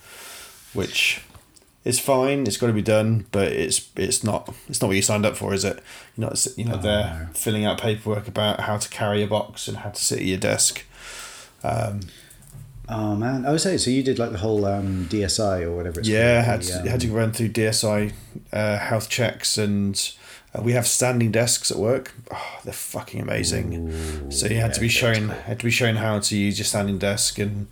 which 0.73 1.21
it's 1.83 1.99
fine. 1.99 2.45
It's 2.45 2.57
got 2.57 2.67
to 2.67 2.73
be 2.73 2.81
done, 2.81 3.25
but 3.31 3.51
it's 3.51 3.89
it's 3.95 4.23
not 4.23 4.53
it's 4.67 4.81
not 4.81 4.87
what 4.87 4.95
you 4.95 5.01
signed 5.01 5.25
up 5.25 5.35
for, 5.35 5.53
is 5.53 5.65
it? 5.65 5.81
You're 6.15 6.29
not 6.29 6.47
you're 6.55 6.67
not 6.67 6.81
there 6.81 7.29
filling 7.33 7.65
out 7.65 7.79
paperwork 7.79 8.27
about 8.27 8.61
how 8.61 8.77
to 8.77 8.89
carry 8.89 9.23
a 9.23 9.27
box 9.27 9.67
and 9.67 9.77
how 9.77 9.89
to 9.89 10.01
sit 10.01 10.19
at 10.19 10.25
your 10.25 10.37
desk. 10.37 10.85
Um, 11.63 12.01
Oh 12.89 13.15
man! 13.15 13.45
I 13.45 13.51
was 13.53 13.63
saying, 13.63 13.77
so 13.77 13.89
you 13.89 14.03
did 14.03 14.19
like 14.19 14.31
the 14.31 14.39
whole 14.39 14.65
um, 14.65 15.05
DSE 15.09 15.61
or 15.61 15.71
whatever 15.71 16.01
it's 16.01 16.09
yeah, 16.09 16.43
called. 16.43 16.45
had 16.45 16.61
the, 16.61 16.65
to, 16.65 16.79
um, 16.81 16.87
had 16.87 16.99
to 17.01 17.11
run 17.11 17.31
through 17.31 17.49
DSE 17.49 18.11
uh, 18.51 18.77
health 18.79 19.07
checks, 19.07 19.57
and 19.57 20.13
uh, 20.53 20.61
we 20.61 20.73
have 20.73 20.85
standing 20.85 21.31
desks 21.31 21.71
at 21.71 21.77
work. 21.77 22.13
Oh, 22.33 22.59
they're 22.65 22.73
fucking 22.73 23.21
amazing. 23.21 24.29
so 24.29 24.47
you 24.47 24.57
had 24.57 24.73
to 24.73 24.81
be 24.81 24.89
shown 24.89 25.29
had 25.29 25.59
to 25.59 25.65
be 25.65 25.71
shown 25.71 25.95
how 25.95 26.19
to 26.19 26.35
use 26.35 26.59
your 26.59 26.65
standing 26.65 26.97
desk 26.97 27.39
and 27.39 27.67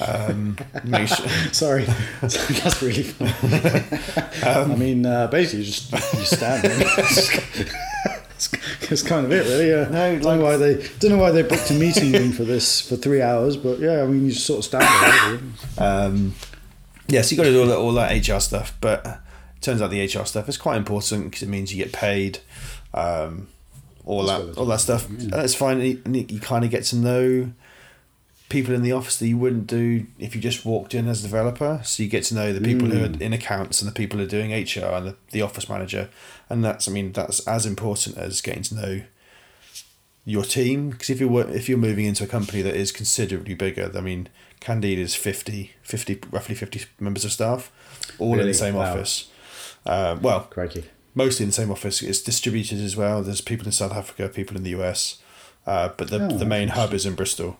um. 0.00 0.56
Sorry, 1.52 1.84
that's 2.20 2.82
really 2.82 3.02
funny. 3.02 4.00
Um, 4.42 4.72
I 4.72 4.76
mean, 4.76 5.04
uh, 5.04 5.26
basically, 5.26 5.60
you 5.60 5.64
just 5.66 5.92
you 5.92 6.24
stand. 6.24 6.64
That's- 6.64 7.46
That's 8.88 9.02
kind 9.02 9.26
of 9.26 9.32
it, 9.32 9.44
really. 9.46 9.68
Yeah. 9.68 9.88
No, 9.90 10.18
don't 10.18 10.38
know 10.38 10.44
why 10.44 10.56
they 10.56 10.74
don't 10.98 11.10
know 11.10 11.18
why 11.18 11.30
they 11.30 11.42
booked 11.42 11.70
a 11.70 11.74
meeting 11.74 12.12
room 12.12 12.32
for 12.32 12.44
this 12.44 12.80
for 12.80 12.96
three 12.96 13.20
hours, 13.20 13.56
but 13.56 13.78
yeah, 13.78 14.02
I 14.02 14.06
mean, 14.06 14.24
you 14.24 14.32
just 14.32 14.46
sort 14.46 14.60
of 14.60 14.64
stand 14.64 15.52
there. 15.76 15.86
Um, 15.86 16.34
yeah, 17.06 17.20
so 17.22 17.32
you 17.32 17.36
got 17.36 17.44
to 17.44 17.50
do 17.52 17.60
all 17.60 17.66
that, 17.66 17.76
all 17.76 17.92
that 17.92 18.28
HR 18.28 18.40
stuff, 18.40 18.74
but 18.80 19.04
it 19.06 19.60
turns 19.60 19.82
out 19.82 19.90
the 19.90 20.02
HR 20.02 20.24
stuff 20.24 20.48
is 20.48 20.56
quite 20.56 20.76
important 20.78 21.24
because 21.24 21.42
it 21.42 21.48
means 21.50 21.72
you 21.74 21.84
get 21.84 21.92
paid, 21.92 22.38
um, 22.94 23.48
all 24.06 24.24
that, 24.24 24.56
all 24.56 24.66
that 24.66 24.80
stuff. 24.80 25.06
And 25.08 25.34
it's 25.34 25.54
fine. 25.54 25.80
You, 25.82 26.02
you 26.28 26.40
kind 26.40 26.64
of 26.64 26.70
get 26.70 26.84
to 26.84 26.96
know 26.96 27.52
people 28.50 28.74
in 28.74 28.82
the 28.82 28.92
office 28.92 29.16
that 29.18 29.26
you 29.28 29.38
wouldn't 29.38 29.66
do 29.66 30.06
if 30.18 30.34
you 30.34 30.40
just 30.42 30.66
walked 30.66 30.92
in 30.94 31.08
as 31.08 31.20
a 31.20 31.22
developer. 31.22 31.80
So 31.84 32.02
you 32.02 32.08
get 32.10 32.24
to 32.24 32.34
know 32.34 32.52
the 32.52 32.60
people 32.60 32.88
who 32.90 33.00
are 33.02 33.16
in 33.18 33.32
accounts 33.32 33.80
and 33.80 33.88
the 33.90 33.94
people 33.94 34.18
who 34.18 34.24
are 34.26 34.28
doing 34.28 34.50
HR 34.52 34.92
and 34.92 35.06
the, 35.06 35.16
the 35.30 35.40
office 35.40 35.68
manager, 35.68 36.10
and 36.50 36.62
that's 36.62 36.86
I 36.86 36.92
mean 36.92 37.12
that's 37.12 37.40
as 37.48 37.64
important 37.64 38.18
as 38.18 38.40
getting 38.42 38.62
to 38.64 38.74
know 38.74 39.02
your 40.26 40.44
team 40.44 40.90
because 40.90 41.10
if 41.10 41.18
you're 41.20 41.48
if 41.48 41.68
you're 41.68 41.78
moving 41.78 42.04
into 42.04 42.22
a 42.24 42.26
company 42.26 42.60
that 42.62 42.74
is 42.74 42.92
considerably 42.92 43.54
bigger, 43.54 43.90
I 43.96 44.00
mean, 44.00 44.28
Candide 44.60 44.98
is 44.98 45.14
50, 45.14 45.72
50 45.82 46.20
roughly 46.30 46.54
fifty 46.54 46.82
members 46.98 47.24
of 47.24 47.32
staff, 47.32 47.72
all 48.18 48.38
in 48.38 48.46
the 48.46 48.54
same 48.54 48.74
Wow. 48.74 48.92
office. 48.92 49.30
Uh, 49.86 50.18
well, 50.20 50.40
Crikey. 50.50 50.84
mostly 51.14 51.44
in 51.44 51.48
the 51.50 51.54
same 51.54 51.70
office. 51.70 52.02
It's 52.02 52.20
distributed 52.20 52.80
as 52.80 52.96
well. 52.96 53.22
There's 53.22 53.40
people 53.40 53.66
in 53.66 53.72
South 53.72 53.92
Africa, 53.92 54.28
people 54.28 54.56
in 54.56 54.62
the 54.62 54.70
US, 54.70 55.18
uh, 55.66 55.88
but 55.96 56.10
the 56.10 56.26
Oh, 56.26 56.36
the 56.36 56.44
main 56.44 56.68
hub 56.68 56.92
is 56.92 57.06
in 57.06 57.14
Bristol. 57.14 57.58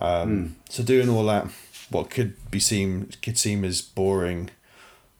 Um, 0.00 0.56
So 0.68 0.82
doing 0.82 1.08
all 1.08 1.24
that, 1.26 1.46
what 1.90 2.10
could 2.10 2.34
be 2.50 2.60
seem 2.60 3.10
could 3.22 3.38
seem 3.38 3.64
as 3.64 3.82
boring 3.82 4.50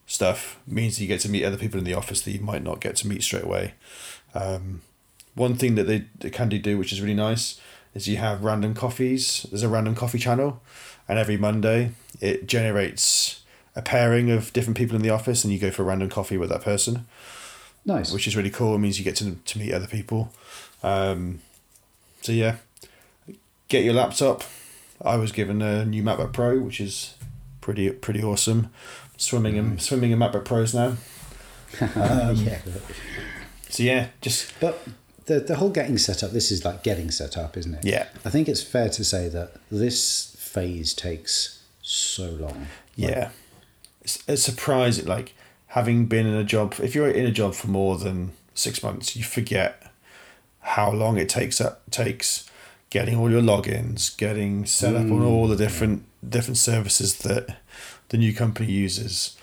stuff 0.05 0.59
means 0.67 0.99
you 0.99 1.07
get 1.07 1.21
to 1.21 1.29
meet 1.29 1.43
other 1.45 1.57
people 1.57 1.77
in 1.77 1.85
the 1.85 1.93
office 1.93 2.21
that 2.21 2.31
you 2.31 2.41
might 2.41 2.63
not 2.63 2.81
get 2.81 2.95
to 2.97 3.07
meet 3.07 3.23
straight 3.23 3.43
away. 3.43 3.73
Um, 4.33 4.81
one 5.35 5.55
thing 5.55 5.75
that 5.75 5.83
they, 5.83 6.05
they 6.19 6.29
can 6.29 6.49
do, 6.49 6.77
which 6.77 6.91
is 6.91 7.01
really 7.01 7.13
nice, 7.13 7.59
is 7.93 8.07
you 8.07 8.17
have 8.17 8.43
random 8.43 8.73
coffees. 8.73 9.45
There's 9.49 9.63
a 9.63 9.69
random 9.69 9.95
coffee 9.95 10.17
channel, 10.19 10.61
and 11.07 11.17
every 11.19 11.37
Monday 11.37 11.91
it 12.19 12.47
generates 12.47 13.41
a 13.75 13.81
pairing 13.81 14.29
of 14.29 14.51
different 14.51 14.77
people 14.77 14.95
in 14.97 15.01
the 15.01 15.09
office, 15.09 15.43
and 15.45 15.53
you 15.53 15.59
go 15.59 15.71
for 15.71 15.83
a 15.83 15.85
random 15.85 16.09
coffee 16.09 16.37
with 16.37 16.49
that 16.49 16.61
person 16.61 17.05
Nice. 17.85 18.11
which 18.11 18.27
is 18.27 18.35
really 18.35 18.49
cool. 18.49 18.75
It 18.75 18.79
means 18.79 18.97
you 18.99 19.05
get 19.05 19.15
to, 19.17 19.35
to 19.35 19.59
meet 19.59 19.73
other 19.73 19.87
people. 19.87 20.33
Um, 20.83 21.39
so 22.21 22.31
yeah, 22.33 22.57
get 23.69 23.83
your 23.83 23.93
laptop. 23.93 24.43
I 25.03 25.17
was 25.17 25.31
given 25.31 25.61
a 25.61 25.85
new 25.85 26.03
MacBook 26.03 26.33
Pro, 26.33 26.59
which 26.59 26.79
is 26.79 27.15
pretty 27.59 27.89
pretty 27.91 28.23
awesome. 28.23 28.69
Swimming 29.17 29.55
in 29.55 29.79
swimming 29.79 30.11
in 30.11 30.19
MacBook 30.19 30.45
Pros 30.45 30.73
now. 30.73 30.97
Um, 31.79 32.35
yeah. 32.35 32.59
So 33.69 33.83
yeah, 33.83 34.07
just 34.19 34.59
But 34.59 34.85
the 35.25 35.39
the 35.39 35.55
whole 35.55 35.69
getting 35.69 35.97
set 35.97 36.21
up. 36.21 36.31
This 36.31 36.51
is 36.51 36.65
like 36.65 36.83
getting 36.83 37.09
set 37.11 37.37
up, 37.37 37.55
isn't 37.55 37.75
it? 37.75 37.85
Yeah. 37.85 38.07
I 38.25 38.29
think 38.29 38.49
it's 38.49 38.61
fair 38.61 38.89
to 38.89 39.03
say 39.05 39.29
that 39.29 39.53
this 39.71 40.35
phase 40.37 40.93
takes 40.93 41.63
so 41.81 42.29
long. 42.31 42.67
yeah, 42.95 43.29
it's, 44.01 44.21
it's 44.27 44.43
surprising. 44.43 45.05
Like 45.05 45.33
having 45.67 46.07
been 46.07 46.25
in 46.25 46.33
a 46.33 46.43
job, 46.43 46.75
if 46.83 46.93
you're 46.93 47.09
in 47.09 47.25
a 47.25 47.31
job 47.31 47.53
for 47.55 47.67
more 47.67 47.97
than 47.97 48.33
six 48.53 48.83
months, 48.83 49.15
you 49.15 49.23
forget 49.23 49.81
how 50.59 50.91
long 50.91 51.17
it 51.17 51.29
takes 51.29 51.61
up 51.61 51.89
takes 51.89 52.49
getting 52.91 53.17
all 53.17 53.31
your 53.31 53.41
logins, 53.41 54.15
getting 54.15 54.65
set 54.65 54.95
up 54.95 55.05
on 55.05 55.23
all 55.23 55.47
the 55.47 55.55
different 55.55 56.05
different 56.27 56.57
services 56.57 57.17
that 57.19 57.57
the 58.09 58.17
new 58.17 58.33
company 58.35 58.71
uses. 58.71 59.35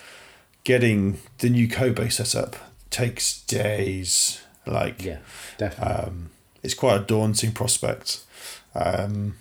Getting 0.63 1.19
the 1.39 1.49
new 1.49 1.67
code 1.67 1.97
base 1.97 2.17
set 2.17 2.37
up 2.37 2.55
takes 2.91 3.43
days. 3.43 4.43
Like 4.67 5.03
Yeah, 5.03 5.19
definitely. 5.57 5.95
um, 5.95 6.31
it's 6.63 6.75
quite 6.75 7.01
a 7.01 7.05
daunting 7.05 7.53
prospect. 7.53 8.21
Um, 8.75 9.37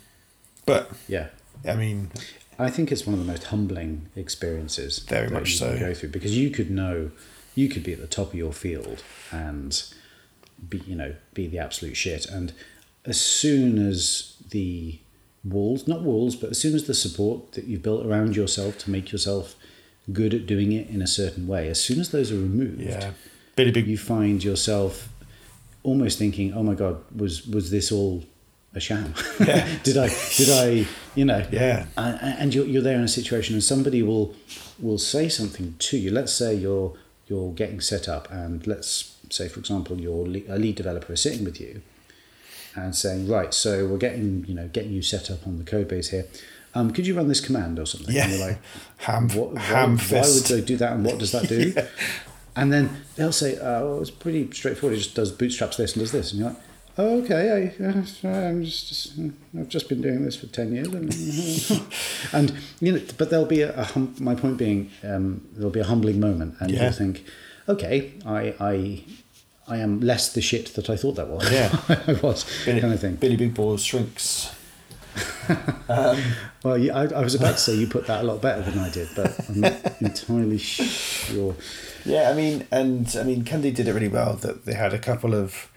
but 0.66 0.90
yeah. 1.06 1.28
I 1.68 1.74
mean, 1.74 2.10
I 2.58 2.70
think 2.70 2.90
it's 2.90 3.06
one 3.06 3.14
of 3.14 3.20
the 3.20 3.30
most 3.30 3.44
humbling 3.44 4.08
experiences. 4.16 5.00
Very 5.00 5.28
that 5.28 5.32
much 5.34 5.52
you 5.52 5.58
can 5.58 5.76
so. 5.76 5.78
Go 5.78 5.94
through 5.94 6.08
because 6.10 6.36
you 6.36 6.50
could 6.50 6.70
know, 6.70 7.10
you 7.54 7.68
could 7.68 7.82
be 7.82 7.92
at 7.92 8.00
the 8.00 8.06
top 8.06 8.28
of 8.28 8.34
your 8.34 8.52
field 8.52 9.02
and 9.30 9.82
be 10.66 10.78
you 10.86 10.96
know 10.96 11.14
be 11.34 11.46
the 11.46 11.58
absolute 11.58 11.96
shit, 11.96 12.26
and 12.26 12.52
as 13.08 13.18
soon 13.20 13.78
as 13.90 14.00
the 14.50 14.98
walls, 15.44 15.86
not 15.88 16.02
walls, 16.02 16.36
but 16.36 16.50
as 16.50 16.58
soon 16.60 16.74
as 16.74 16.84
the 16.86 16.94
support 16.94 17.52
that 17.52 17.64
you've 17.64 17.82
built 17.82 18.04
around 18.06 18.36
yourself 18.36 18.78
to 18.78 18.90
make 18.90 19.12
yourself 19.12 19.54
good 20.12 20.32
at 20.34 20.46
doing 20.46 20.72
it 20.72 20.88
in 20.88 21.00
a 21.02 21.06
certain 21.06 21.46
way, 21.46 21.68
as 21.68 21.80
soon 21.80 21.98
as 22.00 22.10
those 22.10 22.30
are 22.32 22.36
removed, 22.36 22.80
yeah, 22.80 23.12
Big 23.56 23.86
you 23.86 23.98
find 23.98 24.44
yourself 24.44 25.08
almost 25.82 26.18
thinking, 26.18 26.52
"Oh 26.54 26.62
my 26.62 26.74
god, 26.74 26.96
was 27.22 27.46
was 27.46 27.70
this 27.70 27.90
all 27.90 28.24
a 28.74 28.80
sham? 28.80 29.14
Yeah. 29.40 29.66
did 29.82 29.96
I 29.96 30.08
did 30.36 30.50
I 30.50 30.86
you 31.14 31.24
know 31.24 31.42
Yeah. 31.50 31.86
and, 31.96 32.18
and 32.40 32.54
you're, 32.54 32.66
you're 32.66 32.82
there 32.82 32.96
in 32.98 33.02
a 33.04 33.08
situation 33.20 33.54
and 33.54 33.64
somebody 33.64 34.02
will 34.02 34.34
will 34.78 34.98
say 34.98 35.28
something 35.28 35.74
to 35.78 35.96
you 35.96 36.10
let's 36.10 36.32
say 36.34 36.54
you're 36.54 36.94
you're 37.28 37.52
getting 37.52 37.80
set 37.80 38.08
up 38.08 38.30
and 38.30 38.66
let's 38.66 39.16
say 39.30 39.48
for 39.48 39.58
example 39.60 39.98
your 40.00 40.26
a 40.26 40.58
lead 40.58 40.76
developer 40.76 41.12
is 41.14 41.22
sitting 41.22 41.44
with 41.44 41.58
you 41.60 41.80
and 42.84 42.94
saying 42.94 43.28
right 43.28 43.52
so 43.54 43.86
we're 43.86 43.98
getting 43.98 44.44
you 44.48 44.54
know 44.54 44.68
getting 44.68 44.92
you 44.92 45.02
set 45.02 45.30
up 45.30 45.46
on 45.46 45.58
the 45.58 45.64
code 45.64 45.88
base 45.88 46.08
here. 46.10 46.26
Um, 46.74 46.90
could 46.92 47.06
you 47.06 47.14
run 47.16 47.28
this 47.28 47.40
command 47.40 47.78
or 47.78 47.86
something? 47.86 48.14
Yeah. 48.14 48.24
and 48.24 48.32
you're 48.32 48.46
like 48.48 48.58
Ham- 48.98 49.28
what, 49.30 49.54
why, 49.54 49.60
ham 49.60 49.98
why 49.98 50.20
would 50.20 50.44
they 50.44 50.60
do 50.60 50.76
that 50.76 50.92
and 50.92 51.04
what 51.04 51.18
does 51.18 51.32
that 51.32 51.48
do? 51.48 51.74
And 52.56 52.72
then 52.72 52.90
they'll 53.14 53.30
say 53.30 53.56
oh 53.60 53.84
well, 53.92 54.00
it's 54.00 54.10
pretty 54.10 54.50
straightforward. 54.50 54.98
It 54.98 55.02
just 55.02 55.14
does 55.14 55.30
bootstraps 55.30 55.76
this 55.76 55.92
and 55.94 56.02
does 56.02 56.10
this. 56.10 56.32
And 56.32 56.40
you're 56.40 56.50
like 56.50 56.58
oh, 56.98 57.18
okay 57.22 57.72
I, 57.80 57.84
I'm 58.28 58.64
just, 58.64 58.88
just 58.88 59.12
I've 59.56 59.68
just 59.68 59.88
been 59.88 60.02
doing 60.02 60.24
this 60.24 60.34
for 60.34 60.46
10 60.48 60.72
years 60.74 60.88
and, 60.88 61.82
and 62.32 62.58
you 62.80 62.92
know 62.92 63.00
but 63.16 63.30
there'll 63.30 63.46
be 63.46 63.62
a, 63.62 63.72
a 63.78 63.84
hum, 63.84 64.14
my 64.18 64.34
point 64.34 64.56
being 64.58 64.90
um, 65.04 65.46
there'll 65.52 65.70
be 65.70 65.78
a 65.80 65.84
humbling 65.84 66.18
moment 66.20 66.56
and 66.60 66.70
Yeah. 66.72 66.84
you'll 66.84 66.92
think 66.92 67.24
okay 67.68 68.14
I, 68.26 68.54
I 68.58 69.04
I 69.68 69.78
am 69.78 70.00
less 70.00 70.32
the 70.32 70.40
shit 70.40 70.74
that 70.74 70.88
I 70.90 70.96
thought 70.96 71.16
that 71.16 71.28
was 71.28 71.50
Yeah. 71.52 71.70
I 71.88 72.12
was 72.22 72.44
Billy, 72.64 72.80
kind 72.80 72.92
of 72.94 73.00
thing 73.00 73.16
Billy 73.16 73.36
Big 73.36 73.54
Balls 73.54 73.82
shrinks. 73.84 74.54
well 76.62 76.78
yeah, 76.78 76.96
I, 76.96 77.06
I 77.06 77.20
was 77.22 77.34
about 77.34 77.52
to 77.52 77.58
say 77.58 77.74
you 77.74 77.86
put 77.86 78.06
that 78.06 78.20
a 78.22 78.26
lot 78.26 78.40
better 78.40 78.62
than 78.62 78.78
I 78.78 78.90
did 78.90 79.08
but 79.16 79.36
I'm 79.48 79.60
not 79.60 79.74
entirely 80.00 80.58
sure 80.58 81.56
Yeah, 82.04 82.30
I 82.30 82.34
mean, 82.34 82.66
and 82.70 83.14
I 83.18 83.22
mean, 83.24 83.44
Candy 83.44 83.70
did 83.70 83.88
it 83.88 83.92
really 83.92 84.08
well. 84.08 84.34
That 84.34 84.64
they 84.64 84.74
had 84.74 84.94
a 84.94 84.98
couple 84.98 85.34
of 85.34 85.70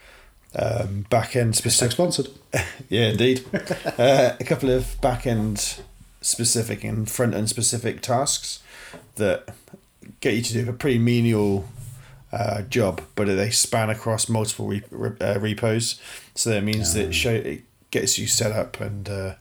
um, 0.55 1.05
back 1.09 1.35
end 1.35 1.55
specific. 1.55 1.91
sponsored 1.93 2.27
Yeah, 2.89 3.09
indeed. 3.11 3.43
uh, 3.97 4.33
a 4.39 4.43
couple 4.43 4.69
of 4.69 4.99
back 5.01 5.25
end 5.25 5.79
specific 6.21 6.83
and 6.83 7.09
front 7.09 7.33
end 7.33 7.49
specific 7.49 8.01
tasks 8.01 8.59
that 9.15 9.49
get 10.19 10.35
you 10.35 10.41
to 10.43 10.53
do 10.53 10.69
a 10.69 10.73
pretty 10.73 10.99
menial 10.99 11.65
uh, 12.31 12.61
job, 12.63 13.01
but 13.15 13.25
they 13.25 13.49
span 13.49 13.89
across 13.89 14.29
multiple 14.29 14.67
re- 14.67 14.83
re- 14.91 15.17
uh, 15.19 15.39
repos. 15.39 15.99
So 16.35 16.49
that 16.51 16.63
means 16.63 16.93
that 16.93 17.07
it 17.09 17.13
show 17.13 17.31
it 17.33 17.63
gets 17.91 18.17
you 18.17 18.27
set 18.27 18.51
up 18.51 18.79
and 18.79 19.09
uh, 19.09 19.35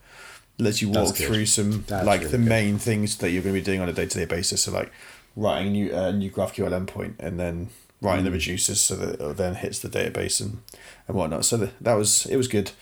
lets 0.58 0.82
you 0.82 0.88
walk 0.90 1.14
through 1.16 1.46
some 1.46 1.84
That's 1.86 2.04
like 2.06 2.20
really 2.20 2.32
the 2.32 2.38
good. 2.38 2.48
main 2.48 2.78
things 2.78 3.16
that 3.18 3.30
you're 3.30 3.42
going 3.42 3.54
to 3.54 3.60
be 3.60 3.64
doing 3.64 3.80
on 3.80 3.88
a 3.88 3.92
day 3.92 4.06
to 4.06 4.18
day 4.18 4.24
basis. 4.24 4.62
So 4.64 4.72
like 4.72 4.90
writing 5.36 5.68
a 5.68 5.70
new 5.70 5.94
uh, 5.96 6.10
new 6.12 6.30
GraphQL 6.30 6.70
endpoint 6.86 7.14
and 7.20 7.38
then 7.38 7.68
writing 8.02 8.24
Mm. 8.24 8.32
the 8.32 8.36
reducers 8.38 8.76
so 8.78 8.96
that 8.96 9.20
it 9.20 9.36
then 9.36 9.54
hits 9.56 9.78
the 9.78 9.88
database 9.88 10.40
and 10.40 10.62
and 11.06 11.16
whatnot. 11.16 11.44
So 11.44 11.56
that, 11.58 11.78
that 11.84 11.94
was 11.94 12.26
it 12.26 12.36
was 12.36 12.48
good, 12.48 12.72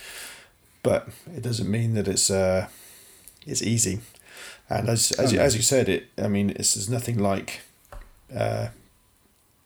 but 0.82 1.08
it 1.36 1.42
doesn't 1.42 1.70
mean 1.70 1.94
that 1.94 2.08
it's 2.08 2.30
uh 2.30 2.68
it's 3.46 3.62
easy. 3.62 4.00
And 4.70 4.88
as 4.88 5.12
as, 5.12 5.32
Oh, 5.32 5.34
you, 5.36 5.40
as 5.40 5.54
you 5.56 5.62
said, 5.62 5.88
it 5.88 6.06
I 6.16 6.28
mean 6.28 6.50
it's 6.50 6.74
there's 6.74 6.88
nothing 6.88 7.18
like 7.18 7.60
uh, 8.34 8.68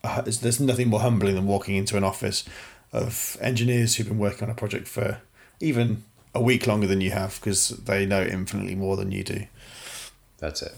uh, 0.04 0.20
there's- 0.22 0.60
nothing 0.60 0.88
more 0.88 1.00
humbling 1.00 1.34
than 1.34 1.46
walking 1.46 1.76
into 1.76 1.96
an 1.96 2.04
office 2.04 2.44
of 2.92 3.36
engineers 3.40 3.96
who've 3.96 4.08
been 4.08 4.18
working 4.18 4.44
on 4.44 4.50
a 4.50 4.54
project 4.54 4.86
for 4.88 5.18
even 5.60 6.04
a 6.34 6.42
week 6.42 6.66
longer 6.66 6.86
than 6.86 7.00
you 7.00 7.10
have 7.10 7.38
because 7.40 7.68
they 7.70 8.06
know 8.06 8.22
infinitely 8.22 8.74
more 8.74 8.96
than 8.96 9.12
you 9.12 9.22
do. 9.24 9.44
That's 10.38 10.62
it. 10.62 10.74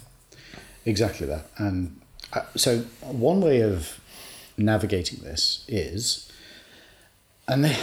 Exactly 0.84 1.26
that. 1.26 1.46
And 1.56 2.00
Uh, 2.32 2.42
so 2.56 2.80
one 3.00 3.40
way 3.40 3.60
of 3.62 4.00
navigating 4.56 5.20
this 5.22 5.64
is, 5.68 6.28
and 7.46 7.66
I 7.66 7.76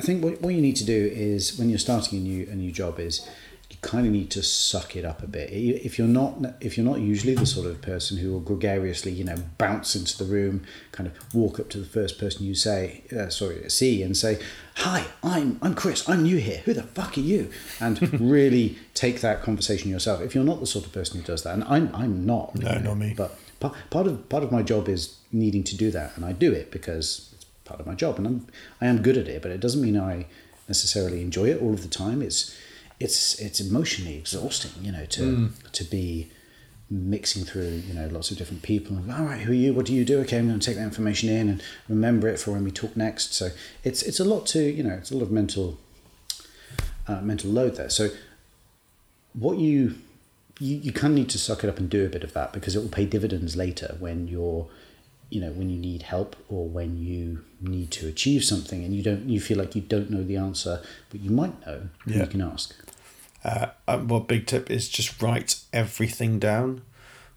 think 0.00 0.22
what, 0.24 0.40
what 0.42 0.54
you 0.54 0.60
need 0.60 0.76
to 0.76 0.84
do 0.84 1.10
is 1.14 1.58
when 1.58 1.70
you're 1.70 1.78
starting 1.78 2.18
a 2.18 2.22
new 2.22 2.48
a 2.50 2.54
new 2.54 2.70
job 2.72 2.98
is 3.00 3.26
kind 3.80 4.06
of 4.06 4.12
need 4.12 4.30
to 4.32 4.42
suck 4.42 4.96
it 4.96 5.04
up 5.04 5.22
a 5.22 5.26
bit. 5.26 5.50
If 5.50 5.98
you're 5.98 6.08
not 6.08 6.38
if 6.60 6.76
you're 6.76 6.86
not 6.86 7.00
usually 7.00 7.34
the 7.34 7.46
sort 7.46 7.66
of 7.66 7.80
person 7.80 8.18
who 8.18 8.32
will 8.32 8.40
gregariously 8.40 9.12
you 9.12 9.24
know 9.24 9.36
bounce 9.56 9.94
into 9.94 10.18
the 10.18 10.24
room, 10.24 10.62
kind 10.92 11.06
of 11.08 11.34
walk 11.34 11.60
up 11.60 11.68
to 11.70 11.78
the 11.78 11.86
first 11.86 12.18
person 12.18 12.44
you 12.44 12.54
say 12.54 13.02
uh, 13.16 13.28
sorry 13.28 13.68
see 13.70 14.02
and 14.02 14.16
say 14.16 14.40
hi 14.76 15.04
I'm 15.22 15.58
I'm 15.62 15.74
Chris 15.74 16.08
I'm 16.08 16.22
new 16.24 16.38
here 16.38 16.58
who 16.64 16.74
the 16.74 16.82
fuck 16.82 17.16
are 17.16 17.20
you 17.20 17.50
and 17.80 18.20
really 18.20 18.78
take 18.94 19.20
that 19.20 19.42
conversation 19.42 19.90
yourself. 19.90 20.20
If 20.22 20.34
you're 20.34 20.44
not 20.44 20.60
the 20.60 20.66
sort 20.66 20.84
of 20.86 20.92
person 20.92 21.20
who 21.20 21.26
does 21.26 21.42
that, 21.44 21.54
and 21.54 21.64
I'm 21.64 21.94
I'm 21.94 22.26
not 22.26 22.54
No, 22.56 22.68
you 22.72 22.74
know, 22.80 22.90
not 22.90 22.98
me. 22.98 23.14
but 23.16 23.38
part, 23.60 23.74
part 23.90 24.06
of 24.06 24.28
part 24.28 24.42
of 24.42 24.50
my 24.50 24.62
job 24.62 24.88
is 24.88 25.16
needing 25.32 25.62
to 25.64 25.76
do 25.76 25.90
that, 25.92 26.16
and 26.16 26.24
I 26.24 26.32
do 26.32 26.52
it 26.52 26.70
because 26.70 27.30
it's 27.34 27.44
part 27.64 27.78
of 27.80 27.86
my 27.86 27.94
job, 27.94 28.18
and 28.18 28.26
I'm 28.26 28.46
I 28.80 28.86
am 28.86 29.02
good 29.02 29.16
at 29.16 29.28
it. 29.28 29.40
But 29.42 29.52
it 29.52 29.60
doesn't 29.60 29.80
mean 29.82 29.96
I 29.96 30.26
necessarily 30.66 31.22
enjoy 31.22 31.48
it 31.50 31.62
all 31.62 31.72
of 31.72 31.82
the 31.82 31.88
time. 31.88 32.20
It's 32.22 32.54
it's 33.00 33.38
it's 33.40 33.60
emotionally 33.60 34.16
exhausting, 34.16 34.84
you 34.84 34.92
know, 34.92 35.04
to 35.06 35.50
to 35.72 35.84
be 35.84 36.30
mixing 36.90 37.44
through 37.44 37.82
you 37.86 37.92
know 37.92 38.06
lots 38.06 38.30
of 38.30 38.38
different 38.38 38.62
people 38.62 38.96
and 38.96 39.12
all 39.12 39.24
right 39.24 39.42
who 39.42 39.52
are 39.52 39.54
you? 39.54 39.74
What 39.74 39.86
do 39.86 39.92
you 39.92 40.04
do? 40.04 40.20
Okay 40.20 40.38
i'm 40.38 40.48
going 40.48 40.58
to 40.58 40.64
take 40.66 40.76
that 40.76 40.84
information 40.84 41.28
in 41.28 41.48
and 41.48 41.62
remember 41.88 42.28
it 42.28 42.38
for 42.38 42.52
when 42.52 42.64
we 42.64 42.70
talk 42.70 42.96
next. 42.96 43.34
So 43.34 43.50
it's 43.84 44.02
it's 44.02 44.20
a 44.20 44.24
lot 44.24 44.46
to 44.48 44.60
you 44.60 44.82
know 44.82 44.94
it's 44.94 45.10
a 45.10 45.14
lot 45.14 45.24
of 45.24 45.30
mental 45.30 45.78
uh, 47.06 47.20
mental 47.20 47.50
load 47.50 47.76
there. 47.76 47.90
So 47.90 48.10
what 49.32 49.58
you 49.58 49.96
you, 50.60 50.76
you 50.76 50.92
kind 50.92 51.12
of 51.12 51.18
need 51.18 51.28
to 51.30 51.38
suck 51.38 51.62
it 51.62 51.70
up 51.70 51.78
and 51.78 51.88
do 51.88 52.04
a 52.04 52.08
bit 52.08 52.24
of 52.24 52.32
that 52.32 52.52
because 52.52 52.74
it 52.74 52.80
will 52.80 52.88
pay 52.88 53.04
dividends 53.04 53.56
later 53.56 53.96
when 53.98 54.26
you're 54.26 54.66
you 55.30 55.40
know 55.40 55.50
when 55.50 55.68
you 55.68 55.78
need 55.78 56.02
help 56.02 56.36
or 56.48 56.66
when 56.68 56.96
you 56.98 57.44
need 57.60 57.90
to 57.90 58.06
achieve 58.08 58.42
something 58.44 58.84
and 58.84 58.94
you 58.94 59.02
don't 59.02 59.28
you 59.28 59.40
feel 59.40 59.58
like 59.58 59.74
you 59.74 59.82
don't 59.82 60.10
know 60.10 60.22
the 60.22 60.36
answer 60.36 60.80
but 61.10 61.20
you 61.20 61.30
might 61.30 61.54
know 61.66 61.88
Yeah. 62.06 62.20
you 62.20 62.26
can 62.26 62.40
ask 62.42 62.74
Uh, 63.44 63.66
uh, 63.86 64.00
well, 64.06 64.20
big 64.20 64.46
tip 64.46 64.68
is 64.70 64.88
just 64.88 65.22
write 65.22 65.60
everything 65.72 66.40
down. 66.40 66.82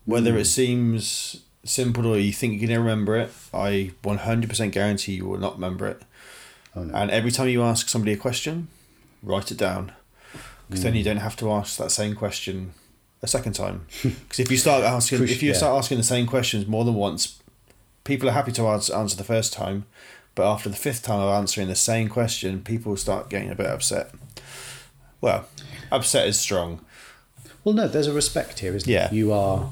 Whether 0.06 0.36
it 0.36 0.46
seems 0.46 1.42
simple 1.64 2.08
or 2.08 2.18
you 2.18 2.34
think 2.34 2.60
you 2.60 2.68
can 2.68 2.80
remember 2.80 3.16
it, 3.18 3.30
I 3.54 3.92
100% 4.04 4.72
guarantee 4.72 5.14
you 5.14 5.28
will 5.28 5.38
not 5.38 5.54
remember 5.56 5.86
it. 5.88 6.02
Oh, 6.76 6.84
no. 6.84 6.94
And 6.96 7.12
every 7.12 7.32
time 7.32 7.50
you 7.50 7.62
ask 7.62 7.88
somebody 7.88 8.14
a 8.14 8.18
question, 8.18 8.68
write 9.22 9.52
it 9.52 9.58
down. 9.60 9.92
Because 10.68 10.84
then 10.84 10.96
you 10.96 11.04
don't 11.04 11.18
have 11.28 11.36
to 11.38 11.52
ask 11.52 11.78
that 11.78 11.92
same 11.92 12.16
question 12.16 12.74
a 13.22 13.28
second 13.28 13.54
time. 13.54 13.86
Because 14.04 14.40
if 14.40 14.50
you 14.50 14.58
start 14.58 14.84
asking, 14.84 15.22
if 15.24 15.44
you 15.44 15.50
yeah. 15.52 15.58
start 15.62 15.78
asking 15.78 15.98
the 16.00 16.04
same 16.16 16.26
questions 16.26 16.66
more 16.66 16.84
than 16.84 16.96
once, 16.96 17.40
people 18.04 18.28
are 18.30 18.34
happy 18.34 18.52
to 18.54 18.68
answer, 18.68 18.94
answer 18.96 19.16
the 19.18 19.24
first 19.24 19.54
time, 19.54 19.86
but 20.36 20.50
after 20.50 20.70
the 20.70 20.76
fifth 20.76 21.04
time 21.04 21.20
of 21.20 21.30
answering 21.30 21.68
the 21.68 21.76
same 21.76 22.08
question, 22.10 22.62
people 22.62 22.96
start 22.98 23.30
getting 23.30 23.50
a 23.52 23.56
bit 23.56 23.66
upset. 23.68 24.12
Well, 25.20 25.48
upset 25.92 26.28
is 26.28 26.40
strong. 26.40 26.84
Well, 27.64 27.76
no, 27.76 27.88
there's 27.88 28.08
a 28.08 28.14
respect 28.14 28.60
here, 28.60 28.76
isn't 28.76 28.90
Yeah. 28.90 29.08
there? 29.08 29.14
You 29.16 29.34
are 29.34 29.70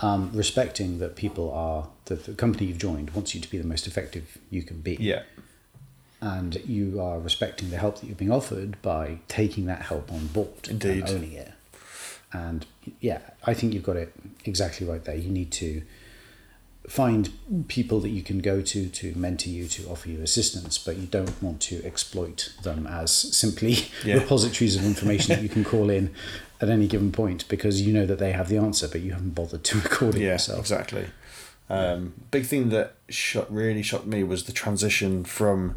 um, 0.00 0.30
respecting 0.34 0.98
that 0.98 1.16
people 1.16 1.50
are, 1.52 1.88
that 2.06 2.24
the 2.24 2.34
company 2.34 2.66
you've 2.66 2.78
joined 2.78 3.10
wants 3.10 3.34
you 3.34 3.40
to 3.40 3.50
be 3.50 3.56
the 3.58 3.66
most 3.66 3.86
effective 3.86 4.36
you 4.50 4.62
can 4.62 4.80
be. 4.80 4.96
Yeah, 5.00 5.22
And 6.20 6.56
you 6.66 7.00
are 7.00 7.18
respecting 7.18 7.70
the 7.70 7.78
help 7.78 8.00
that 8.00 8.06
you're 8.06 8.16
being 8.16 8.32
offered 8.32 8.80
by 8.82 9.18
taking 9.28 9.66
that 9.66 9.82
help 9.82 10.12
on 10.12 10.26
board 10.26 10.68
Indeed. 10.68 11.04
and 11.04 11.08
owning 11.10 11.32
it. 11.32 11.52
And 12.32 12.66
yeah, 13.00 13.20
I 13.44 13.54
think 13.54 13.72
you've 13.72 13.84
got 13.84 13.96
it 13.96 14.12
exactly 14.44 14.86
right 14.86 15.02
there. 15.04 15.14
You 15.14 15.30
need 15.30 15.52
to 15.52 15.82
find 16.88 17.30
people 17.68 17.98
that 18.00 18.10
you 18.10 18.22
can 18.22 18.40
go 18.40 18.60
to 18.60 18.88
to 18.88 19.14
mentor 19.16 19.48
you, 19.48 19.66
to 19.68 19.88
offer 19.88 20.08
you 20.10 20.20
assistance, 20.22 20.76
but 20.78 20.96
you 20.96 21.06
don't 21.06 21.42
want 21.42 21.60
to 21.62 21.82
exploit 21.84 22.52
them 22.62 22.86
as 22.86 23.10
simply 23.12 23.78
Yeah. 24.04 24.16
repositories 24.16 24.76
of 24.76 24.84
information 24.84 25.34
that 25.34 25.42
you 25.42 25.48
can 25.48 25.64
call 25.64 25.88
in 25.90 26.14
at 26.60 26.68
any 26.68 26.86
given 26.86 27.10
point 27.10 27.48
because 27.48 27.80
you 27.82 27.92
know 27.92 28.06
that 28.06 28.18
they 28.18 28.32
have 28.32 28.48
the 28.48 28.58
answer, 28.58 28.86
but 28.88 29.00
you 29.00 29.12
haven't 29.12 29.34
bothered 29.34 29.64
to 29.64 29.78
record 29.80 30.14
it 30.16 30.20
yeah, 30.22 30.32
yourself. 30.32 30.60
exactly. 30.60 31.06
Um, 31.70 32.12
big 32.30 32.44
thing 32.44 32.68
that 32.68 32.94
shot, 33.08 33.50
really 33.52 33.82
shocked 33.82 34.06
me 34.06 34.22
was 34.22 34.44
the 34.44 34.52
transition 34.52 35.24
from 35.24 35.76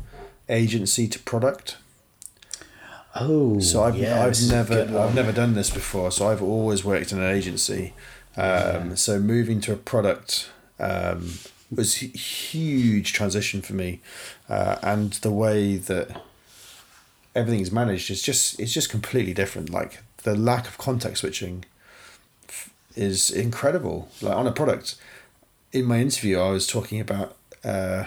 agency 0.49 1.07
to 1.07 1.19
product. 1.19 1.77
Oh, 3.15 3.59
So 3.59 3.83
I've, 3.83 3.95
yeah, 3.97 4.25
is 4.27 4.51
I've 4.51 4.69
never. 4.69 4.99
I've 4.99 5.15
never 5.15 5.31
done 5.31 5.53
this 5.53 5.69
before. 5.69 6.11
So 6.11 6.27
I've 6.27 6.43
always 6.43 6.83
worked 6.83 7.11
in 7.11 7.19
an 7.19 7.31
agency. 7.33 7.93
Um, 8.35 8.95
So 8.95 9.19
moving 9.19 9.61
to 9.61 9.73
a 9.73 9.77
product 9.77 10.49
um, 10.79 11.33
was 11.69 12.01
a 12.01 12.05
huge 12.05 13.13
transition 13.13 13.61
for 13.61 13.73
me, 13.73 13.99
uh, 14.49 14.77
and 14.81 15.13
the 15.13 15.31
way 15.31 15.77
that 15.77 16.21
everything 17.35 17.59
is 17.59 17.71
managed 17.71 18.09
is 18.09 18.21
just 18.21 18.59
it's 18.59 18.73
just 18.73 18.89
completely 18.89 19.33
different. 19.33 19.69
Like 19.69 19.99
the 20.23 20.35
lack 20.35 20.67
of 20.67 20.77
context 20.77 21.21
switching 21.21 21.65
f- 22.47 22.71
is 22.95 23.29
incredible. 23.29 24.09
Like 24.21 24.35
on 24.35 24.47
a 24.47 24.51
product, 24.51 24.95
in 25.71 25.85
my 25.85 25.99
interview, 25.99 26.39
I 26.39 26.49
was 26.51 26.67
talking 26.67 26.99
about. 26.99 27.35
Uh, 27.63 28.05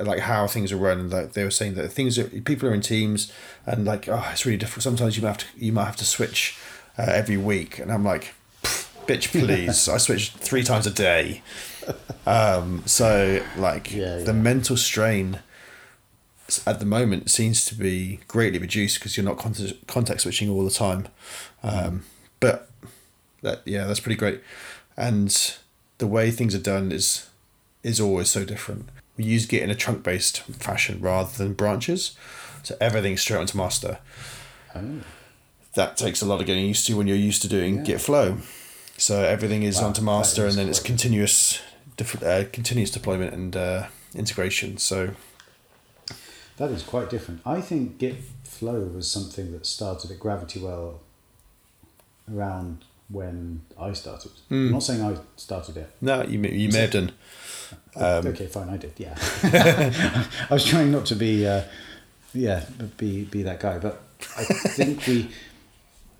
like 0.00 0.20
how 0.20 0.46
things 0.46 0.70
are 0.70 0.76
run. 0.76 1.10
Like 1.10 1.32
they 1.32 1.42
were 1.42 1.50
saying 1.50 1.74
that 1.74 1.88
things 1.88 2.18
are 2.18 2.24
people 2.24 2.68
are 2.68 2.74
in 2.74 2.80
teams, 2.80 3.32
and 3.66 3.84
like 3.84 4.08
oh, 4.08 4.28
it's 4.30 4.46
really 4.46 4.56
difficult. 4.56 4.84
Sometimes 4.84 5.16
you 5.16 5.22
might 5.22 5.30
have 5.30 5.38
to 5.38 5.46
you 5.56 5.72
might 5.72 5.86
have 5.86 5.96
to 5.96 6.04
switch 6.04 6.56
uh, 6.96 7.02
every 7.08 7.36
week, 7.36 7.78
and 7.78 7.90
I'm 7.92 8.04
like, 8.04 8.32
bitch, 9.06 9.28
please. 9.30 9.88
I 9.94 9.98
switch 9.98 10.30
three 10.30 10.62
times 10.62 10.86
a 10.86 10.90
day. 10.90 11.42
Um, 12.26 12.82
so 12.86 13.42
like 13.56 13.92
Yeah, 13.92 14.18
the 14.18 14.34
mental 14.34 14.76
strain 14.76 15.40
at 16.66 16.78
the 16.80 16.86
moment 16.86 17.30
seems 17.30 17.64
to 17.66 17.74
be 17.74 18.20
greatly 18.28 18.58
reduced 18.58 18.98
because 18.98 19.16
you're 19.16 19.24
not 19.24 19.38
context, 19.38 19.74
context 19.86 20.22
switching 20.24 20.48
all 20.50 20.64
the 20.64 20.70
time. 20.70 21.08
Um, 21.62 22.04
but 22.40 22.70
that 23.42 23.62
yeah, 23.64 23.84
that's 23.86 24.00
pretty 24.00 24.16
great, 24.18 24.40
and 24.96 25.56
the 25.98 26.06
way 26.06 26.30
things 26.30 26.54
are 26.54 26.60
done 26.60 26.92
is 26.92 27.28
is 27.82 28.00
always 28.00 28.28
so 28.28 28.44
different. 28.44 28.88
We 29.16 29.24
use 29.24 29.46
Git 29.46 29.62
in 29.62 29.70
a 29.70 29.74
trunk 29.74 30.02
based 30.02 30.40
fashion 30.42 31.00
rather 31.00 31.36
than 31.36 31.54
branches, 31.54 32.16
so 32.62 32.76
everything's 32.80 33.20
straight 33.20 33.38
onto 33.38 33.56
master. 33.58 33.98
Oh. 34.74 35.00
That 35.74 35.96
takes 35.96 36.22
a 36.22 36.26
lot 36.26 36.40
of 36.40 36.46
getting 36.46 36.66
used 36.66 36.86
to 36.86 36.96
when 36.96 37.06
you're 37.06 37.16
used 37.16 37.42
to 37.42 37.48
doing 37.48 37.76
Yeah. 37.78 37.82
Git 37.82 38.00
flow. 38.00 38.38
So 38.96 39.22
everything 39.22 39.62
is 39.62 39.78
Wow, 39.80 39.88
onto 39.88 40.02
master, 40.02 40.46
is 40.46 40.54
and 40.56 40.60
then 40.62 40.68
it's 40.68 40.80
continuous, 40.80 41.60
diff- 41.98 42.22
uh, 42.22 42.44
continuous 42.50 42.90
deployment 42.90 43.34
and 43.34 43.54
uh, 43.54 43.86
integration. 44.14 44.78
So 44.78 45.10
That 46.56 46.70
is 46.70 46.82
quite 46.82 47.10
different. 47.10 47.42
I 47.44 47.60
think 47.60 47.98
Git 47.98 48.16
Flow 48.44 48.80
was 48.84 49.10
something 49.10 49.52
that 49.52 49.66
started 49.66 50.10
at 50.10 50.18
Gravity 50.18 50.58
Well 50.60 51.00
around 52.32 52.84
when 53.10 53.62
I 53.78 53.92
started. 53.92 54.32
I'm 54.50 54.72
not 54.72 54.82
saying 54.82 55.02
I 55.02 55.16
started 55.36 55.76
it. 55.76 55.90
no, 56.00 56.22
you 56.24 56.38
may, 56.38 56.52
you 56.52 56.68
may 56.70 56.80
have 56.80 56.90
done. 56.90 57.12
Um, 57.96 58.26
okay, 58.28 58.46
fine, 58.46 58.68
I 58.70 58.76
did. 58.76 58.92
Yeah, 58.96 59.14
I 60.50 60.54
was 60.54 60.64
trying 60.64 60.90
not 60.90 61.04
to 61.06 61.14
be, 61.16 61.46
uh, 61.46 61.62
yeah, 62.34 62.64
be 62.96 63.24
be 63.24 63.42
that 63.42 63.60
guy, 63.60 63.78
but 63.78 64.02
I 64.36 64.44
think 64.44 65.06
we, 65.06 65.30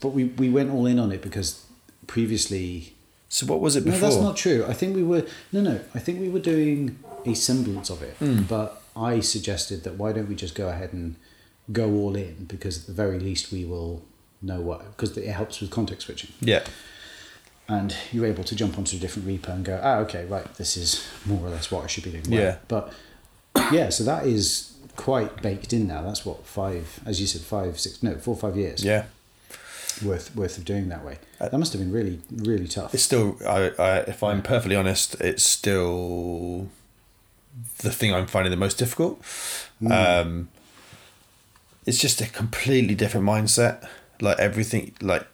but 0.00 0.10
we 0.10 0.24
we 0.24 0.48
went 0.50 0.70
all 0.70 0.86
in 0.86 0.98
on 0.98 1.12
it 1.12 1.22
because 1.22 1.64
previously. 2.06 2.94
So 3.28 3.46
what 3.46 3.60
was 3.60 3.76
it 3.76 3.84
before? 3.84 4.00
No, 4.00 4.06
that's 4.08 4.22
not 4.22 4.36
true. 4.36 4.64
I 4.66 4.72
think 4.72 4.96
we 4.96 5.02
were 5.02 5.24
no, 5.52 5.60
no. 5.60 5.80
I 5.94 5.98
think 5.98 6.20
we 6.20 6.28
were 6.28 6.38
doing 6.40 6.98
a 7.26 7.34
semblance 7.34 7.90
of 7.90 8.02
it, 8.02 8.14
Hmm. 8.18 8.42
but 8.42 8.82
I 8.96 9.20
suggested 9.20 9.84
that 9.84 9.94
why 9.94 10.12
don't 10.12 10.28
we 10.28 10.34
just 10.34 10.54
go 10.54 10.68
ahead 10.68 10.92
and 10.92 11.16
go 11.72 11.92
all 11.92 12.16
in 12.16 12.46
because 12.46 12.78
at 12.80 12.86
the 12.86 12.92
very 12.94 13.18
least 13.20 13.52
we 13.52 13.64
will 13.64 14.02
know 14.40 14.60
what 14.60 14.84
because 14.96 15.16
it 15.18 15.28
helps 15.28 15.60
with 15.60 15.70
context 15.70 16.06
switching 16.06 16.30
Yeah, 16.40 16.64
and 17.68 17.94
you're 18.12 18.24
able 18.26 18.44
to 18.44 18.56
jump 18.56 18.78
onto 18.78 18.96
a 18.96 19.00
different 19.00 19.28
repo 19.28 19.50
and 19.50 19.64
go, 19.64 19.78
ah, 19.82 19.96
okay, 19.98 20.24
right, 20.24 20.52
this 20.54 20.76
is 20.76 21.06
more 21.26 21.46
or 21.46 21.50
less 21.50 21.70
what 21.70 21.84
I 21.84 21.86
should 21.86 22.04
be 22.04 22.10
doing. 22.12 22.24
Right. 22.24 22.32
Yeah. 22.40 22.56
But 22.66 22.92
yeah, 23.72 23.90
so 23.90 24.04
that 24.04 24.26
is 24.26 24.72
quite 24.96 25.42
baked 25.42 25.72
in 25.74 25.86
now. 25.86 26.00
That's 26.02 26.24
what 26.24 26.46
five, 26.46 27.00
as 27.04 27.20
you 27.20 27.26
said, 27.26 27.42
five, 27.42 27.78
six, 27.78 28.02
no, 28.02 28.16
four, 28.16 28.34
five 28.36 28.56
years 28.56 28.82
yeah. 28.82 29.04
Worth 30.02 30.34
worth 30.34 30.58
of 30.58 30.64
doing 30.64 30.88
that 30.88 31.04
way. 31.04 31.18
That 31.38 31.52
must 31.52 31.72
have 31.72 31.80
been 31.80 31.92
really, 31.92 32.20
really 32.30 32.68
tough. 32.68 32.94
It's 32.94 33.02
still, 33.02 33.36
I, 33.46 33.70
I, 33.78 33.96
if 34.00 34.22
I'm 34.22 34.42
perfectly 34.42 34.76
honest, 34.76 35.14
it's 35.20 35.42
still 35.42 36.68
the 37.78 37.90
thing 37.90 38.14
I'm 38.14 38.26
finding 38.26 38.50
the 38.50 38.56
most 38.56 38.78
difficult. 38.78 39.22
Um, 39.90 40.48
it's 41.86 41.98
just 41.98 42.20
a 42.20 42.26
completely 42.26 42.94
different 42.94 43.26
mindset. 43.26 43.88
Like 44.20 44.38
everything, 44.38 44.94
like 45.00 45.26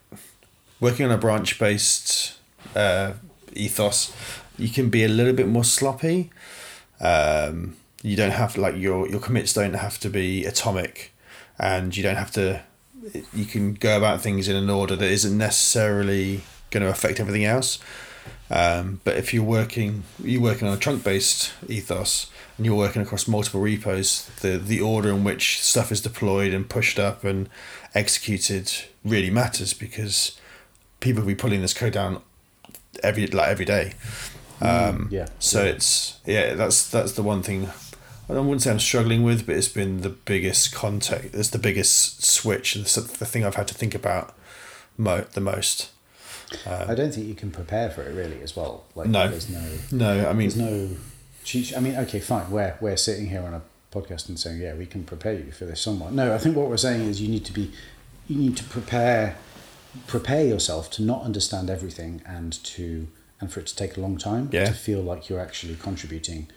working 0.81 1.07
on 1.07 1.13
a 1.13 1.19
branch 1.19 1.59
based 1.59 2.39
uh, 2.77 3.15
ethos, 3.55 4.15
you 4.59 4.69
can 4.69 4.91
be 4.91 5.05
a 5.05 5.09
little 5.09 5.33
bit 5.33 5.49
more 5.49 5.65
sloppy. 5.65 6.31
Um, 7.01 7.77
you 8.03 8.17
don't 8.17 8.33
have 8.33 8.59
like 8.59 8.77
your 8.77 9.09
your 9.09 9.21
commits 9.21 9.55
don't 9.55 9.75
have 9.75 9.99
to 10.01 10.11
be 10.11 10.45
atomic, 10.45 11.13
and 11.59 11.97
you 11.97 12.03
don't 12.03 12.17
have 12.17 12.31
to. 12.33 12.63
You 13.33 13.45
can 13.45 13.75
go 13.75 13.97
about 13.97 14.21
things 14.21 14.49
in 14.49 14.57
an 14.57 14.71
order 14.71 14.97
that 14.97 15.11
isn't 15.11 15.37
necessarily 15.37 16.43
going 16.71 16.83
to 16.83 16.89
affect 16.89 17.21
everything 17.21 17.45
else. 17.45 17.79
Um, 18.51 19.01
but 19.05 19.17
if 19.17 19.35
you're 19.35 19.43
working, 19.43 20.05
you're 20.23 20.41
working 20.41 20.69
on 20.69 20.75
a 20.75 20.79
trunk-based 20.79 21.53
ethos, 21.69 22.31
and 22.57 22.67
you're 22.67 22.77
working 22.77 23.03
across 23.03 23.27
multiple 23.27 23.61
repos, 23.61 24.31
the 24.41 24.59
the 24.59 24.81
order 24.81 25.11
in 25.11 25.25
which 25.25 25.63
stuff 25.63 25.91
is 25.91 26.01
deployed 26.01 26.53
and 26.53 26.69
pushed 26.69 26.99
up 26.99 27.25
and 27.25 27.49
executed 27.95 28.73
really 29.05 29.31
matters 29.31 29.75
because 29.75 30.39
people 31.01 31.23
will 31.23 31.29
be 31.29 31.35
pulling 31.35 31.63
this 31.63 31.75
code 31.75 31.93
down 31.93 32.23
every 33.03 33.27
like 33.27 33.49
every 33.49 33.65
day. 33.65 33.95
Um, 34.61 35.09
yeah. 35.11 35.29
So 35.39 35.65
it's 35.65 36.21
yeah, 36.25 36.55
that's 36.55 36.89
that's 36.89 37.13
the 37.13 37.23
one 37.23 37.43
thing. 37.43 37.69
I 38.29 38.33
wouldn't 38.35 38.63
say 38.63 38.71
I'm 38.71 38.79
struggling 38.81 39.23
with, 39.23 39.47
but 39.47 39.57
it's 39.57 39.69
been 39.69 40.01
the 40.01 40.09
biggest 40.11 40.75
context. 40.75 41.35
It's 41.35 41.51
the 41.51 41.59
biggest 41.59 42.23
switch. 42.25 42.75
It's 42.77 42.95
the 42.95 43.03
thing 43.27 43.45
I've 43.45 43.57
had 43.57 43.69
to 43.69 43.75
think 43.75 43.95
about 43.95 44.35
mo- 44.97 45.27
the 45.33 45.41
most. 45.41 45.91
I 46.67 46.95
don't 46.95 47.13
think 47.13 47.27
you 47.27 47.35
can 47.35 47.51
prepare 47.51 47.91
for 47.91 48.03
it 48.03 48.15
really 48.15 48.41
as 48.43 48.55
well. 48.55 48.85
Like 48.95 49.09
No. 49.09 49.29
there's 49.29 49.49
no 49.51 49.63
No, 49.91 50.29
I 50.29 50.33
mean, 50.33 50.49
there's 50.51 50.57
no 50.57 50.91
I 51.77 51.81
mean, 51.81 51.97
okay, 51.97 52.21
fine. 52.21 52.51
We're 52.51 52.77
we're 52.81 52.97
sitting 52.97 53.27
here 53.29 53.43
on 53.43 53.53
a 53.55 53.63
podcast 53.93 54.29
and 54.29 54.39
saying, 54.39 54.61
yeah, 54.61 54.75
we 54.75 54.87
can 54.87 55.05
prepare 55.05 55.35
you 55.35 55.53
for 55.53 55.65
this 55.67 55.81
somewhat. 55.81 56.13
No, 56.13 56.35
I 56.35 56.39
think 56.39 56.57
what 56.57 56.69
we're 56.69 56.77
saying 56.79 57.03
is 57.03 57.21
you 57.21 57.29
need 57.29 57.45
to 57.45 57.53
be 57.53 57.73
you 58.29 58.37
need 58.37 58.57
to 58.57 58.65
prepare 58.65 59.37
prepare 60.07 60.45
yourself 60.45 60.91
to 60.93 61.03
not 61.03 61.23
understand 61.23 61.69
everything 61.71 62.23
and 62.27 62.53
to 62.65 63.09
and 63.41 63.53
for 63.53 63.61
it 63.61 63.67
to 63.67 63.77
take 63.77 63.97
a 63.97 64.01
long 64.01 64.17
time 64.17 64.49
Yeah. 64.53 64.65
to 64.65 64.73
feel 64.73 65.03
like 65.03 65.29
you're 65.29 65.41
actually 65.41 65.77
contributing 65.77 66.49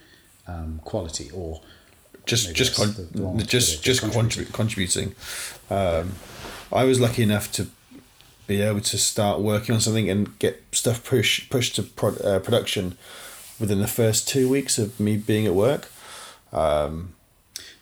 um, 0.48 0.80
quality 0.84 1.30
or 1.34 1.62
just 2.26 2.54
just 2.56 2.76
con- 2.76 2.94
the 3.14 3.40
to 3.44 3.46
just 3.46 3.84
just 3.84 4.02
contributing. 4.02 4.52
contributing. 4.54 5.16
Um, 5.70 6.14
I 6.72 6.84
was 6.84 7.00
lucky 7.00 7.24
enough 7.24 7.52
to 7.54 7.68
be 8.48 8.62
able 8.62 8.82
to 8.82 8.98
start 8.98 9.40
working 9.42 9.76
on 9.76 9.82
something 9.82 10.10
and 10.10 10.38
get 10.40 10.64
stuff 10.72 11.04
push 11.04 11.50
pushed 11.50 11.76
to 11.76 11.84
pro- 11.84 12.16
uh, 12.18 12.40
production 12.40 12.98
within 13.60 13.80
the 13.80 13.88
first 13.88 14.28
two 14.28 14.48
weeks 14.50 14.78
of 14.78 15.00
me 15.00 15.18
being 15.18 15.46
at 15.48 15.54
work. 15.54 15.90
Um, 16.54 17.14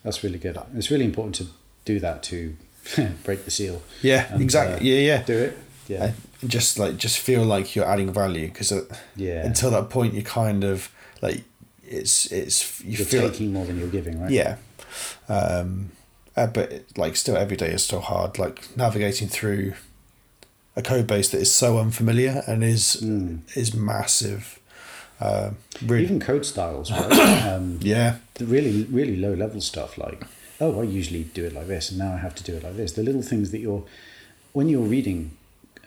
That's 0.02 0.22
really 0.24 0.38
good. 0.38 0.58
It's 0.76 0.90
really 0.90 1.04
important 1.04 1.36
to 1.36 1.46
do 1.84 2.00
that 2.00 2.22
to 2.24 2.56
break 3.24 3.44
the 3.44 3.50
seal. 3.50 3.82
Yeah, 4.02 4.32
And, 4.32 4.42
exactly. 4.42 4.76
uh, 4.76 4.94
yeah, 4.94 5.00
yeah. 5.16 5.22
Do 5.22 5.38
it. 5.38 5.58
Yeah. 5.88 6.12
And 6.42 6.50
just 6.50 6.78
like 6.78 6.96
just 6.96 7.18
feel 7.18 7.44
like 7.44 7.74
you're 7.76 7.84
adding 7.86 8.12
value 8.12 8.48
because 8.48 8.72
Yeah. 9.16 9.44
until 9.46 9.70
that 9.72 9.88
point 9.90 10.14
you 10.14 10.22
kind 10.22 10.64
of 10.64 10.90
like 11.22 11.42
it's 11.88 12.26
it's 12.32 12.80
you 12.82 12.98
You're 12.98 13.06
feel 13.06 13.22
like- 13.22 13.32
taking 13.32 13.52
more 13.52 13.64
than 13.66 13.78
you're 13.78 13.88
giving, 13.88 14.20
right? 14.20 14.30
yeah 14.30 14.56
um 15.28 15.90
uh, 16.36 16.46
but 16.46 16.84
like 16.96 17.16
still 17.16 17.36
every 17.36 17.56
day 17.56 17.70
is 17.70 17.84
still 17.84 18.00
hard 18.00 18.38
like 18.38 18.76
navigating 18.76 19.28
through 19.28 19.72
a 20.76 20.82
code 20.82 21.06
base 21.06 21.30
that 21.30 21.40
is 21.40 21.50
so 21.52 21.78
unfamiliar 21.78 22.42
and 22.46 22.62
is 22.62 22.96
is 23.54 23.74
massive 23.74 24.58
um 25.20 25.56
really 25.86 26.04
Even 26.04 26.20
code 26.20 26.44
styles, 26.44 26.90
right? 26.90 27.12
um, 27.52 27.78
yeah 27.80 28.16
the 28.34 28.44
really, 28.44 28.84
really 28.84 29.16
low 29.16 29.32
level 29.32 29.62
stuff 29.62 29.96
like, 29.96 30.22
oh, 30.60 30.80
I 30.80 30.84
usually 30.84 31.24
do 31.24 31.44
it 31.46 31.54
like 31.54 31.68
this, 31.68 31.88
and 31.90 31.98
now 31.98 32.12
I 32.12 32.18
have 32.18 32.34
to 32.34 32.42
do 32.42 32.54
it 32.54 32.62
like 32.62 32.76
this. 32.76 32.92
The 32.92 33.02
little 33.02 33.22
things 33.22 33.50
that 33.50 33.60
you're, 33.60 33.82
when 34.52 34.68
you're 34.68 34.82
reading 34.86 35.30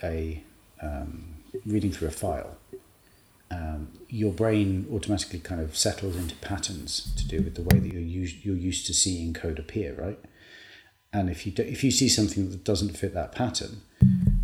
a, 0.01 0.41
um, 0.81 1.25
reading 1.63 1.91
through 1.91 2.07
a 2.07 2.11
file, 2.11 2.57
um, 3.51 3.89
your 4.07 4.31
brain 4.31 4.87
automatically 4.91 5.39
kind 5.39 5.59
of 5.61 5.75
settles 5.75 6.15
into 6.15 6.35
patterns 6.35 7.13
to 7.17 7.27
do 7.27 7.41
with 7.41 7.55
the 7.55 7.61
way 7.63 7.79
that 7.79 7.91
you're 7.91 8.01
used, 8.01 8.43
you're 8.45 8.55
used 8.55 8.85
to 8.87 8.93
seeing 8.93 9.33
code 9.33 9.57
appear, 9.59 9.95
right? 9.95 10.19
And 11.11 11.29
if 11.29 11.45
you 11.45 11.51
do, 11.51 11.63
if 11.63 11.83
you 11.83 11.89
see 11.91 12.07
something 12.09 12.51
that 12.51 12.63
doesn't 12.63 12.95
fit 12.95 13.13
that 13.15 13.31
pattern, 13.33 13.81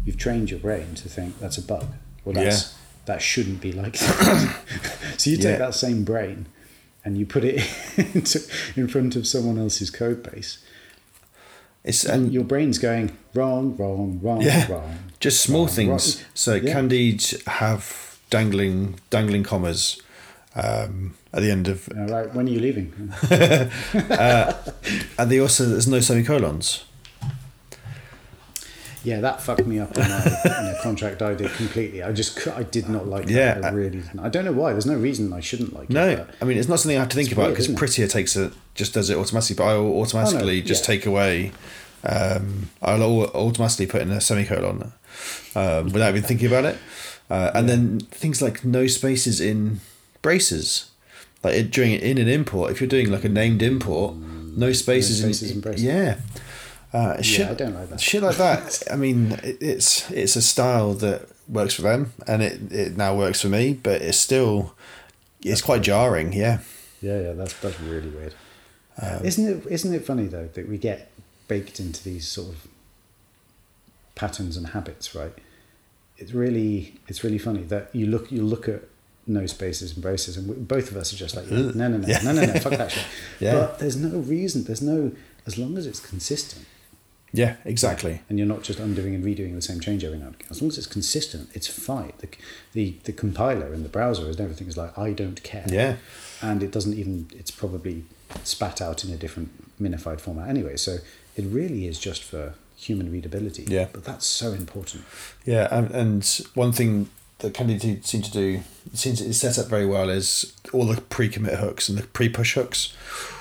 you've 0.03 0.17
trained 0.17 0.49
your 0.49 0.59
brain 0.59 0.95
to 0.95 1.07
think 1.09 1.39
that's 1.39 1.57
a 1.59 1.61
bug. 1.61 1.85
Well, 2.23 2.33
that's 2.33 2.75
that 3.05 3.21
shouldn't 3.21 3.61
be 3.61 3.71
like 3.71 3.93
that. 3.99 4.55
so 5.17 5.29
you 5.29 5.37
take 5.37 5.45
Yeah. 5.45 5.57
that 5.57 5.75
same 5.75 6.03
brain 6.03 6.47
and 7.03 7.19
you 7.19 7.25
put 7.27 7.43
it 7.43 7.61
into, 8.15 8.41
in 8.75 8.87
front 8.87 9.15
of 9.15 9.27
someone 9.27 9.59
else's 9.59 9.91
code 9.91 10.23
base. 10.23 10.57
it's 11.83 12.03
And 12.03 12.23
and 12.25 12.33
your 12.33 12.43
brain's 12.43 12.79
going 12.79 13.15
wrong, 13.35 13.77
wrong, 13.77 14.19
wrong, 14.23 14.41
yeah 14.41 14.71
wrong. 14.71 14.97
just 15.19 15.41
small 15.43 15.65
wrong, 15.67 15.75
things 15.75 16.15
wrong. 16.17 16.25
so 16.33 16.55
Yeah. 16.55 16.73
Candide 16.73 17.23
have 17.45 18.04
dangling 18.29 18.99
dangling 19.09 19.43
commas 19.43 20.01
um 20.55 21.15
at 21.33 21.41
the 21.41 21.51
end 21.51 21.67
of 21.67 21.89
All 21.97 22.07
right, 22.07 22.33
when 22.33 22.47
are 22.47 22.51
you 22.51 22.59
leaving? 22.59 22.93
and 23.29 25.29
they 25.31 25.39
also 25.39 25.65
there's 25.65 25.87
no 25.87 25.99
semicolons 25.99 26.85
Yeah, 29.03 29.19
that 29.19 29.41
fucked 29.41 29.67
me 29.67 29.79
up 29.79 29.95
in 29.95 30.01
a, 30.03 30.75
contract 30.81 31.21
I 31.21 31.35
did 31.35 31.51
completely. 31.51 32.01
I 32.01 32.11
just 32.11 32.47
I 32.47 32.63
did 32.63 32.89
not 32.89 33.07
like 33.07 33.29
Yeah, 33.29 33.55
that. 33.59 33.65
I 33.65 33.69
really 33.75 33.99
didn't. 34.01 34.19
I 34.19 34.29
don't 34.29 34.45
know 34.45 34.51
why. 34.51 34.71
There's 34.71 34.85
no 34.87 34.95
reason 34.97 35.31
I 35.33 35.41
shouldn't 35.41 35.73
like 35.73 35.89
No, 35.89 36.07
it. 36.07 36.17
but- 36.25 36.35
I 36.41 36.45
mean 36.45 36.57
it's 36.57 36.67
not 36.69 36.79
something 36.79 36.97
I 36.97 37.01
have 37.01 37.09
to 37.09 37.15
think 37.15 37.31
about 37.31 37.49
because? 37.51 37.67
Prettier 37.67 38.07
takes 38.07 38.35
it 38.35 38.53
just 38.73 38.93
does 38.93 39.09
it 39.09 39.17
automatically, 39.17 39.55
but 39.57 39.65
I 39.69 39.77
will 39.77 39.99
automatically 40.01 40.61
just 40.61 40.83
yeah. 40.83 40.87
take 40.95 41.05
away. 41.05 41.51
Um, 42.03 42.69
I'll 42.81 43.01
automatically 43.03 43.87
put 43.87 44.01
in 44.03 44.11
a 44.11 44.21
semicolon 44.21 44.91
um, 45.55 45.85
without 45.91 46.09
even 46.09 46.21
thinking 46.23 46.47
about 46.47 46.65
it, 46.65 46.77
uh, 47.29 47.51
and 47.53 47.67
then 47.67 47.99
things 47.99 48.41
like 48.41 48.63
no 48.63 48.87
spaces 48.87 49.41
in 49.41 49.81
braces, 50.21 50.91
like 51.43 51.55
it, 51.55 51.71
during 51.71 51.93
in 51.93 52.17
an 52.17 52.27
import. 52.27 52.71
If 52.71 52.81
you're 52.81 52.87
doing 52.87 53.11
like 53.11 53.23
a 53.23 53.29
named 53.29 53.61
import, 53.61 54.15
no 54.15 54.71
spaces, 54.73 55.21
spaces 55.21 55.51
in, 55.51 55.57
in 55.57 55.61
braces. 55.61 55.83
yeah. 55.83 56.19
Uh, 56.93 57.21
shit, 57.21 57.49
I 57.49 57.53
don't 57.53 57.73
like 57.73 57.89
that. 57.89 57.99
Shit 57.99 58.23
like 58.23 58.37
that. 58.37 58.81
I 58.91 58.95
mean, 58.95 59.33
it, 59.43 59.57
it's 59.59 60.09
it's 60.11 60.35
a 60.35 60.41
style 60.41 60.93
that 60.93 61.27
works 61.47 61.73
for 61.73 61.81
them, 61.81 62.13
and 62.25 62.41
it, 62.41 62.71
it 62.71 62.97
now 62.97 63.15
works 63.17 63.41
for 63.41 63.49
me. 63.49 63.73
But 63.73 64.01
it's 64.01 64.17
still 64.17 64.75
it's 65.41 65.61
quite 65.61 65.81
jarring. 65.81 66.31
Yeah, 66.31 66.59
Yeah, 67.01 67.19
yeah, 67.19 67.33
that's 67.33 67.53
that's 67.59 67.79
really 67.81 68.09
weird. 68.09 68.33
Um, 69.01 69.25
isn't 69.25 69.45
it? 69.45 69.71
Isn't 69.71 69.93
it 69.93 70.05
funny 70.05 70.27
though 70.27 70.47
that 70.53 70.69
we 70.69 70.77
get 70.77 71.11
baked 71.47 71.79
into 71.79 72.03
these 72.03 72.27
sort 72.27 72.49
of 72.49 72.67
patterns 74.15 74.55
and 74.55 74.67
habits, 74.67 75.13
right? 75.13 75.33
It's 76.17 76.31
really 76.33 76.99
it's 77.07 77.23
really 77.23 77.37
funny 77.37 77.63
that 77.63 77.89
you 77.93 78.05
look 78.07 78.31
you 78.31 78.41
look 78.43 78.67
at 78.69 78.81
no 79.27 79.45
spaces 79.47 79.93
and 79.93 80.01
braces, 80.03 80.37
and 80.37 80.47
we, 80.47 80.55
both 80.55 80.91
of 80.91 80.97
us 80.97 81.11
are 81.13 81.17
just 81.17 81.35
like 81.35 81.47
no, 81.47 81.71
no, 81.71 81.87
no, 81.97 82.07
Yeah. 82.07 82.21
no, 82.23 82.31
no, 82.31 82.45
no, 82.45 82.53
fuck 82.59 82.73
that 82.77 82.91
shit. 82.91 83.05
Yeah. 83.39 83.53
But 83.53 83.79
there's 83.79 83.95
no 83.97 84.19
reason. 84.19 84.63
There's 84.65 84.81
no 84.81 85.11
as 85.47 85.57
long 85.57 85.77
as 85.77 85.85
it's 85.85 85.99
consistent. 85.99 86.65
yeah, 87.31 87.57
exactly. 87.65 88.21
and 88.29 88.37
you're 88.39 88.47
not 88.47 88.63
just 88.63 88.79
undoing 88.79 89.13
and 89.13 89.23
redoing 89.23 89.53
the 89.55 89.61
same 89.61 89.79
change 89.79 90.03
every 90.03 90.17
now 90.17 90.27
and 90.27 90.35
again. 90.35 90.47
As 90.49 90.61
long 90.61 90.69
as 90.69 90.77
it's 90.77 90.87
consistent, 90.87 91.49
it's 91.53 91.67
fine. 91.67 92.13
The, 92.19 92.29
the, 92.73 92.95
the 93.03 93.11
compiler 93.11 93.73
in 93.73 93.83
the 93.83 93.89
browser 93.89 94.25
and 94.29 94.39
everything 94.39 94.67
is 94.67 94.77
like, 94.77 94.97
I 94.97 95.11
don't 95.11 95.43
care. 95.43 95.65
Yeah. 95.69 95.97
And 96.41 96.63
it 96.63 96.71
doesn't 96.71 96.93
even, 96.97 97.27
it's 97.35 97.51
probably 97.51 98.05
spat 98.43 98.81
out 98.81 99.03
in 99.03 99.11
a 99.13 99.17
different 99.17 99.49
minified 99.81 100.19
format 100.21 100.47
anyway. 100.49 100.77
So 100.77 100.97
it 101.35 101.43
really 101.45 101.85
is 101.87 101.99
just 101.99 102.23
for 102.23 102.53
human 102.75 103.11
readability. 103.11 103.65
Yeah. 103.67 103.87
But 103.91 104.03
that's 104.03 104.25
so 104.25 104.51
important. 104.51 105.03
Yeah, 105.45 105.67
and, 105.71 105.91
and 105.91 106.41
one 106.53 106.71
thing 106.71 107.09
that 107.39 107.53
Candide 107.53 108.05
seem 108.05 108.21
to 108.21 108.31
do 108.31 108.61
it 108.91 108.97
seems 108.97 109.19
it's 109.19 109.39
set 109.39 109.57
up 109.57 109.67
very 109.67 109.85
well 109.85 110.09
is 110.09 110.53
all 110.71 110.85
the 110.85 111.01
pre-commit 111.01 111.55
hooks 111.55 111.89
and 111.89 111.97
the 111.97 112.03
pre-push 112.07 112.53
hooks. 112.53 112.95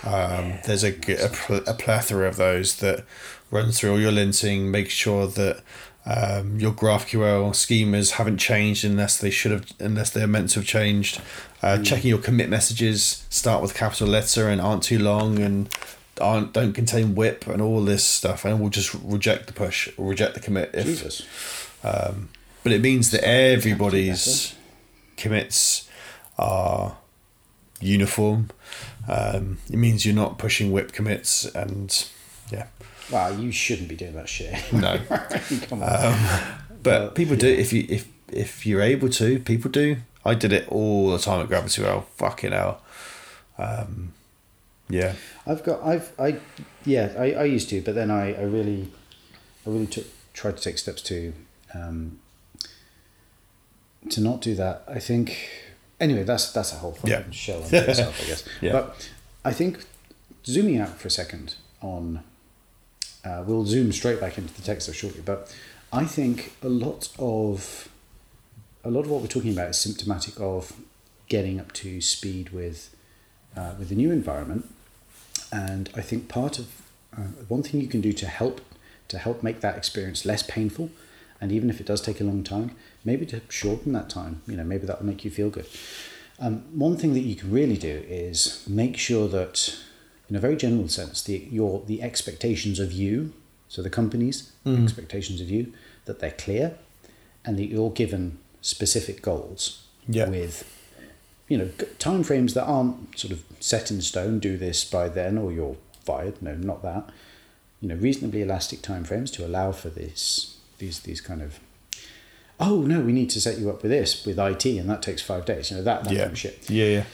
Um, 0.04 0.54
there's 0.66 0.82
a, 0.82 0.90
a, 0.90 1.28
pl- 1.28 1.62
a 1.66 1.74
plethora 1.74 2.26
of 2.26 2.36
those 2.36 2.76
that 2.76 3.04
run 3.50 3.70
through 3.70 3.92
all 3.92 4.00
your 4.00 4.12
linting, 4.12 4.70
make 4.70 4.90
sure 4.90 5.26
that 5.26 5.62
um, 6.06 6.58
your 6.58 6.72
GraphQL 6.72 7.50
schemas 7.52 8.12
haven't 8.12 8.38
changed 8.38 8.84
unless 8.84 9.18
they 9.18 9.30
should 9.30 9.52
have, 9.52 9.72
unless 9.78 10.10
they're 10.10 10.26
meant 10.26 10.50
to 10.50 10.60
have 10.60 10.66
changed. 10.66 11.20
Uh, 11.62 11.78
Checking 11.82 12.10
your 12.10 12.18
commit 12.18 12.50
messages 12.50 13.24
start 13.30 13.62
with 13.62 13.74
capital 13.74 14.08
letter 14.08 14.48
and 14.48 14.60
aren't 14.60 14.82
too 14.82 14.98
long 14.98 15.38
and 15.38 15.68
aren't 16.20 16.52
don't 16.52 16.72
contain 16.72 17.14
WIP 17.14 17.46
and 17.46 17.60
all 17.62 17.82
this 17.84 18.04
stuff, 18.04 18.44
and 18.44 18.60
we'll 18.60 18.70
just 18.70 18.94
reject 18.94 19.46
the 19.46 19.52
push 19.52 19.88
or 19.96 20.06
reject 20.08 20.34
the 20.34 20.40
commit 20.40 20.70
if 20.74 20.86
Jesus. 20.86 21.22
um, 21.82 22.28
but 22.62 22.72
it 22.72 22.80
means 22.80 23.10
that 23.10 23.24
everybody's 23.26 24.54
commits 25.16 25.88
are 26.38 26.96
uniform. 27.80 28.50
Um, 29.08 29.58
it 29.70 29.76
means 29.76 30.06
you're 30.06 30.14
not 30.14 30.38
pushing 30.38 30.72
WIP 30.72 30.92
commits, 30.92 31.44
and 31.46 32.06
yeah, 32.50 32.66
Well, 33.10 33.38
you 33.38 33.52
shouldn't 33.52 33.88
be 33.88 33.96
doing 33.96 34.14
that 34.14 34.28
shit. 34.28 34.54
no. 34.72 34.98
Come 35.68 35.82
on. 35.82 36.18
But 36.82 37.14
people 37.14 37.36
do 37.36 37.48
if 37.48 37.72
you 37.72 37.86
if 37.88 38.08
if 38.32 38.66
you're 38.66 38.82
able 38.82 39.08
to, 39.10 39.38
people 39.40 39.70
do. 39.70 39.96
I 40.24 40.34
did 40.34 40.52
it 40.54 40.66
all 40.68 41.10
the 41.10 41.18
time 41.18 41.40
at 41.42 41.48
GravityWell. 41.48 42.04
Fucking 42.16 42.52
hell. 42.52 42.80
Um, 43.58 44.14
yeah, 44.88 45.14
I've 45.46 45.64
got 45.64 45.82
I've 45.82 46.12
I 46.18 46.38
yeah 46.84 47.12
I, 47.18 47.32
I 47.32 47.44
used 47.44 47.68
to 47.70 47.80
but 47.80 47.94
then 47.94 48.10
I, 48.10 48.34
I 48.34 48.42
really 48.42 48.90
I 49.66 49.70
really 49.70 49.86
took 49.86 50.04
tried 50.34 50.56
to 50.58 50.62
take 50.62 50.78
steps 50.78 51.00
to 51.02 51.32
um, 51.74 52.18
to 54.10 54.20
not 54.20 54.40
do 54.40 54.54
that 54.54 54.84
I 54.86 54.98
think 54.98 55.50
anyway 56.00 56.22
that's 56.24 56.52
that's 56.52 56.72
a 56.72 56.76
whole 56.76 56.96
Yeah. 57.04 57.22
shell 57.30 57.62
on 57.64 57.74
itself 57.74 58.20
I 58.22 58.26
guess 58.26 58.44
Yeah. 58.60 58.72
but 58.72 59.10
I 59.44 59.52
think 59.52 59.84
zooming 60.44 60.78
out 60.78 60.98
for 60.98 61.08
a 61.08 61.10
second 61.10 61.54
on 61.80 62.22
uh, 63.24 63.42
we'll 63.46 63.64
zoom 63.64 63.90
straight 63.92 64.20
back 64.20 64.36
into 64.36 64.52
the 64.52 64.62
text 64.62 64.84
stuff 64.86 64.96
shortly 64.96 65.22
but 65.24 65.54
I 65.92 66.04
think 66.04 66.52
a 66.62 66.68
lot 66.68 67.08
of 67.18 67.88
a 68.84 68.90
lot 68.90 69.00
of 69.04 69.10
what 69.10 69.22
we're 69.22 69.28
talking 69.28 69.52
about 69.52 69.70
is 69.70 69.78
symptomatic 69.78 70.38
of 70.40 70.74
getting 71.28 71.58
up 71.58 71.72
to 71.72 72.00
speed 72.02 72.50
with 72.50 72.94
uh, 73.56 73.72
with 73.78 73.88
the 73.88 73.94
new 73.94 74.10
environment. 74.10 74.68
And 75.54 75.88
I 75.94 76.00
think 76.00 76.28
part 76.28 76.58
of 76.58 76.66
uh, 77.16 77.20
one 77.48 77.62
thing 77.62 77.80
you 77.80 77.86
can 77.86 78.00
do 78.00 78.12
to 78.12 78.26
help 78.26 78.60
to 79.06 79.18
help 79.18 79.42
make 79.42 79.60
that 79.60 79.76
experience 79.76 80.24
less 80.24 80.42
painful, 80.42 80.90
and 81.40 81.52
even 81.52 81.68
if 81.70 81.78
it 81.80 81.86
does 81.86 82.00
take 82.00 82.20
a 82.20 82.24
long 82.24 82.42
time, 82.42 82.70
maybe 83.04 83.26
to 83.26 83.40
shorten 83.50 83.92
that 83.92 84.08
time. 84.08 84.42
You 84.48 84.56
know, 84.56 84.64
maybe 84.64 84.86
that 84.86 84.98
will 84.98 85.06
make 85.06 85.24
you 85.24 85.30
feel 85.30 85.50
good. 85.50 85.66
Um, 86.40 86.64
one 86.86 86.96
thing 86.96 87.12
that 87.14 87.20
you 87.30 87.36
can 87.36 87.50
really 87.52 87.76
do 87.76 88.02
is 88.08 88.64
make 88.66 88.96
sure 88.96 89.28
that, 89.28 89.56
in 90.28 90.34
a 90.36 90.40
very 90.40 90.56
general 90.56 90.88
sense, 90.88 91.22
the 91.22 91.46
your 91.58 91.82
the 91.86 92.02
expectations 92.02 92.80
of 92.80 92.90
you, 92.92 93.32
so 93.68 93.82
the 93.82 93.90
company's 93.90 94.50
expectations 94.66 95.40
of 95.40 95.48
you, 95.50 95.72
that 96.06 96.18
they're 96.20 96.32
clear, 96.46 96.76
and 97.44 97.58
that 97.58 97.66
you're 97.66 97.90
given 97.90 98.38
specific 98.62 99.22
goals 99.22 99.84
Yeah. 100.08 100.28
with, 100.30 100.64
you 101.48 101.58
know, 101.58 101.68
time 101.98 102.22
frames 102.22 102.54
that 102.54 102.64
aren't 102.64 103.18
sort 103.18 103.32
of 103.32 103.44
set 103.60 103.90
in 103.90 104.00
stone. 104.00 104.38
Do 104.38 104.56
this 104.56 104.84
by 104.84 105.08
then, 105.08 105.38
or 105.38 105.52
you're 105.52 105.76
fired. 106.04 106.40
No, 106.42 106.54
not 106.54 106.82
that. 106.82 107.10
You 107.80 107.88
know, 107.88 107.96
reasonably 107.96 108.42
elastic 108.42 108.82
time 108.82 109.04
frames 109.04 109.30
to 109.32 109.46
allow 109.46 109.72
for 109.72 109.90
this 109.90 110.58
these 110.78 111.00
these 111.00 111.20
kind 111.20 111.42
of 111.42 111.60
oh 112.60 112.80
no, 112.82 113.00
we 113.00 113.12
need 113.12 113.30
to 113.30 113.40
set 113.40 113.58
you 113.58 113.70
up 113.70 113.82
with 113.82 113.90
this 113.90 114.24
with 114.24 114.38
IT, 114.38 114.64
and 114.64 114.88
that 114.88 115.02
takes 115.02 115.22
five 115.22 115.44
days. 115.44 115.70
You 115.70 115.78
know 115.78 115.82
that, 115.82 116.04
that 116.04 116.12
yeah. 116.12 116.20
kind 116.20 116.32
of 116.32 116.38
shit. 116.38 116.70
Yeah, 116.70 116.86
yeah. 116.86 117.04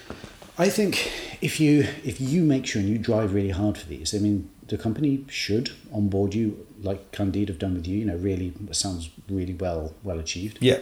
I 0.58 0.68
think 0.68 1.10
if 1.40 1.58
you 1.60 1.86
if 2.04 2.20
you 2.20 2.42
make 2.42 2.66
sure 2.66 2.80
and 2.80 2.88
you 2.88 2.98
drive 2.98 3.34
really 3.34 3.50
hard 3.50 3.78
for 3.78 3.86
these, 3.86 4.14
I 4.14 4.18
mean, 4.18 4.50
the 4.68 4.78
company 4.78 5.24
should 5.28 5.72
onboard 5.92 6.34
you 6.34 6.66
like 6.82 7.12
Candide 7.12 7.48
have 7.48 7.58
done 7.58 7.74
with 7.74 7.86
you. 7.86 7.98
You 7.98 8.04
know, 8.04 8.16
really 8.16 8.52
sounds 8.72 9.10
really 9.28 9.54
well 9.54 9.94
well 10.02 10.18
achieved. 10.18 10.58
Yeah. 10.60 10.78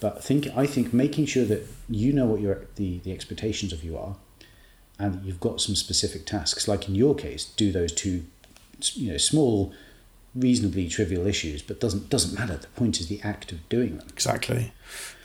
But 0.00 0.22
think 0.22 0.48
I 0.56 0.66
think 0.66 0.92
making 0.92 1.26
sure 1.26 1.44
that 1.46 1.66
you 1.88 2.12
know 2.12 2.26
what 2.26 2.40
your 2.40 2.66
the 2.76 2.98
the 2.98 3.12
expectations 3.12 3.72
of 3.72 3.82
you 3.82 3.96
are, 3.96 4.16
and 4.98 5.14
that 5.14 5.24
you've 5.24 5.40
got 5.40 5.60
some 5.60 5.74
specific 5.74 6.26
tasks. 6.26 6.68
Like 6.68 6.88
in 6.88 6.94
your 6.94 7.14
case, 7.14 7.44
do 7.56 7.72
those 7.72 7.92
two, 7.92 8.24
you 8.94 9.10
know, 9.12 9.16
small, 9.18 9.72
reasonably 10.34 10.88
trivial 10.88 11.26
issues, 11.26 11.62
but 11.62 11.80
doesn't 11.80 12.10
doesn't 12.10 12.38
matter. 12.38 12.56
The 12.58 12.66
point 12.68 13.00
is 13.00 13.08
the 13.08 13.20
act 13.22 13.52
of 13.52 13.66
doing 13.70 13.96
them. 13.96 14.06
Exactly. 14.12 14.72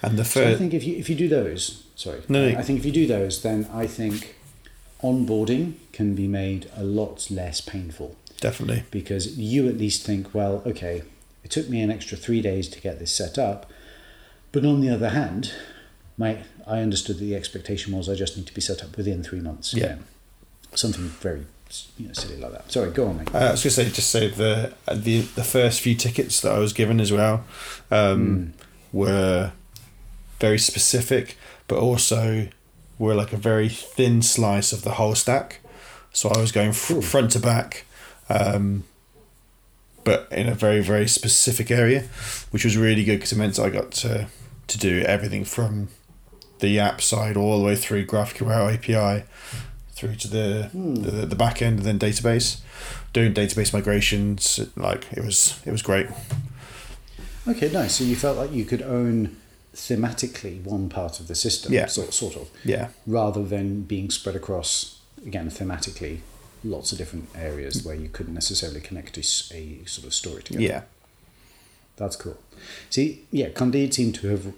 And 0.01 0.17
the 0.17 0.23
So 0.25 0.41
I 0.41 0.45
first. 0.45 0.59
think 0.59 0.73
if 0.73 0.83
you 0.85 0.95
if 0.95 1.09
you 1.09 1.15
do 1.15 1.27
those, 1.27 1.83
sorry, 1.95 2.21
No, 2.29 2.49
no. 2.49 2.57
I 2.57 2.61
think 2.63 2.79
if 2.79 2.85
you 2.85 2.91
do 2.93 3.05
those, 3.07 3.41
then 3.41 3.67
I 3.73 3.87
think 3.87 4.35
onboarding 5.03 5.73
can 5.91 6.15
be 6.15 6.27
made 6.27 6.69
a 6.75 6.83
lot 6.83 7.29
less 7.31 7.59
painful 7.59 8.15
definitely. 8.39 8.83
because 8.91 9.37
you 9.37 9.67
at 9.67 9.77
least 9.77 10.05
think, 10.05 10.33
well, 10.33 10.61
okay, 10.65 11.03
it 11.43 11.49
took 11.51 11.69
me 11.69 11.81
an 11.81 11.89
extra 11.91 12.17
three 12.17 12.41
days 12.41 12.67
to 12.69 12.79
get 12.79 12.99
this 12.99 13.11
set 13.11 13.37
up, 13.39 13.69
but 14.51 14.65
on 14.65 14.81
the 14.81 14.89
other 14.89 15.09
hand, 15.09 15.53
my 16.17 16.39
I 16.67 16.79
understood 16.81 17.17
that 17.17 17.23
the 17.23 17.35
expectation 17.35 17.95
was 17.95 18.07
I 18.09 18.15
just 18.15 18.37
need 18.37 18.47
to 18.47 18.53
be 18.53 18.61
set 18.61 18.83
up 18.83 18.95
within 18.97 19.23
three 19.23 19.39
months. 19.41 19.73
you 19.73 19.81
Yeah. 19.81 19.95
know. 19.95 20.01
something 20.75 21.03
very 21.21 21.45
you 21.97 22.07
know 22.07 22.13
silly 22.13 22.37
like 22.37 22.51
that. 22.51 22.71
Sorry, 22.71 22.91
go 22.91 23.07
on, 23.07 23.17
mate. 23.17 23.33
Uh, 23.33 23.37
I 23.37 23.51
was 23.51 23.63
going 23.63 23.71
to 23.71 23.71
say, 23.71 23.89
just 23.89 24.09
say 24.09 24.27
the 24.29 24.73
the 24.93 25.21
the 25.21 25.43
first 25.43 25.81
few 25.81 25.95
tickets 25.95 26.41
that 26.41 26.51
I 26.53 26.59
was 26.59 26.73
given 26.73 26.99
as 26.99 27.11
well 27.11 27.43
um, 27.89 28.53
were 28.93 29.51
very 30.39 30.57
specific, 30.59 31.37
but 31.67 31.77
also 31.77 32.47
were 32.99 33.15
like 33.15 33.31
a 33.33 33.37
very 33.37 33.69
thin 33.69 34.21
slice 34.21 34.71
of 34.73 34.81
the 34.83 34.91
whole 34.91 35.15
stack. 35.15 35.59
So 36.13 36.29
I 36.29 36.39
was 36.39 36.51
going 36.51 36.73
fr- 36.73 36.99
front 37.01 37.31
to 37.31 37.39
back, 37.39 37.85
um, 38.29 38.83
but 40.03 40.27
in 40.31 40.47
a 40.49 40.55
very 40.55 40.81
very 40.81 41.07
specific 41.07 41.71
area, 41.71 42.01
which 42.51 42.65
was 42.65 42.75
really 42.77 43.03
good 43.03 43.17
because 43.17 43.31
it 43.31 43.37
meant 43.37 43.57
I 43.59 43.69
got 43.69 43.91
to 44.03 44.27
to 44.71 44.77
do 44.77 45.01
everything 45.01 45.45
from 45.45 45.89
the 46.59 46.79
app 46.79 47.01
side 47.01 47.37
all 47.37 47.59
the 47.59 47.65
way 47.65 47.75
through 47.75 48.05
GraphQL 48.05 48.73
API 48.73 49.25
through 49.93 50.15
to 50.15 50.27
the, 50.27 50.69
hmm. 50.71 50.95
the 50.95 51.25
the 51.25 51.35
back 51.35 51.61
end 51.61 51.79
and 51.79 51.85
then 51.85 51.99
database 51.99 52.61
doing 53.13 53.33
database 53.33 53.73
migrations 53.73 54.59
like 54.75 55.05
it 55.13 55.23
was 55.23 55.59
it 55.65 55.71
was 55.71 55.81
great 55.81 56.07
Okay, 57.47 57.71
nice. 57.71 57.95
So 57.95 58.03
you 58.03 58.15
felt 58.15 58.37
like 58.37 58.51
you 58.51 58.65
could 58.65 58.83
own 58.83 59.35
thematically 59.75 60.63
one 60.63 60.89
part 60.89 61.19
of 61.19 61.27
the 61.27 61.33
system, 61.35 61.73
Yeah. 61.73 61.87
sort, 61.87 62.13
sort 62.13 62.35
of, 62.35 62.49
yeah 62.63 62.89
rather 63.07 63.43
than 63.43 63.81
being 63.83 64.09
spread 64.11 64.35
across 64.35 64.99
again 65.25 65.49
thematically 65.49 66.19
lots 66.63 66.91
of 66.91 66.97
different 66.97 67.29
areas 67.35 67.81
mm. 67.81 67.85
where 67.85 67.95
you 67.95 68.09
couldn't 68.09 68.33
necessarily 68.33 68.81
connect 68.81 69.17
a 69.17 69.21
sort 69.85 70.05
of 70.05 70.13
story 70.13 70.43
together. 70.43 70.63
yeah 70.63 70.81
That's 71.97 72.15
cool. 72.15 72.37
See, 72.89 73.25
yeah, 73.31 73.49
Candide 73.49 73.93
seemed 73.93 74.15
to 74.15 74.27
have 74.29 74.53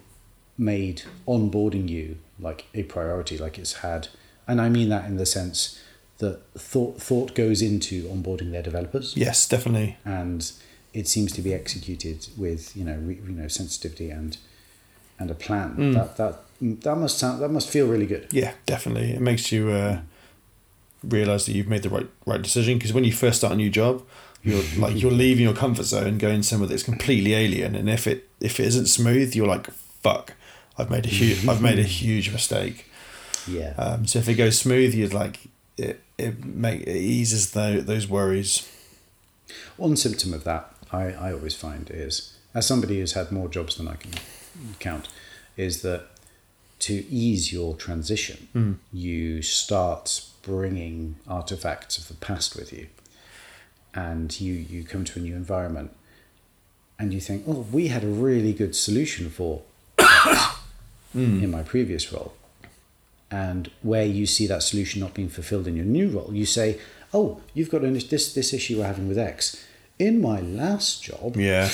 made 0.58 1.04
onboarding 1.28 1.90
you 1.90 2.18
like 2.40 2.66
a 2.74 2.84
priority, 2.84 3.38
like 3.38 3.58
it's 3.58 3.74
had, 3.74 4.08
and 4.48 4.62
I 4.62 4.70
mean 4.70 4.90
that 4.90 5.06
in 5.06 5.18
the 5.18 5.26
sense 5.26 5.82
that 6.20 6.42
thought 6.54 7.02
thought 7.02 7.34
goes 7.36 7.62
into 7.62 8.04
onboarding 8.04 8.52
their 8.52 8.62
developers, 8.62 9.16
yes 9.18 9.48
definitely 9.48 9.98
and 10.06 10.52
it 10.94 11.08
seems 11.08 11.32
to 11.34 11.42
be 11.42 11.54
executed 11.54 12.28
with 12.38 12.76
you 12.78 12.84
know 12.86 12.96
re, 12.98 13.16
you 13.16 13.32
know 13.32 13.48
sensitivity 13.48 14.10
and 14.10 14.38
and 15.20 15.32
a 15.32 15.36
plan. 15.36 15.94
That 15.94 16.18
that 16.18 16.42
that 16.62 16.96
must 16.98 17.18
sound 17.18 17.42
that 17.42 17.50
must 17.50 17.70
feel 17.70 17.88
really 17.88 18.06
good. 18.06 18.28
yeah 18.32 18.54
definitely 18.66 19.12
it 19.12 19.22
makes 19.22 19.52
you 19.52 19.70
uh, 19.72 20.02
realize 21.04 21.46
that 21.46 21.54
you've 21.54 21.68
made 21.68 21.84
the 21.84 21.90
right 21.90 22.10
right 22.26 22.42
decision 22.42 22.78
because 22.78 22.94
when 22.94 23.04
you 23.04 23.12
first 23.12 23.40
start 23.40 23.54
a 23.54 23.56
new 23.58 23.70
job 23.70 24.04
you're 24.44 24.64
like 24.78 25.02
you're 25.02 25.12
leaving 25.12 25.44
your 25.44 25.56
comfort 25.56 25.84
zone 25.86 26.18
going 26.18 26.44
somewhere 26.44 26.68
that's 26.70 26.84
completely 26.84 27.34
alien 27.34 27.76
and 27.76 27.90
if 27.90 28.06
it 28.08 28.28
if 28.40 28.60
it 28.60 28.66
isn't 28.68 28.88
smooth 28.88 29.36
you're 29.36 29.48
like 29.48 29.70
fuck 29.72 30.34
I've 30.78 30.90
made 30.90 31.06
a 31.06 31.10
huge 31.10 31.48
I've 31.52 31.62
made 31.62 31.80
a 31.80 31.84
huge 31.84 32.32
mistake 32.32 32.86
Yeah. 33.48 33.74
um, 33.78 34.06
so 34.08 34.20
if 34.20 34.28
it 34.28 34.36
goes 34.36 34.58
smooth 34.60 34.94
you're 34.94 35.10
like 35.10 35.40
it 35.78 36.02
it 36.18 36.44
make 36.46 36.82
it 36.82 36.96
eases 36.98 37.52
tho- 37.52 37.82
those 37.82 38.08
worries 38.08 38.70
One 39.78 39.96
symptom 39.96 40.34
of 40.34 40.44
that 40.44 40.70
I, 40.92 41.12
I 41.14 41.34
always 41.34 41.56
find 41.56 41.90
is, 41.90 42.38
as 42.54 42.68
somebody 42.68 43.00
who's 43.00 43.14
had 43.14 43.32
more 43.32 43.50
jobs 43.50 43.78
than 43.78 43.88
I 43.88 43.96
can 43.96 44.12
count, 44.80 45.08
is 45.58 45.82
that 45.82 46.04
to 46.80 46.94
ease 47.10 47.52
your 47.52 47.76
transition, 47.76 48.80
you 48.92 49.42
start 49.42 50.22
bringing 50.44 51.16
artifacts 51.28 51.98
of 51.98 52.08
the 52.10 52.14
past 52.14 52.56
with 52.56 52.72
you. 52.72 52.88
And 53.96 54.40
you, 54.40 54.54
you 54.54 54.84
come 54.84 55.04
to 55.06 55.20
a 55.20 55.22
new 55.22 55.36
environment 55.36 55.92
and 56.98 57.14
you 57.14 57.20
think, 57.20 57.44
oh, 57.48 57.66
we 57.72 57.88
had 57.88 58.04
a 58.04 58.08
really 58.08 58.54
good 58.54 58.76
solution 58.76 59.30
for 59.30 59.62
X 60.00 60.58
in 61.14 61.52
my 61.52 61.64
previous 61.64 62.12
role. 62.12 62.34
And 63.30 63.72
where 63.82 64.06
you 64.06 64.26
see 64.26 64.48
that 64.48 64.64
solution 64.64 65.02
not 65.02 65.14
being 65.14 65.30
fulfilled 65.30 65.68
in 65.68 65.76
your 65.76 65.86
new 65.86 66.10
role, 66.10 66.32
you 66.34 66.46
say, 66.46 66.80
oh, 67.14 67.42
you've 67.54 67.70
got 67.70 67.84
an, 67.84 67.94
this, 67.94 68.34
this 68.34 68.54
issue 68.54 68.78
we're 68.78 68.86
having 68.86 69.08
with 69.08 69.18
X. 69.18 69.64
In 70.00 70.22
my 70.22 70.40
last 70.42 71.04
job, 71.04 71.36
yeah 71.36 71.70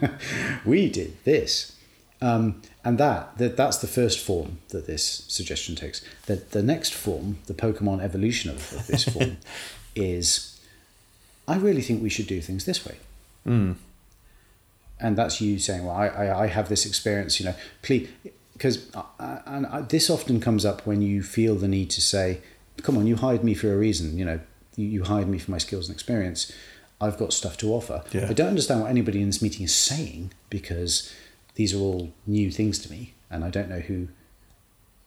we 0.64 0.88
did 0.88 1.16
this. 1.24 1.74
Um, 2.20 2.62
and 2.84 2.98
that, 2.98 3.38
that 3.38 3.56
that's 3.56 3.78
the 3.78 3.86
first 3.86 4.18
form 4.18 4.58
that 4.68 4.86
this 4.86 5.24
suggestion 5.28 5.76
takes. 5.76 6.02
The, 6.26 6.36
the 6.36 6.62
next 6.62 6.94
form, 6.94 7.38
the 7.46 7.54
Pokemon 7.54 8.02
evolution 8.02 8.50
of, 8.50 8.72
of 8.72 8.86
this 8.86 9.04
form, 9.04 9.38
is 9.94 10.47
I 11.48 11.56
really 11.56 11.80
think 11.80 12.02
we 12.02 12.10
should 12.10 12.26
do 12.26 12.40
things 12.40 12.66
this 12.66 12.84
way. 12.84 12.96
Hmm. 13.44 13.72
And 15.00 15.16
that's 15.16 15.40
you 15.40 15.58
saying, 15.58 15.86
well, 15.86 15.96
I, 15.96 16.08
I, 16.08 16.42
I 16.44 16.46
have 16.48 16.68
this 16.68 16.84
experience, 16.84 17.40
you 17.40 17.46
know, 17.46 17.54
please, 17.82 18.08
because 18.52 18.86
and 19.18 19.66
I, 19.66 19.80
this 19.80 20.10
often 20.10 20.40
comes 20.40 20.64
up 20.64 20.86
when 20.86 21.00
you 21.00 21.22
feel 21.22 21.54
the 21.54 21.68
need 21.68 21.88
to 21.90 22.00
say, 22.00 22.40
come 22.82 22.96
on, 22.96 23.06
you 23.06 23.16
hired 23.16 23.42
me 23.42 23.54
for 23.54 23.72
a 23.72 23.76
reason, 23.76 24.18
you 24.18 24.24
know, 24.24 24.40
you, 24.76 24.86
you 24.86 25.04
hired 25.04 25.28
me 25.28 25.38
for 25.38 25.50
my 25.50 25.58
skills 25.58 25.88
and 25.88 25.94
experience. 25.94 26.52
I've 27.00 27.16
got 27.16 27.32
stuff 27.32 27.56
to 27.58 27.72
offer. 27.72 28.02
Yeah. 28.12 28.26
I 28.28 28.32
don't 28.32 28.48
understand 28.48 28.80
what 28.82 28.90
anybody 28.90 29.22
in 29.22 29.28
this 29.28 29.40
meeting 29.40 29.64
is 29.64 29.74
saying 29.74 30.32
because 30.50 31.14
these 31.54 31.72
are 31.72 31.78
all 31.78 32.12
new 32.26 32.50
things 32.50 32.78
to 32.80 32.90
me 32.90 33.14
and 33.30 33.44
I 33.44 33.50
don't 33.50 33.68
know 33.68 33.80
who 33.80 34.08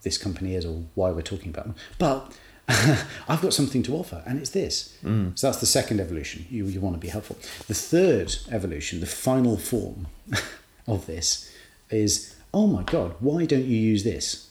this 0.03 0.17
company 0.17 0.55
is 0.55 0.65
or 0.65 0.83
why 0.95 1.11
we're 1.11 1.21
talking 1.21 1.49
about 1.49 1.65
them. 1.65 1.75
But 1.99 2.33
I've 3.27 3.41
got 3.41 3.53
something 3.53 3.83
to 3.83 3.95
offer 3.95 4.23
and 4.25 4.39
it's 4.39 4.51
this. 4.51 4.97
So 5.35 5.47
that's 5.47 5.59
the 5.59 5.65
second 5.65 5.99
evolution. 5.99 6.45
You, 6.49 6.65
you 6.67 6.79
want 6.79 6.95
to 6.95 6.99
be 6.99 7.09
helpful. 7.09 7.37
The 7.67 7.73
third 7.73 8.35
evolution, 8.49 8.99
the 8.99 9.05
final 9.05 9.57
form 9.57 10.07
of 10.87 11.05
this 11.05 11.51
is 11.89 12.35
oh 12.53 12.67
my 12.67 12.83
God, 12.83 13.15
why 13.19 13.45
don't 13.45 13.65
you 13.65 13.77
use 13.77 14.03
this? 14.03 14.49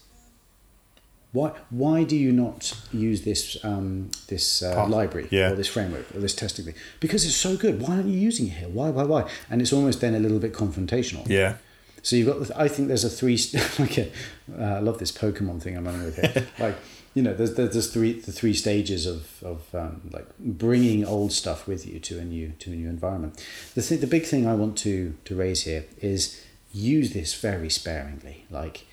Why, 1.33 1.53
why 1.69 2.03
do 2.03 2.17
you 2.17 2.33
not 2.33 2.77
use 2.91 3.21
this 3.21 3.63
um, 3.63 4.11
this 4.27 4.61
uh, 4.61 4.85
library 4.87 5.29
yeah. 5.31 5.51
or 5.51 5.55
this 5.55 5.67
framework 5.67 6.13
or 6.13 6.19
this 6.19 6.35
testing 6.35 6.65
thing? 6.65 6.73
Because 6.99 7.25
it's 7.25 7.37
so 7.37 7.55
good. 7.55 7.81
Why 7.81 7.95
aren't 7.95 8.07
you 8.07 8.19
using 8.19 8.47
it 8.47 8.53
here? 8.53 8.67
Why, 8.67 8.89
why, 8.89 9.03
why? 9.03 9.29
And 9.49 9.61
it's 9.61 9.71
almost 9.71 10.01
then 10.01 10.13
a 10.13 10.19
little 10.19 10.39
bit 10.39 10.53
confrontational. 10.53 11.27
yeah 11.29 11.55
So 12.01 12.17
you've 12.17 12.27
got. 12.27 12.59
I 12.59 12.67
think 12.67 12.89
there's 12.89 13.05
a 13.05 13.09
three. 13.09 13.39
Like 13.79 13.97
a, 13.97 14.11
uh, 14.59 14.63
I 14.63 14.79
love 14.79 14.97
this 14.99 15.11
Pokemon 15.13 15.61
thing 15.61 15.77
I'm 15.77 15.85
running 15.85 16.03
with 16.03 16.17
here. 16.17 16.47
like 16.59 16.75
you 17.13 17.21
know, 17.21 17.33
there's 17.33 17.55
there's 17.55 17.91
three 17.91 18.13
the 18.13 18.31
three 18.31 18.53
stages 18.53 19.05
of 19.05 19.43
of 19.43 19.73
um, 19.75 20.01
like 20.11 20.27
bringing 20.39 21.05
old 21.05 21.33
stuff 21.33 21.67
with 21.67 21.85
you 21.85 21.99
to 21.99 22.19
a 22.19 22.23
new 22.23 22.53
to 22.59 22.71
a 22.71 22.75
new 22.75 22.87
environment. 22.87 23.45
The 23.75 23.81
th- 23.81 24.01
the 24.01 24.07
big 24.07 24.23
thing 24.23 24.47
I 24.47 24.55
want 24.55 24.77
to 24.79 25.15
to 25.25 25.35
raise 25.35 25.63
here 25.63 25.85
is 25.99 26.43
use 26.73 27.13
this 27.13 27.33
very 27.33 27.69
sparingly. 27.69 28.45
Like, 28.49 28.85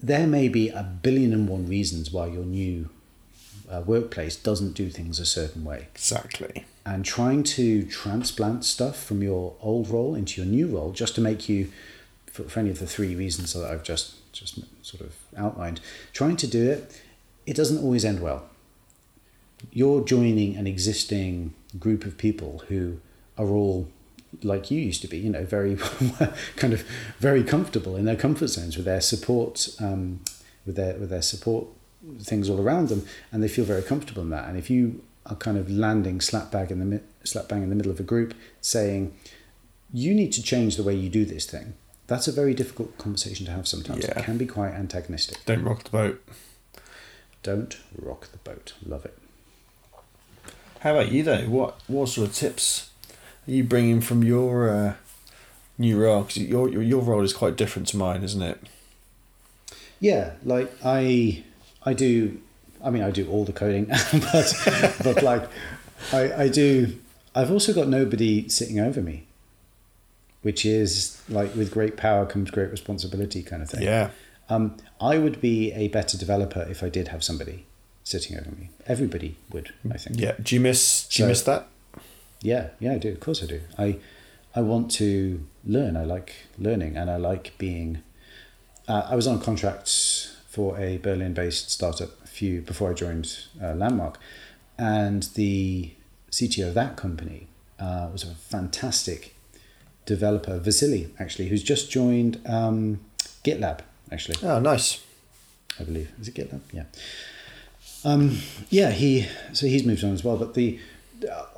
there 0.00 0.26
may 0.26 0.48
be 0.48 0.70
a 0.70 0.82
billion 0.82 1.32
and 1.32 1.48
one 1.48 1.68
reasons 1.68 2.10
why 2.10 2.28
your 2.28 2.44
new 2.44 2.88
uh, 3.70 3.82
workplace 3.82 4.36
doesn't 4.36 4.72
do 4.72 4.88
things 4.88 5.20
a 5.20 5.26
certain 5.26 5.64
way. 5.64 5.88
Exactly. 5.94 6.64
And 6.86 7.04
trying 7.04 7.42
to 7.44 7.84
transplant 7.84 8.64
stuff 8.64 9.02
from 9.02 9.22
your 9.22 9.56
old 9.60 9.88
role 9.88 10.14
into 10.14 10.40
your 10.40 10.50
new 10.50 10.66
role 10.66 10.92
just 10.92 11.14
to 11.14 11.20
make 11.20 11.48
you, 11.48 11.70
for, 12.26 12.44
for 12.44 12.60
any 12.60 12.70
of 12.70 12.78
the 12.78 12.86
three 12.86 13.14
reasons 13.14 13.52
that 13.52 13.70
I've 13.70 13.82
just 13.82 14.16
just 14.34 14.58
sort 14.82 15.02
of 15.02 15.14
outlined, 15.36 15.80
trying 16.12 16.36
to 16.36 16.46
do 16.46 16.70
it, 16.70 17.00
it 17.46 17.56
doesn't 17.56 17.82
always 17.82 18.04
end 18.04 18.20
well. 18.20 18.48
You're 19.72 20.02
joining 20.04 20.56
an 20.56 20.66
existing 20.66 21.54
group 21.78 22.04
of 22.04 22.18
people 22.18 22.62
who 22.68 23.00
are 23.38 23.48
all 23.48 23.88
like 24.42 24.70
you 24.70 24.80
used 24.80 25.00
to 25.02 25.08
be, 25.08 25.18
you 25.18 25.30
know, 25.30 25.44
very 25.44 25.76
kind 26.56 26.72
of 26.72 26.84
very 27.18 27.44
comfortable 27.44 27.96
in 27.96 28.04
their 28.04 28.16
comfort 28.16 28.48
zones 28.48 28.76
with 28.76 28.84
their 28.84 29.00
support, 29.00 29.68
um, 29.80 30.20
with 30.66 30.76
their 30.76 30.94
with 30.94 31.10
their 31.10 31.22
support 31.22 31.66
things 32.20 32.50
all 32.50 32.60
around 32.60 32.88
them, 32.88 33.06
and 33.32 33.42
they 33.42 33.48
feel 33.48 33.64
very 33.64 33.82
comfortable 33.82 34.22
in 34.22 34.30
that. 34.30 34.48
And 34.48 34.58
if 34.58 34.68
you 34.68 35.02
are 35.26 35.36
kind 35.36 35.56
of 35.56 35.70
landing 35.70 36.20
slap 36.20 36.50
bang 36.50 36.70
in 36.70 36.90
the 36.90 37.00
slap 37.24 37.48
bang 37.48 37.62
in 37.62 37.70
the 37.70 37.76
middle 37.76 37.92
of 37.92 38.00
a 38.00 38.02
group, 38.02 38.34
saying 38.60 39.14
you 39.92 40.14
need 40.14 40.32
to 40.32 40.42
change 40.42 40.76
the 40.76 40.82
way 40.82 40.94
you 40.94 41.08
do 41.08 41.24
this 41.24 41.46
thing, 41.46 41.74
that's 42.06 42.28
a 42.28 42.32
very 42.32 42.54
difficult 42.54 42.96
conversation 42.98 43.46
to 43.46 43.52
have. 43.52 43.66
Sometimes 43.66 44.04
Yeah. 44.04 44.18
it 44.18 44.24
can 44.24 44.36
be 44.38 44.46
quite 44.46 44.72
antagonistic. 44.72 45.44
Don't 45.46 45.62
rock 45.64 45.84
the 45.84 45.90
boat. 45.90 46.22
Don't 47.42 47.76
rock 47.96 48.28
the 48.32 48.38
boat. 48.38 48.74
Love 48.86 49.04
it. 49.04 49.16
How 50.80 50.92
about 50.96 51.12
you 51.12 51.22
though? 51.22 51.42
What 51.48 51.80
what 51.86 52.08
sort 52.10 52.28
of 52.28 52.34
tips 52.34 52.90
are 53.46 53.50
you 53.52 53.64
bringing 53.64 54.00
from 54.00 54.22
your 54.22 54.68
uh, 54.70 54.94
new 55.78 55.98
role? 55.98 56.22
Because 56.22 56.38
your, 56.42 56.68
your 56.68 56.82
your 56.82 57.02
role 57.02 57.22
is 57.22 57.32
quite 57.32 57.56
different 57.56 57.88
to 57.88 57.96
mine, 57.96 58.22
isn't 58.22 58.42
it? 58.42 58.60
Yeah, 60.00 60.32
like 60.44 60.70
I, 60.84 61.44
I 61.84 61.94
do. 61.94 62.40
I 62.84 62.90
mean, 62.90 63.02
I 63.02 63.10
do 63.10 63.26
all 63.30 63.44
the 63.46 63.52
coding, 63.54 63.86
but 64.12 64.98
but 65.02 65.22
like, 65.22 65.48
I 66.12 66.32
I 66.44 66.48
do. 66.48 66.98
I've 67.34 67.50
also 67.50 67.72
got 67.72 67.88
nobody 67.88 68.48
sitting 68.48 68.78
over 68.78 69.00
me, 69.00 69.26
which 70.44 70.64
is 70.64 71.20
like 71.28 71.54
with 71.56 71.70
great 71.72 71.96
power 71.96 72.24
comes 72.26 72.50
great 72.50 72.70
responsibility 72.70 73.42
kind 73.42 73.62
of 73.62 73.68
thing. 73.70 73.82
Yeah. 73.82 74.10
Um, 74.48 74.76
I 75.00 75.16
would 75.18 75.40
be 75.40 75.72
a 75.72 75.88
better 75.88 76.16
developer 76.18 76.66
if 76.70 76.82
I 76.82 76.88
did 76.90 77.08
have 77.08 77.24
somebody 77.24 77.64
sitting 78.04 78.36
over 78.38 78.50
me. 78.50 78.68
Everybody 78.86 79.36
would, 79.50 79.72
I 79.90 79.96
think. 79.96 80.20
Yeah. 80.20 80.34
Do 80.42 80.54
you 80.54 80.60
miss 80.60 81.08
do 81.08 81.22
you 81.22 81.24
So- 81.24 81.28
miss 81.28 81.42
that? 81.42 81.66
Yeah, 82.42 82.68
yeah, 82.78 82.92
I 82.92 82.98
do. 82.98 83.08
Of 83.10 83.20
course, 83.20 83.42
I 83.42 83.46
do. 83.46 83.62
I, 83.78 83.96
I 84.54 84.60
want 84.60 84.90
to 84.92 85.40
learn. 85.64 85.96
I 85.96 86.04
like 86.04 86.34
learning, 86.58 86.94
and 86.94 87.10
I 87.10 87.16
like 87.16 87.54
being. 87.56 88.02
Uh, 88.86 89.06
I 89.08 89.16
was 89.16 89.26
on 89.26 89.40
contracts 89.40 90.36
for 90.46 90.78
a 90.78 90.98
Berlin-based 90.98 91.70
startup 91.70 92.10
a 92.22 92.26
few 92.26 92.60
before 92.60 92.90
I 92.90 92.92
joined 92.94 93.38
uh, 93.62 93.72
Landmark, 93.72 94.18
and 94.76 95.22
the 95.34 95.92
CTO 96.30 96.68
of 96.68 96.74
that 96.74 96.96
company 96.96 97.46
uh, 97.80 98.08
was 98.12 98.24
a 98.24 98.34
fantastic 98.34 99.33
developer, 100.06 100.58
Vasily, 100.58 101.08
actually, 101.18 101.48
who's 101.48 101.62
just 101.62 101.90
joined 101.90 102.40
um, 102.46 103.00
GitLab. 103.44 103.80
Actually, 104.12 104.36
Oh, 104.42 104.60
nice. 104.60 105.02
I 105.80 105.84
believe. 105.84 106.12
Is 106.20 106.28
it 106.28 106.34
GitLab? 106.34 106.60
Yeah. 106.72 106.84
Um, 108.04 108.38
yeah, 108.68 108.90
he 108.90 109.26
so 109.52 109.66
he's 109.66 109.84
moved 109.84 110.04
on 110.04 110.12
as 110.12 110.22
well. 110.22 110.36
But 110.36 110.54
the 110.54 110.78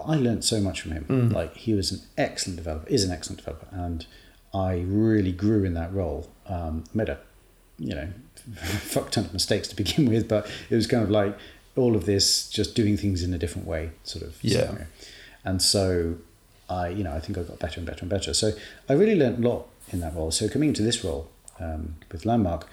I 0.05 0.15
learned 0.17 0.45
so 0.45 0.61
much 0.61 0.81
from 0.81 0.93
him. 0.93 1.31
Like 1.31 1.57
he 1.57 1.75
was 1.75 1.91
an 1.93 2.01
excellent 2.17 2.57
developer, 2.57 2.89
is 2.89 3.03
an 3.05 3.11
excellent 3.11 3.39
developer, 3.39 3.67
and 3.73 4.07
I 4.55 4.85
really 4.87 5.33
grew 5.33 5.65
in 5.65 5.75
that 5.75 5.93
role. 5.93 6.31
Um, 6.47 6.85
made 6.95 7.09
a 7.09 7.19
you 7.79 7.95
know 7.95 8.09
fuck 8.55 9.11
ton 9.11 9.25
of 9.25 9.33
mistakes 9.33 9.67
to 9.69 9.77
begin 9.77 10.09
with, 10.13 10.29
but 10.29 10.49
it 10.71 10.75
was 10.77 10.87
kind 10.87 11.03
of 11.03 11.11
like 11.11 11.37
all 11.75 11.97
of 11.97 12.07
this 12.07 12.49
just 12.49 12.75
doing 12.77 12.97
things 12.97 13.23
in 13.25 13.35
a 13.35 13.39
different 13.39 13.67
way, 13.67 13.91
sort 14.05 14.25
of 14.25 14.39
Yeah. 14.43 14.61
scenario. 14.67 14.87
And 15.45 15.61
so 15.61 16.17
I 16.69 16.89
you 16.89 17.05
know 17.05 17.13
I 17.13 17.21
think 17.21 17.39
I 17.39 17.43
got 17.43 17.59
better 17.59 17.81
and 17.81 17.87
better 17.87 18.01
and 18.01 18.11
better. 18.11 18.35
So 18.35 18.53
I 18.89 18.93
really 18.93 19.17
learned 19.17 19.45
a 19.45 19.49
lot 19.49 19.69
in 19.93 20.01
that 20.01 20.15
role. 20.15 20.31
So 20.31 20.49
coming 20.49 20.71
into 20.71 20.83
this 20.83 21.05
role 21.05 21.31
um, 21.61 21.97
with 22.11 22.27
Landmark, 22.27 22.69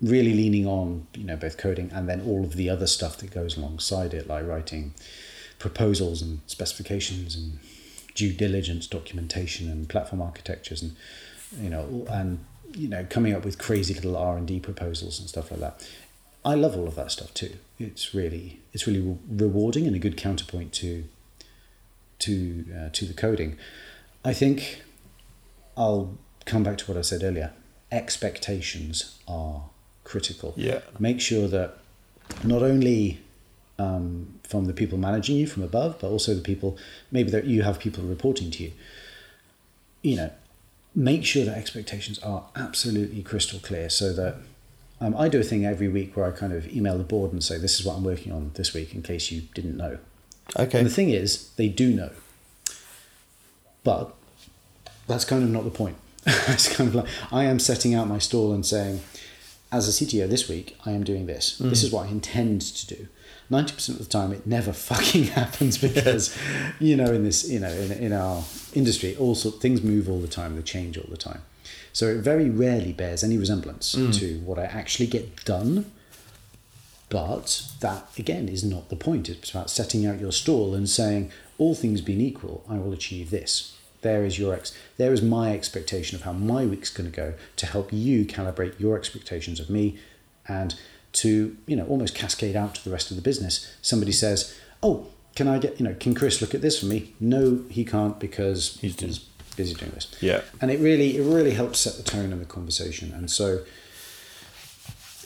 really 0.00 0.34
leaning 0.34 0.66
on 0.66 1.06
you 1.14 1.24
know 1.24 1.36
both 1.36 1.56
coding 1.56 1.90
and 1.92 2.08
then 2.08 2.20
all 2.22 2.44
of 2.44 2.54
the 2.54 2.68
other 2.68 2.86
stuff 2.86 3.18
that 3.18 3.30
goes 3.32 3.56
alongside 3.56 4.14
it, 4.14 4.26
like 4.26 4.46
writing 4.46 4.94
proposals 5.58 6.22
and 6.22 6.40
specifications 6.46 7.36
and 7.36 7.58
due 8.14 8.32
diligence 8.32 8.86
documentation 8.86 9.70
and 9.70 9.88
platform 9.88 10.20
architectures 10.20 10.82
and 10.82 10.96
you 11.60 11.70
know 11.70 12.06
and 12.10 12.44
you 12.74 12.88
know 12.88 13.06
coming 13.08 13.34
up 13.34 13.44
with 13.44 13.58
crazy 13.58 13.94
little 13.94 14.16
R 14.16 14.36
and 14.36 14.46
D 14.46 14.58
proposals 14.60 15.20
and 15.20 15.28
stuff 15.28 15.50
like 15.50 15.60
that. 15.60 15.88
I 16.42 16.54
love 16.54 16.74
all 16.74 16.88
of 16.88 16.94
that 16.94 17.12
stuff 17.12 17.34
too. 17.34 17.56
It's 17.78 18.14
really 18.14 18.60
it's 18.72 18.86
really 18.86 19.18
rewarding 19.28 19.86
and 19.86 19.94
a 19.94 19.98
good 19.98 20.16
counterpoint 20.16 20.72
to 20.74 21.04
to 22.20 22.64
uh, 22.74 22.88
to 22.90 23.04
the 23.04 23.14
coding. 23.14 23.56
I 24.24 24.32
think 24.32 24.82
I'll 25.76 26.18
come 26.44 26.62
back 26.62 26.78
to 26.78 26.84
what 26.90 26.98
I 26.98 27.02
said 27.02 27.22
earlier. 27.22 27.52
Expectations 27.90 29.18
are 29.26 29.64
critical. 30.04 30.54
Yeah. 30.56 30.80
Make 30.98 31.20
sure 31.20 31.48
that 31.48 31.78
not 32.44 32.62
only 32.62 33.20
um, 33.78 34.38
from 34.44 34.66
the 34.66 34.72
people 34.72 34.98
managing 34.98 35.36
you 35.36 35.46
from 35.46 35.62
above, 35.62 35.98
but 36.00 36.08
also 36.08 36.34
the 36.34 36.42
people 36.42 36.76
maybe 37.10 37.30
that 37.30 37.44
you 37.44 37.62
have 37.62 37.78
people 37.78 38.04
reporting 38.04 38.50
to 38.52 38.64
you. 38.64 38.72
You 40.02 40.16
know, 40.16 40.30
make 40.94 41.24
sure 41.24 41.44
that 41.44 41.56
expectations 41.56 42.18
are 42.20 42.44
absolutely 42.56 43.22
crystal 43.22 43.60
clear, 43.60 43.88
so 43.90 44.12
that 44.12 44.36
um, 45.00 45.14
I 45.16 45.28
do 45.28 45.40
a 45.40 45.42
thing 45.42 45.64
every 45.64 45.88
week 45.88 46.16
where 46.16 46.26
I 46.26 46.30
kind 46.30 46.52
of 46.52 46.70
email 46.72 46.98
the 46.98 47.04
board 47.04 47.32
and 47.32 47.42
say, 47.42 47.58
"This 47.58 47.78
is 47.80 47.86
what 47.86 47.96
I'm 47.96 48.04
working 48.04 48.32
on 48.32 48.52
this 48.54 48.74
week," 48.74 48.94
in 48.94 49.02
case 49.02 49.30
you 49.30 49.42
didn't 49.54 49.76
know. 49.76 49.98
Okay. 50.58 50.78
And 50.78 50.86
the 50.86 50.92
thing 50.92 51.10
is, 51.10 51.50
they 51.56 51.68
do 51.68 51.94
know. 51.94 52.10
But 53.84 54.14
that's 55.06 55.24
kind 55.24 55.42
of 55.42 55.50
not 55.50 55.64
the 55.64 55.70
point. 55.70 55.96
it's 56.26 56.74
kind 56.74 56.88
of 56.88 56.94
like 56.94 57.06
I 57.32 57.44
am 57.44 57.58
setting 57.58 57.94
out 57.94 58.08
my 58.08 58.18
stall 58.18 58.52
and 58.52 58.64
saying, 58.64 59.00
as 59.72 59.88
a 59.88 60.04
CTO 60.04 60.28
this 60.28 60.48
week, 60.48 60.76
I 60.84 60.90
am 60.90 61.04
doing 61.04 61.26
this. 61.26 61.60
Mm. 61.60 61.70
This 61.70 61.82
is 61.82 61.92
what 61.92 62.06
I 62.06 62.10
intend 62.10 62.60
to 62.62 62.94
do. 62.94 63.08
Ninety 63.48 63.74
percent 63.74 63.98
of 63.98 64.06
the 64.06 64.10
time, 64.10 64.32
it 64.32 64.46
never 64.46 64.72
fucking 64.90 65.24
happens 65.24 65.78
because, 65.78 66.36
you 66.78 66.96
know, 66.96 67.12
in 67.12 67.24
this, 67.24 67.48
you 67.48 67.60
know, 67.60 67.70
in, 67.70 67.92
in 67.92 68.12
our 68.12 68.44
industry, 68.74 69.16
all 69.16 69.34
sort 69.34 69.60
things 69.60 69.82
move 69.82 70.08
all 70.08 70.20
the 70.20 70.28
time. 70.28 70.56
They 70.56 70.62
change 70.62 70.98
all 70.98 71.08
the 71.08 71.16
time. 71.16 71.42
So 71.92 72.06
it 72.06 72.18
very 72.18 72.48
rarely 72.48 72.92
bears 72.92 73.24
any 73.24 73.36
resemblance 73.36 73.94
mm. 73.94 74.16
to 74.18 74.40
what 74.40 74.58
I 74.58 74.64
actually 74.64 75.06
get 75.06 75.44
done. 75.44 75.90
But 77.10 77.66
that 77.80 78.08
again 78.18 78.48
is 78.48 78.64
not 78.64 78.88
the 78.88 78.96
point. 78.96 79.28
It's 79.28 79.50
about 79.50 79.68
setting 79.68 80.06
out 80.06 80.20
your 80.20 80.32
stall 80.32 80.74
and 80.74 80.88
saying, 80.88 81.30
all 81.58 81.74
things 81.74 82.00
being 82.00 82.20
equal, 82.20 82.64
I 82.68 82.76
will 82.78 82.92
achieve 82.94 83.30
this. 83.30 83.76
There 84.00 84.24
is 84.24 84.38
your 84.38 84.54
ex. 84.54 84.72
There 84.96 85.12
is 85.12 85.20
my 85.20 85.52
expectation 85.52 86.16
of 86.16 86.22
how 86.22 86.32
my 86.32 86.64
week's 86.64 86.88
going 86.88 87.10
to 87.10 87.14
go 87.14 87.34
to 87.56 87.66
help 87.66 87.92
you 87.92 88.24
calibrate 88.24 88.80
your 88.80 88.96
expectations 88.96 89.60
of 89.60 89.68
me, 89.68 89.98
and 90.48 90.74
to 91.12 91.56
you 91.66 91.76
know 91.76 91.84
almost 91.86 92.14
cascade 92.14 92.56
out 92.56 92.76
to 92.76 92.84
the 92.84 92.90
rest 92.90 93.10
of 93.10 93.16
the 93.16 93.22
business. 93.22 93.70
Somebody 93.82 94.12
says, 94.12 94.56
"Oh, 94.82 95.08
can 95.34 95.48
I 95.48 95.58
get 95.58 95.78
you 95.78 95.84
know? 95.86 95.94
Can 96.00 96.14
Chris 96.14 96.40
look 96.40 96.54
at 96.54 96.62
this 96.62 96.78
for 96.80 96.86
me?" 96.86 97.12
No, 97.20 97.62
he 97.68 97.84
can't 97.84 98.18
because 98.18 98.78
He's 98.80 98.96
doing- 98.96 99.16
busy 99.56 99.74
doing 99.74 99.90
this. 99.90 100.06
Yeah. 100.20 100.42
and 100.62 100.70
it 100.70 100.80
really 100.80 101.18
it 101.18 101.22
really 101.22 101.50
helps 101.50 101.80
set 101.80 101.96
the 101.98 102.02
tone 102.02 102.32
of 102.32 102.38
the 102.38 102.46
conversation. 102.46 103.12
And 103.12 103.30
so 103.30 103.64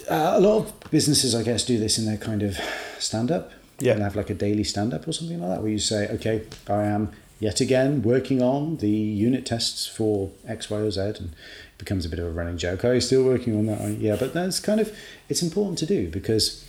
uh, 0.08 0.34
a 0.36 0.40
lot 0.40 0.58
of 0.58 0.90
businesses, 0.90 1.34
I 1.34 1.42
guess, 1.42 1.64
do 1.64 1.78
this 1.78 1.98
in 1.98 2.04
their 2.06 2.16
kind 2.16 2.42
of 2.42 2.56
stand 2.98 3.30
up. 3.30 3.50
Yeah. 3.80 3.94
And 3.94 4.02
have 4.02 4.14
like 4.14 4.30
a 4.30 4.34
daily 4.34 4.62
stand 4.62 4.94
up 4.94 5.06
or 5.08 5.12
something 5.12 5.40
like 5.40 5.50
that, 5.50 5.60
where 5.62 5.70
you 5.72 5.80
say, 5.80 6.08
okay, 6.08 6.42
I 6.68 6.84
am 6.84 7.10
yet 7.40 7.60
again 7.60 8.02
working 8.02 8.40
on 8.40 8.76
the 8.76 8.88
unit 8.88 9.44
tests 9.44 9.84
for 9.86 10.30
X, 10.46 10.70
Y, 10.70 10.78
or 10.78 10.90
Z. 10.92 11.00
And 11.00 11.16
it 11.16 11.78
becomes 11.78 12.06
a 12.06 12.08
bit 12.08 12.20
of 12.20 12.26
a 12.26 12.30
running 12.30 12.56
joke. 12.56 12.84
Are 12.84 12.94
you 12.94 13.00
still 13.00 13.24
working 13.24 13.56
on 13.58 13.66
that? 13.66 13.80
"Oh, 13.80 13.88
Yeah, 13.88 14.14
but 14.14 14.32
that's 14.32 14.60
kind 14.60 14.80
of, 14.80 14.96
it's 15.28 15.42
important 15.42 15.78
to 15.78 15.86
do 15.86 16.08
because 16.08 16.64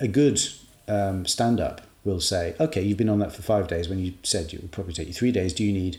a 0.00 0.08
good 0.08 0.40
um, 0.88 1.26
stand 1.26 1.60
up 1.60 1.82
will 2.02 2.18
say, 2.20 2.54
okay, 2.58 2.82
you've 2.82 2.98
been 2.98 3.10
on 3.10 3.18
that 3.18 3.32
for 3.36 3.42
five 3.42 3.68
days 3.68 3.90
when 3.90 3.98
you 3.98 4.14
said 4.22 4.52
it 4.54 4.62
would 4.62 4.72
probably 4.72 4.94
take 4.94 5.08
you 5.08 5.14
three 5.14 5.32
days. 5.32 5.52
Do 5.52 5.62
you 5.64 5.72
need, 5.74 5.98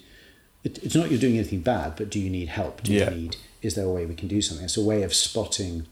it, 0.64 0.80
it's 0.84 0.96
not 0.96 1.12
you're 1.12 1.20
doing 1.20 1.38
anything 1.38 1.62
bad, 1.62 1.96
but 1.96 2.10
do 2.10 2.20
you 2.20 2.30
need 2.32 2.50
help? 2.50 2.82
Do 2.82 2.92
Yeah. 2.92 3.12
you 3.12 3.16
need, 3.16 3.36
is 3.62 3.76
there 3.76 3.86
a 3.86 3.92
way 3.92 4.08
we 4.08 4.16
can 4.16 4.28
do 4.28 4.42
something? 4.42 4.66
It's 4.66 4.78
a 4.78 4.84
way 4.84 5.04
of 5.04 5.14
spotting 5.14 5.86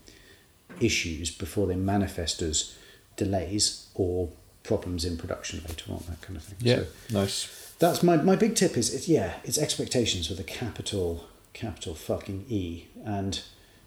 issues 0.80 1.32
before 1.32 1.68
they 1.68 1.76
manifest 1.76 2.42
as 2.42 2.76
delays 3.18 3.90
or 3.96 4.30
problems 4.64 5.06
in 5.06 5.18
production 5.18 5.62
later 5.68 5.92
on, 5.92 6.04
that 6.10 6.22
kind 6.22 6.38
of 6.38 6.44
thing. 6.44 6.58
Yeah. 6.62 6.84
So 7.10 7.20
nice. 7.20 7.76
that's 7.80 8.04
my, 8.04 8.18
my 8.18 8.36
big 8.36 8.56
tip 8.56 8.78
is, 8.78 8.94
it's, 8.94 9.08
yeah, 9.08 9.36
it's 9.44 9.58
expectations 9.58 10.30
with 10.30 10.40
a 10.40 10.44
capital, 10.44 11.28
capital 11.54 11.96
fucking 11.96 12.46
E. 12.50 12.88
And 13.04 13.42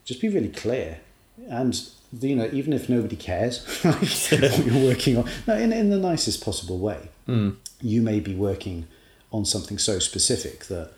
just 0.04 0.20
be 0.20 0.28
really 0.28 0.48
clear. 0.48 1.00
And, 1.48 1.80
you 2.20 2.36
know, 2.36 2.48
even 2.52 2.72
if 2.72 2.88
nobody 2.88 3.16
cares 3.16 3.64
what 3.82 4.66
you're 4.66 4.84
working 4.84 5.16
on, 5.18 5.28
no, 5.46 5.56
in, 5.56 5.72
in 5.72 5.90
the 5.90 5.98
nicest 5.98 6.44
possible 6.44 6.78
way, 6.78 7.08
hmm. 7.26 7.50
you 7.80 8.02
may 8.02 8.20
be 8.20 8.34
working 8.34 8.86
on 9.32 9.44
something 9.44 9.78
so 9.78 9.98
specific 9.98 10.66
that 10.66 10.92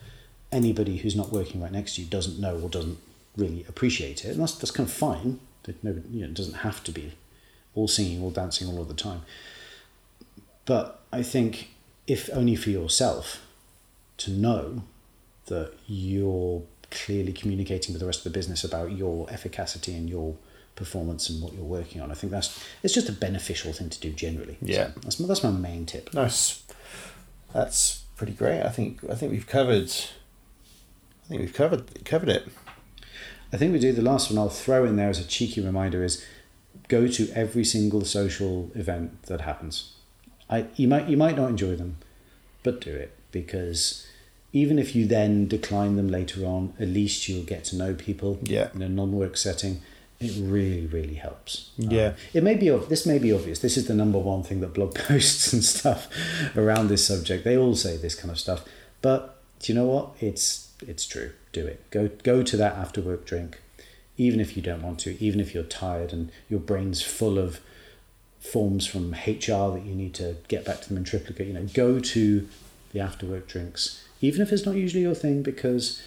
anybody 0.53 0.99
who's 0.99 1.17
not 1.17 1.33
working 1.33 1.61
right 1.63 1.73
next 1.73 1.95
to 1.95 2.03
you 2.03 2.07
doesn't 2.07 2.39
know 2.39 2.59
or 2.59 2.69
doesn't 2.69 2.99
really 3.37 3.65
appreciate 3.69 4.25
it. 4.25 4.33
And 4.33 4.41
that's, 4.41 4.55
that's 4.55 4.71
kind 4.71 4.89
of 4.89 4.95
fine. 4.95 5.41
That 5.67 5.83
no, 5.85 6.03
you 6.11 6.23
know, 6.23 6.27
it 6.27 6.35
doesn't 6.35 6.55
have 6.55 6.83
to 6.85 6.93
be 6.93 7.13
all 7.75 7.89
singing, 7.89 8.23
all 8.23 8.31
dancing, 8.31 8.69
all 8.69 8.81
of 8.81 8.89
the 8.89 8.95
time. 8.95 9.23
But 10.65 11.01
I 11.13 11.23
think, 11.23 11.71
if 12.07 12.29
only 12.33 12.57
for 12.57 12.71
yourself, 12.71 13.43
to 14.19 14.31
know 14.31 14.83
that 15.47 15.73
you're 15.87 16.63
clearly 16.91 17.33
communicating 17.33 17.93
with 17.93 18.01
the 18.01 18.07
rest 18.07 18.21
of 18.21 18.33
the 18.33 18.37
business 18.37 18.65
about 18.65 18.93
your 18.93 19.27
efficacy 19.31 19.95
and 19.95 20.09
your 20.09 20.37
performance 20.75 21.29
and 21.29 21.43
what 21.43 21.55
you're 21.55 21.65
working 21.65 22.01
on. 22.01 22.11
I 22.11 22.15
think 22.15 22.31
that's 22.31 22.63
it's 22.83 22.95
just 22.95 23.09
a 23.09 23.13
beneficial 23.13 23.73
thing 23.73 23.91
to 23.91 24.01
do 24.01 24.13
generally. 24.13 24.59
Yeah. 24.61 24.89
So 24.89 25.01
that's 25.01 25.21
my, 25.21 25.27
that's 25.29 25.43
my 25.43 25.51
main 25.51 25.87
tip. 25.87 26.13
Nice. 26.15 26.63
That's 27.53 28.05
pretty 28.17 28.35
great. 28.35 28.63
I 28.63 28.69
think 28.69 29.01
I 29.11 29.15
think 29.15 29.33
we've 29.33 29.47
covered. 29.47 29.91
I 31.25 31.29
think 31.29 31.41
we've 31.41 31.55
covered 31.55 32.05
covered 32.05 32.29
it. 32.29 32.49
I 33.53 33.57
think 33.57 33.73
we 33.73 33.79
do 33.79 33.93
the 33.93 34.03
last 34.03 34.31
one. 34.31 34.39
I'll 34.39 34.49
throw 34.49 34.85
in 34.85 34.97
there 34.97 35.09
as 35.09 35.19
a 35.19 35.25
cheeky 35.27 35.61
reminder: 35.61 36.03
is 36.05 36.25
go 36.89 37.07
to 37.09 37.31
every 37.33 37.65
single 37.65 38.05
social 38.05 38.71
event 38.75 39.23
that 39.25 39.41
happens. 39.43 39.93
I 40.51 40.67
you 40.77 40.89
might 40.89 41.09
you 41.09 41.17
might 41.17 41.37
not 41.37 41.51
enjoy 41.51 41.77
them, 41.77 41.99
but 42.63 42.81
do 42.81 42.95
it 42.95 43.13
because 43.33 44.07
even 44.53 44.79
if 44.79 44.95
you 44.97 45.07
then 45.07 45.47
decline 45.49 45.97
them 45.97 46.09
later 46.09 46.45
on, 46.45 46.73
at 46.81 46.89
least 46.89 47.29
you'll 47.29 47.45
get 47.45 47.65
to 47.65 47.77
know 47.77 47.93
people 47.95 48.39
Yeah. 48.43 48.69
in 48.75 48.81
a 48.83 48.89
non-work 48.89 49.37
setting. 49.37 49.83
It 50.19 50.33
really, 50.41 50.87
really 50.87 51.15
helps. 51.17 51.73
Yeah. 51.77 52.07
Um, 52.07 52.15
it 52.33 52.43
may 52.43 52.55
be 52.55 52.71
this 52.89 53.05
may 53.05 53.19
be 53.19 53.33
obvious. 53.33 53.59
This 53.59 53.77
is 53.77 53.87
the 53.87 53.95
number 53.95 54.19
one 54.19 54.43
thing 54.43 54.61
that 54.61 54.73
blog 54.73 54.95
posts 55.09 55.53
and 55.53 55.63
stuff 55.63 56.09
around 56.57 56.89
this 56.89 57.07
subject. 57.07 57.45
They 57.45 57.57
all 57.57 57.77
say 57.77 57.97
this 57.99 58.15
kind 58.15 58.31
of 58.31 58.39
stuff, 58.39 58.65
but 59.03 59.43
do 59.61 59.73
you 59.73 59.79
know 59.79 59.85
what? 59.87 60.15
It's 60.21 60.71
it's 60.87 61.05
true. 61.07 61.33
Do 61.57 61.67
it. 61.67 61.91
Go 61.91 62.11
go 62.23 62.43
to 62.43 62.57
that 62.59 62.75
after 62.75 63.01
work 63.01 63.25
drink, 63.25 63.63
even 64.19 64.41
if 64.41 64.57
you 64.57 64.63
don't 64.63 64.83
want 64.83 64.99
to. 65.01 65.17
Even 65.25 65.41
if 65.41 65.55
you're 65.55 65.65
tired 65.65 66.13
and 66.13 66.31
your 66.51 66.61
brain's 66.61 67.01
full 67.01 67.39
of 67.39 67.61
forms 68.41 68.87
from 68.87 69.13
HR 69.13 69.73
that 69.73 69.83
you 69.87 69.95
need 69.95 70.13
to 70.17 70.37
get 70.49 70.67
back 70.67 70.83
to 70.83 70.89
them 70.89 70.99
in 70.99 71.05
triplicate. 71.05 71.47
You 71.47 71.55
know, 71.55 71.67
go 71.73 71.99
to 71.99 72.47
the 72.93 73.01
after 73.01 73.25
work 73.25 73.49
drinks, 73.49 74.05
even 74.21 74.43
if 74.43 74.53
it's 74.53 74.67
not 74.67 74.75
usually 74.75 75.03
your 75.03 75.15
thing, 75.15 75.43
because 75.43 76.03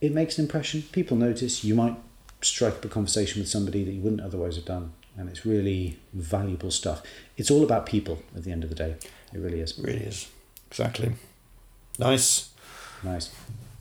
it 0.00 0.12
makes 0.12 0.36
an 0.36 0.46
impression. 0.46 0.82
People 0.90 1.16
notice. 1.16 1.62
You 1.62 1.76
might 1.76 1.94
strike 2.40 2.74
up 2.74 2.84
a 2.84 2.88
conversation 2.88 3.40
with 3.40 3.48
somebody 3.48 3.84
that 3.84 3.92
you 3.92 4.00
wouldn't 4.00 4.22
otherwise 4.22 4.56
have 4.56 4.64
done, 4.64 4.94
and 5.16 5.28
it's 5.28 5.46
really 5.46 6.00
valuable 6.12 6.72
stuff. 6.72 7.04
It's 7.36 7.52
all 7.52 7.62
about 7.62 7.86
people 7.86 8.20
at 8.34 8.42
the 8.42 8.50
end 8.50 8.64
of 8.64 8.68
the 8.68 8.74
day. 8.74 8.96
It 9.32 9.38
really 9.38 9.60
is. 9.60 9.78
It 9.78 9.84
really 9.84 10.04
is. 10.04 10.28
Exactly. 10.72 11.12
Nice. 12.00 12.50
Nice. 13.04 13.30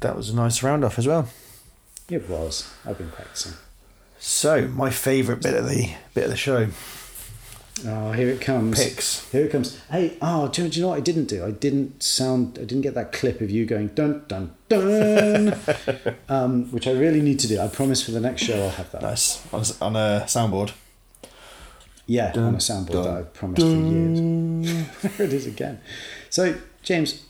That 0.02 0.16
was 0.16 0.30
a 0.30 0.36
nice 0.36 0.62
round 0.64 0.84
off 0.86 1.00
as 1.00 1.08
well. 1.08 1.28
It 2.10 2.30
was. 2.30 2.72
I've 2.86 2.98
been 2.98 3.12
practicing. 3.12 3.54
So 4.20 4.68
my 4.68 4.90
favourite 4.90 5.42
bit 5.42 5.54
of 5.56 5.68
the 5.68 5.92
bit 6.14 6.26
of 6.26 6.30
the 6.30 6.38
show. 6.38 6.68
Oh, 7.86 8.12
here 8.12 8.30
it 8.30 8.42
comes. 8.42 8.84
Picks. 8.84 9.30
Here 9.32 9.46
it 9.46 9.52
comes. 9.52 9.80
Hey, 9.92 10.18
oh, 10.20 10.48
do, 10.48 10.64
you- 10.64 10.70
do 10.70 10.80
you 10.80 10.82
know 10.84 10.90
what 10.90 10.98
I 10.98 11.02
didn't 11.02 11.26
do? 11.26 11.46
I 11.46 11.52
didn't 11.52 12.02
sound. 12.02 12.58
I 12.58 12.62
didn't 12.66 12.82
get 12.82 12.96
that 12.96 13.12
clip 13.12 13.40
of 13.42 13.52
you 13.52 13.66
going 13.66 13.90
dun 13.90 14.24
dun 14.28 14.56
dun, 14.68 15.56
um, 16.30 16.72
which 16.72 16.88
I 16.88 16.92
really 16.92 17.22
need 17.22 17.40
to 17.42 17.48
do. 17.48 17.60
I 17.60 17.68
promise 17.68 18.02
for 18.04 18.12
the 18.12 18.20
next 18.20 18.42
show 18.44 18.64
I'll 18.64 18.70
have 18.72 18.92
that. 18.94 19.02
Nice 19.04 19.42
on 19.54 19.64
on 19.82 19.96
a 19.96 20.24
soundboard. 20.26 20.72
Yeah, 22.08 22.32
on 22.36 22.56
a 22.56 22.58
soundboard 22.60 23.04
that 23.04 23.14
I've 23.18 23.34
promised 23.34 23.62
for 23.62 23.68
years. 23.68 24.88
there 25.18 25.28
it 25.28 25.34
is 25.34 25.46
again. 25.46 25.82
So, 26.30 26.56
James, 26.82 27.26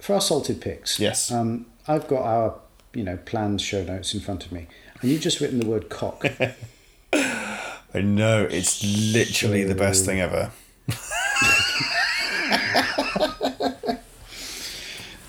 for 0.00 0.14
our 0.14 0.20
salted 0.20 0.60
picks, 0.60 0.98
Yes. 0.98 1.30
um, 1.30 1.66
I've 1.88 2.06
got 2.06 2.22
our 2.22 2.54
you 2.92 3.02
know 3.02 3.16
planned 3.16 3.60
show 3.62 3.82
notes 3.82 4.12
in 4.14 4.20
front 4.20 4.44
of 4.44 4.52
me, 4.52 4.66
and 5.00 5.10
you've 5.10 5.22
just 5.22 5.40
written 5.40 5.58
the 5.58 5.66
word 5.66 5.88
cock. 5.88 6.24
I 7.12 8.02
know 8.02 8.46
it's 8.50 8.84
literally 8.84 9.64
the 9.64 9.74
best 9.74 10.04
thing 10.04 10.20
ever. 10.20 10.52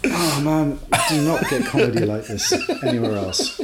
oh 0.05 0.41
man, 0.43 0.80
do 1.07 1.22
not 1.22 1.49
get 1.49 1.66
comedy 1.66 2.05
like 2.05 2.28
this 2.28 2.51
anywhere 2.84 3.16
else, 3.16 3.62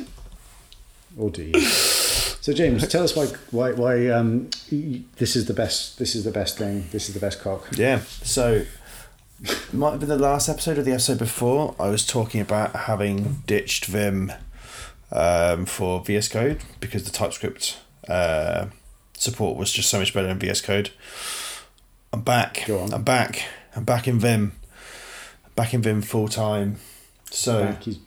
or 1.17 1.29
do 1.29 1.43
you? 1.43 1.59
So, 1.59 2.53
James, 2.53 2.87
tell 2.87 3.03
us 3.03 3.13
why 3.13 3.25
why 3.51 3.73
why 3.73 4.07
um, 4.07 4.49
this 4.69 5.35
is 5.35 5.45
the 5.47 5.53
best. 5.53 5.99
This 5.99 6.15
is 6.15 6.23
the 6.23 6.31
best 6.31 6.57
thing. 6.57 6.87
This 6.91 7.09
is 7.09 7.13
the 7.13 7.19
best 7.19 7.41
cock. 7.41 7.67
Yeah. 7.75 7.99
So 8.21 8.65
might 9.73 9.91
have 9.91 9.99
been 9.99 10.09
the 10.09 10.17
last 10.17 10.49
episode 10.49 10.77
or 10.77 10.83
the 10.83 10.91
episode 10.91 11.17
before. 11.17 11.75
I 11.79 11.89
was 11.89 12.05
talking 12.05 12.41
about 12.41 12.75
having 12.75 13.43
ditched 13.45 13.85
Vim 13.85 14.31
um, 15.11 15.65
for 15.65 16.01
VS 16.03 16.27
Code 16.27 16.61
because 16.79 17.03
the 17.03 17.11
TypeScript 17.11 17.79
uh, 18.07 18.67
support 19.17 19.57
was 19.57 19.71
just 19.71 19.89
so 19.89 19.99
much 19.99 20.13
better 20.13 20.27
in 20.27 20.39
VS 20.39 20.61
Code. 20.61 20.91
I'm 22.13 22.21
back. 22.21 22.63
Go 22.67 22.79
on. 22.79 22.93
I'm 22.93 23.03
back. 23.03 23.43
I'm 23.75 23.83
back 23.83 24.07
in 24.07 24.19
Vim. 24.19 24.53
Back 25.55 25.73
in 25.73 25.81
Vim 25.81 26.01
full 26.01 26.27
time. 26.27 26.77
So 27.31 27.65
Back, 27.65 27.83
he's 27.83 27.99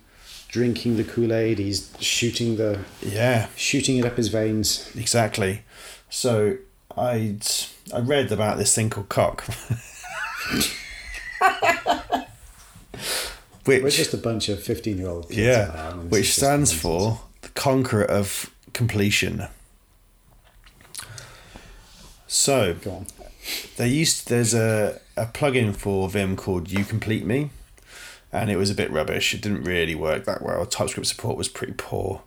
drinking 0.48 0.96
the 0.96 1.04
Kool 1.04 1.32
Aid. 1.32 1.58
He's 1.58 1.92
shooting 2.00 2.56
the 2.56 2.80
yeah, 3.02 3.48
shooting 3.56 3.98
it 3.98 4.04
up 4.04 4.16
his 4.16 4.28
veins. 4.28 4.90
exactly. 4.96 5.62
So 6.08 6.56
I'd 6.96 7.46
I 7.92 8.00
read 8.00 8.32
about 8.32 8.58
this 8.58 8.74
thing 8.74 8.90
called 8.90 9.08
coc. 9.08 9.44
Which 13.64 13.82
We're 13.82 13.90
just 13.90 14.14
a 14.14 14.18
bunch 14.18 14.48
of 14.48 14.62
fifteen-year-old 14.62 15.28
kids. 15.28 15.38
Yeah, 15.38 15.70
now, 15.74 15.90
and 15.90 16.02
this 16.04 16.10
which 16.10 16.34
stands 16.34 16.72
for 16.72 17.20
the 17.42 17.48
conqueror 17.50 18.04
of 18.04 18.50
completion. 18.72 19.46
So 22.26 22.74
Go 22.82 22.90
on. 22.92 23.06
there 23.76 23.86
used 23.86 24.28
there's 24.28 24.54
a, 24.54 25.00
a 25.16 25.26
plugin 25.26 25.76
for 25.76 26.08
Vim 26.08 26.34
called 26.34 26.70
You 26.70 26.84
Complete 26.84 27.26
Me, 27.26 27.50
and 28.32 28.50
it 28.50 28.56
was 28.56 28.70
a 28.70 28.74
bit 28.74 28.90
rubbish. 28.90 29.34
It 29.34 29.42
didn't 29.42 29.64
really 29.64 29.94
work 29.94 30.24
that 30.24 30.40
well. 30.40 30.64
TypeScript 30.64 31.06
support 31.06 31.36
was 31.36 31.48
pretty 31.48 31.74
poor, 31.76 32.22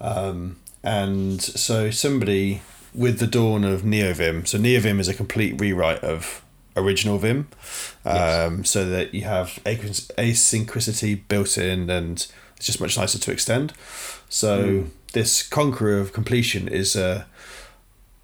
um, 0.00 0.56
and 0.82 1.40
so 1.40 1.90
somebody 1.90 2.60
with 2.94 3.20
the 3.20 3.26
dawn 3.26 3.64
of 3.64 3.82
NeoVim. 3.82 4.46
So 4.46 4.58
NeoVim 4.58 5.00
is 5.00 5.08
a 5.08 5.14
complete 5.14 5.58
rewrite 5.58 6.04
of 6.04 6.43
original 6.76 7.18
Vim, 7.18 7.48
um, 8.04 8.64
so 8.64 8.88
that 8.88 9.14
you 9.14 9.22
have 9.22 9.60
async- 9.64 10.12
asynchronicity 10.16 11.20
built 11.28 11.56
in, 11.58 11.90
and 11.90 12.26
it's 12.56 12.66
just 12.66 12.80
much 12.80 12.96
nicer 12.96 13.18
to 13.18 13.30
extend. 13.30 13.72
So 14.28 14.86
this 15.12 15.42
conqueror 15.42 15.98
of 15.98 16.12
completion 16.12 16.68
is 16.68 16.96
a 16.96 17.26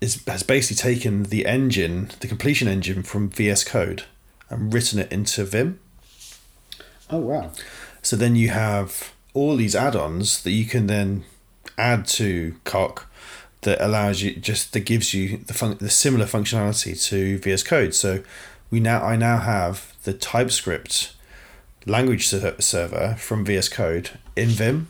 is 0.01 0.23
has 0.27 0.43
basically 0.43 0.77
taken 0.77 1.25
the 1.25 1.47
engine, 1.47 2.11
the 2.21 2.27
completion 2.27 2.69
engine 2.69 3.03
from 3.03 3.31
VS 3.31 3.65
Code, 3.65 4.05
and 4.49 4.73
written 4.73 4.99
it 4.99 5.11
into 5.13 5.45
Vim. 5.45 5.79
Oh 7.09 7.19
wow! 7.19 7.53
So 8.03 8.17
then 8.17 8.37
you 8.37 8.49
have 8.49 9.13
all 9.35 9.57
these 9.57 9.77
add-ons 9.77 10.43
that 10.43 10.51
you 10.51 10.65
can 10.65 10.87
then 10.87 11.25
add 11.79 12.07
to 12.07 12.57
Coc 12.65 13.07
that 13.63 13.85
allows 13.85 14.23
you 14.23 14.35
just 14.37 14.73
that 14.73 14.81
gives 14.81 15.13
you 15.13 15.39
the 15.39 15.55
fun- 15.55 15.77
the 15.81 15.91
similar 15.91 16.27
functionality 16.27 17.01
to 17.09 17.39
VS 17.39 17.63
Code. 17.63 17.95
So 17.95 18.23
we 18.71 18.81
now 18.81 19.03
I 19.03 19.17
now 19.17 19.39
have 19.39 19.95
the 20.05 20.13
TypeScript 20.13 21.15
language 21.87 22.29
ser- 22.29 22.61
server 22.61 23.17
from 23.19 23.45
VS 23.45 23.69
Code 23.69 24.11
in 24.37 24.49
Vim. 24.49 24.89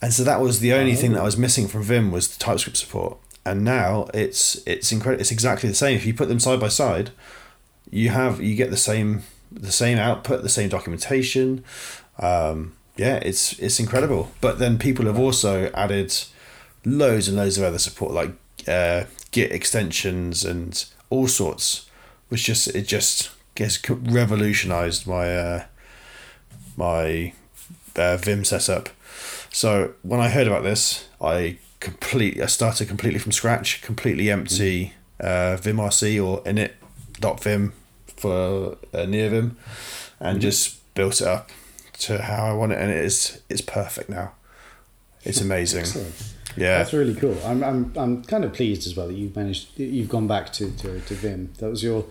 And 0.00 0.12
so 0.12 0.24
that 0.24 0.40
was 0.40 0.60
the 0.60 0.72
only 0.72 0.94
thing 0.94 1.12
that 1.12 1.20
I 1.20 1.24
was 1.24 1.36
missing 1.36 1.66
from 1.68 1.82
Vim 1.82 2.10
was 2.10 2.28
the 2.28 2.42
TypeScript 2.42 2.76
support. 2.76 3.18
And 3.46 3.64
now 3.64 4.08
it's 4.14 4.56
it's 4.66 4.90
incredible. 4.92 5.20
It's 5.20 5.30
exactly 5.32 5.68
the 5.68 5.74
same. 5.74 5.96
If 5.96 6.06
you 6.06 6.14
put 6.14 6.28
them 6.28 6.40
side 6.40 6.60
by 6.60 6.68
side, 6.68 7.10
you 7.90 8.08
have 8.08 8.40
you 8.42 8.54
get 8.54 8.70
the 8.70 8.76
same 8.76 9.22
the 9.52 9.72
same 9.72 9.98
output, 9.98 10.42
the 10.42 10.48
same 10.48 10.68
documentation. 10.68 11.62
Um, 12.18 12.74
yeah, 12.96 13.16
it's 13.16 13.58
it's 13.58 13.78
incredible. 13.78 14.30
But 14.40 14.58
then 14.58 14.78
people 14.78 15.06
have 15.06 15.18
also 15.18 15.70
added 15.74 16.14
loads 16.84 17.28
and 17.28 17.36
loads 17.36 17.58
of 17.58 17.64
other 17.64 17.78
support 17.78 18.12
like 18.12 18.32
uh, 18.68 19.04
Git 19.30 19.52
extensions 19.52 20.44
and 20.44 20.84
all 21.10 21.26
sorts, 21.28 21.88
which 22.28 22.44
just 22.44 22.68
it 22.68 22.86
just 22.86 23.30
gets 23.54 23.88
revolutionized 23.88 25.06
my 25.06 25.36
uh, 25.36 25.64
my 26.76 27.32
uh, 27.96 28.16
Vim 28.16 28.44
setup. 28.44 28.88
So 29.52 29.94
when 30.02 30.20
I 30.20 30.28
heard 30.28 30.46
about 30.46 30.62
this, 30.62 31.08
I 31.20 31.58
completely 31.80 32.42
I 32.42 32.46
started 32.46 32.88
completely 32.88 33.18
from 33.18 33.32
scratch, 33.32 33.82
completely 33.82 34.30
empty 34.30 34.94
uh, 35.20 35.56
vimrc 35.60 36.24
or 36.24 36.42
init.vim 36.42 37.72
for 38.16 38.78
uh, 38.92 38.98
NeoVim, 38.98 39.54
and 40.20 40.40
just 40.40 40.94
built 40.94 41.20
it 41.20 41.26
up 41.26 41.50
to 41.98 42.22
how 42.22 42.46
I 42.46 42.52
want 42.52 42.72
it, 42.72 42.78
and 42.78 42.90
it 42.90 43.04
is 43.04 43.40
it's 43.48 43.60
perfect 43.60 44.08
now. 44.08 44.32
It's 45.22 45.40
amazing. 45.40 45.80
Excellent. 45.80 46.33
Yeah, 46.56 46.78
That's 46.78 46.92
really 46.92 47.14
cool. 47.14 47.36
I'm, 47.44 47.62
I'm, 47.64 47.92
I'm 47.96 48.22
kind 48.24 48.44
of 48.44 48.52
pleased 48.52 48.86
as 48.86 48.96
well 48.96 49.08
that 49.08 49.14
you've 49.14 49.34
managed. 49.36 49.78
You've 49.78 50.08
gone 50.08 50.26
back 50.28 50.52
to, 50.54 50.70
to, 50.70 51.00
to 51.00 51.14
Vim. 51.14 51.52
That 51.58 51.68
was 51.70 51.82
your. 51.82 52.04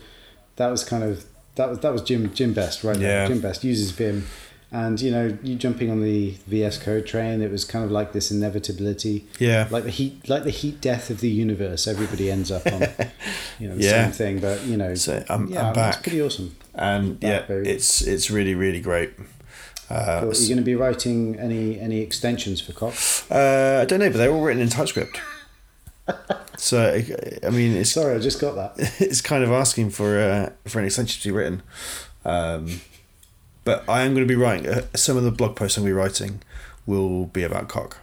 That 0.57 0.67
was 0.67 0.83
kind 0.83 1.03
of 1.03 1.25
that 1.55 1.69
was 1.69 1.79
that 1.79 1.91
was 1.93 2.01
Jim 2.03 2.33
Jim 2.33 2.53
Best 2.53 2.83
right 2.83 2.97
there. 2.97 3.27
Jim 3.27 3.39
Best 3.41 3.63
uses 3.63 3.91
Vim, 3.91 4.25
And 4.71 4.99
you 5.01 5.11
know, 5.11 5.37
you 5.43 5.55
jumping 5.55 5.89
on 5.89 6.01
the 6.01 6.31
VS 6.47 6.77
Code 6.79 7.05
train, 7.05 7.41
it 7.41 7.51
was 7.51 7.63
kind 7.65 7.83
of 7.85 7.91
like 7.91 8.11
this 8.11 8.31
inevitability. 8.31 9.25
Yeah. 9.39 9.67
Like 9.71 9.83
the 9.83 9.89
heat, 9.89 10.27
like 10.29 10.43
the 10.43 10.49
heat 10.51 10.79
death 10.81 11.09
of 11.09 11.21
the 11.21 11.29
universe. 11.29 11.87
Everybody 11.87 12.29
ends 12.31 12.51
up 12.51 12.65
on, 12.67 12.81
you 13.59 13.69
know, 13.69 13.75
the 13.75 13.83
Yeah. 13.83 14.03
same 14.05 14.11
thing. 14.11 14.39
But 14.39 14.63
you 14.65 14.77
know, 14.77 14.93
So 14.95 15.23
I'm- 15.29 15.47
yeah, 15.49 15.67
I'm 15.67 15.73
back. 15.73 15.95
It's 15.95 16.03
pretty 16.03 16.21
awesome. 16.21 16.55
and 16.75 17.17
yeah, 17.21 17.45
it's 17.49 18.01
it's 18.01 18.29
really 18.31 18.55
really 18.55 18.81
great. 18.81 19.11
Uh, 19.89 20.21
Cool. 20.21 20.31
Are 20.31 20.33
you 20.33 20.47
going 20.47 20.57
to 20.57 20.63
be 20.63 20.75
writing 20.75 21.37
any 21.39 21.79
any 21.79 21.99
extensions 21.99 22.61
for 22.61 22.73
Coc? 22.73 22.93
uh, 23.29 23.81
I 23.81 23.85
don't 23.85 23.99
know, 23.99 24.09
but 24.09 24.17
they're 24.17 24.31
all 24.31 24.41
written 24.41 24.61
in 24.61 24.69
TypeScript. 24.69 25.19
so 26.57 27.01
I 27.45 27.49
mean, 27.49 27.75
it's 27.75 27.91
Sorry, 27.91 28.15
I 28.15 28.19
just 28.19 28.39
got 28.39 28.55
that. 28.55 28.95
it's 28.99 29.21
kind 29.21 29.43
of 29.43 29.51
asking 29.51 29.91
for 29.91 30.19
uh, 30.19 30.49
for 30.65 30.79
an 30.79 30.85
extension 30.85 31.21
to 31.21 31.27
be 31.27 31.31
written. 31.31 31.63
Um, 32.25 32.81
but 33.65 33.87
I 33.87 34.01
am 34.03 34.13
going 34.13 34.27
to 34.27 34.31
be 34.31 34.39
writing 34.39 34.67
uh, 34.67 34.85
some 34.95 35.17
of 35.17 35.23
the 35.23 35.31
blog 35.31 35.55
posts 35.55 35.77
I'm 35.77 35.83
going 35.83 35.93
to 35.93 35.95
be 35.95 36.01
writing 36.01 36.41
will 36.85 37.27
be 37.27 37.43
about 37.43 37.69
cock. 37.69 37.97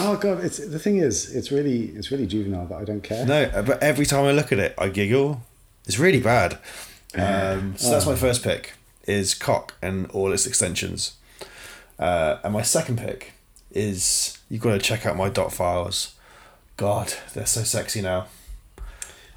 Oh 0.00 0.16
god, 0.16 0.44
it's 0.44 0.58
the 0.58 0.78
thing 0.78 0.98
is, 0.98 1.34
it's 1.34 1.50
really 1.50 1.86
it's 1.86 2.10
really 2.12 2.26
juvenile, 2.26 2.66
but 2.66 2.76
I 2.76 2.84
don't 2.84 3.02
care. 3.02 3.26
No, 3.26 3.62
but 3.62 3.82
every 3.82 4.06
time 4.06 4.24
I 4.24 4.32
look 4.32 4.52
at 4.52 4.58
it, 4.58 4.74
I 4.78 4.88
giggle. 4.88 5.42
It's 5.88 5.98
really 5.98 6.20
bad. 6.20 6.58
Um, 7.14 7.76
so 7.76 7.90
that's 7.90 8.06
my 8.06 8.14
first 8.14 8.44
pick 8.44 8.74
is 9.06 9.34
coc 9.34 9.74
and 9.80 10.08
all 10.10 10.32
its 10.32 10.46
extensions. 10.46 11.16
Uh, 11.98 12.36
and 12.44 12.52
my 12.52 12.62
second 12.62 12.98
pick 12.98 13.32
is 13.72 14.38
you've 14.50 14.60
got 14.60 14.72
to 14.72 14.78
check 14.78 15.06
out 15.06 15.16
my 15.16 15.30
dot 15.30 15.52
files. 15.52 16.14
God, 16.76 17.14
they're 17.34 17.46
so 17.46 17.62
sexy 17.62 18.02
now. 18.02 18.26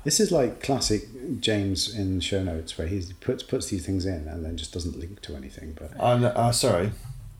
This 0.03 0.19
is 0.19 0.31
like 0.31 0.61
classic 0.61 1.07
James 1.39 1.95
in 1.95 2.19
show 2.19 2.43
notes 2.43 2.77
where 2.77 2.87
he 2.87 3.01
puts 3.21 3.43
puts 3.43 3.67
these 3.67 3.85
things 3.85 4.05
in 4.05 4.27
and 4.27 4.43
then 4.43 4.57
just 4.57 4.73
doesn't 4.73 4.99
link 4.99 5.21
to 5.21 5.35
anything. 5.35 5.77
But 5.79 5.91
I'm 6.03 6.25
uh, 6.25 6.51
sorry. 6.51 6.91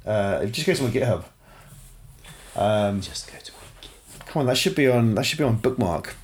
Uh, 0.06 0.46
just 0.46 0.66
go 0.66 0.74
to 0.74 0.84
my 0.84 0.90
GitHub. 0.90 1.26
Um, 2.56 3.02
just 3.02 3.32
go 3.32 3.38
to 3.38 3.52
my 3.52 3.58
Come 4.26 4.42
on, 4.42 4.46
that 4.46 4.58
should 4.58 4.76
be 4.76 4.88
on. 4.88 5.16
That 5.16 5.24
should 5.24 5.38
be 5.38 5.44
on 5.44 5.58
bookmark. 5.58 6.16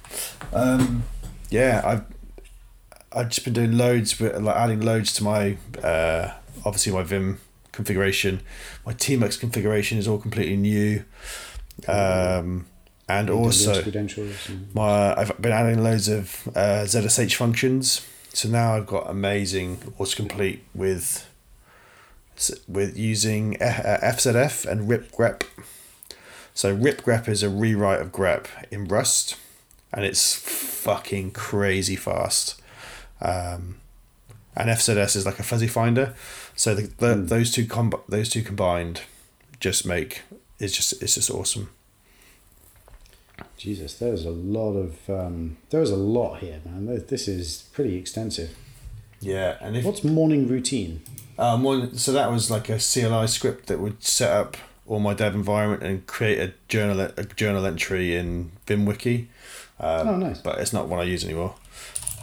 Um, 0.54 1.04
yeah, 1.50 1.82
I've 1.84 2.17
I've 3.18 3.30
just 3.30 3.44
been 3.44 3.54
doing 3.54 3.78
loads, 3.78 4.20
with, 4.20 4.38
like 4.38 4.56
adding 4.56 4.82
loads 4.82 5.14
to 5.14 5.24
my 5.24 5.58
uh, 5.84 6.34
obviously 6.66 6.94
my 6.94 7.04
Vim 7.04 7.40
configuration. 7.72 8.42
My 8.86 8.94
Tmux 8.94 9.40
configuration 9.40 9.98
is 9.98 10.08
all 10.08 10.20
completely 10.20 10.58
new, 10.58 11.04
um, 11.88 12.68
and 13.10 13.30
also 13.30 13.84
my 14.74 15.16
I've 15.16 15.42
been 15.42 15.52
adding 15.52 15.84
loads 15.84 16.08
of 16.08 16.48
uh, 16.56 16.86
ZSH 16.86 17.36
functions. 17.36 18.06
So 18.34 18.50
now 18.50 18.76
I've 18.76 18.86
got 18.86 19.10
amazing 19.10 19.78
autocomplete 20.00 20.60
with 20.76 21.28
with 22.68 22.98
using 22.98 23.60
uh, 23.62 24.00
FZF 24.04 24.66
and 24.66 24.88
ripgrep. 24.88 25.44
So 26.54 26.76
ripgrep 26.76 27.28
is 27.28 27.44
a 27.44 27.50
rewrite 27.50 28.02
of 28.02 28.12
grep 28.12 28.48
in 28.72 28.86
Rust, 28.86 29.38
and 29.92 30.06
it's 30.06 30.36
fucking 30.36 31.32
crazy 31.32 31.96
fast. 31.96 32.62
Um, 33.22 33.78
and 34.56 34.70
FZF 34.70 35.16
is 35.16 35.26
like 35.26 35.40
a 35.40 35.44
fuzzy 35.44 35.68
finder. 35.68 36.16
So 36.56 36.74
the, 36.74 36.84
the, 36.98 37.16
those 37.16 37.52
two 37.52 37.66
com- 37.68 37.94
those 38.10 38.30
two 38.30 38.42
combined 38.42 39.02
just 39.60 39.86
make 39.86 40.22
it's 40.60 40.76
just 40.76 41.02
it's 41.02 41.16
just 41.16 41.30
awesome. 41.30 41.70
Jesus, 43.58 43.96
there's 43.96 44.26
a 44.26 44.32
lot 44.32 44.74
of 44.74 45.10
um, 45.10 45.58
there's 45.70 45.92
a 45.92 45.96
lot 45.96 46.40
here, 46.40 46.60
man. 46.66 46.86
This 47.08 47.28
is 47.28 47.68
pretty 47.74 47.96
extensive. 47.96 48.56
Yeah, 49.20 49.58
and 49.62 49.76
if 49.76 49.84
What's 49.86 50.04
morning 50.04 50.48
routine? 50.48 51.02
Um, 51.40 51.64
one, 51.64 51.96
so 51.98 52.12
that 52.14 52.32
was 52.32 52.52
like 52.52 52.70
a 52.70 52.80
CLI 52.80 53.28
script 53.28 53.68
that 53.68 53.80
would 53.80 54.04
set 54.04 54.32
up 54.32 54.58
all 54.88 55.00
my 55.00 55.14
dev 55.14 55.36
environment 55.36 55.84
and 55.84 56.06
create 56.08 56.40
a 56.40 56.54
journal 56.68 57.00
a 57.00 57.24
journal 57.24 57.66
entry 57.66 58.16
in 58.16 58.52
VimWiki. 58.66 59.28
Um, 59.80 60.08
Oh, 60.08 60.18
nice. 60.18 60.40
But 60.40 60.60
it's 60.60 60.74
not 60.74 60.88
one 60.88 61.00
I 61.00 61.04
use 61.04 61.24
anymore. 61.24 61.56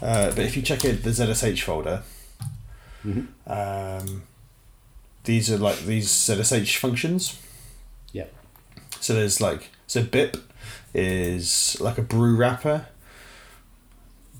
Uh, 0.03 0.29
but 0.31 0.41
if 0.41 0.57
you 0.57 0.63
check 0.63 0.85
it, 0.85 1.03
the 1.03 1.11
ZSH 1.11 1.63
folder, 1.63 2.03
um, 3.47 4.23
these 5.25 5.51
are 5.51 5.59
like 5.59 5.81
these 5.81 6.09
ZSH 6.09 6.77
functions. 6.77 7.41
Yeah. 8.13 8.27
So 9.01 9.15
there's 9.15 9.41
like 9.41 9.71
so 9.87 10.03
BIP 10.03 10.41
is 10.93 11.79
like 11.81 11.99
a 11.99 12.03
brew 12.03 12.37
wrapper 12.37 12.87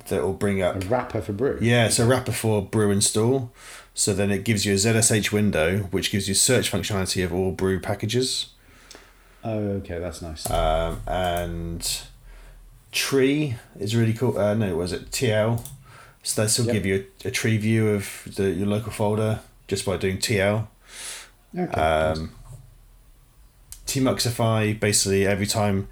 that 0.09 0.23
will 0.23 0.35
bring 0.35 0.61
up 0.63 0.77
A 0.77 0.87
wrapper 0.87 1.21
for 1.23 1.33
brew. 1.33 1.59
yeah, 1.61 1.89
so 1.89 2.07
wrapper 2.07 2.33
for 2.33 2.63
brew 2.63 2.91
install. 2.91 3.53
So 3.95 4.13
then 4.13 4.31
it 4.31 4.45
gives 4.45 4.67
you 4.67 4.73
a 4.73 4.77
ZSH 4.77 5.31
window, 5.33 5.79
which 5.91 6.11
gives 6.11 6.29
you 6.29 6.35
search 6.35 6.71
functionality 6.71 7.25
of 7.25 7.33
all 7.33 7.53
brew 7.53 7.79
packages. 7.81 8.49
Oh, 9.45 9.59
okay, 9.59 9.99
that's 9.99 10.21
nice. 10.21 10.51
Um, 10.51 11.01
and 11.07 12.03
tree 12.95 13.57
is 13.79 13.95
really 13.95 14.13
cool. 14.15 14.39
Uh, 14.39 14.55
no, 14.55 14.77
was 14.77 14.93
it 14.93 15.11
TL? 15.11 15.63
So 16.23 16.43
they 16.43 16.49
still 16.49 16.65
Yep. 16.67 16.73
give 16.75 16.87
you 16.87 17.07
a, 17.25 17.29
a 17.29 17.31
tree 17.31 17.59
view 17.59 17.89
of 17.91 18.09
the, 18.37 18.51
your 18.51 18.67
local 18.67 18.91
folder 18.93 19.41
just 19.69 19.85
by 19.85 19.97
doing 19.99 20.17
TL. 20.19 20.67
okay. 21.59 21.73
Um, 21.81 22.31
Tmuxify 23.87 24.79
basically 24.79 25.27
every 25.27 25.47
time 25.47 25.89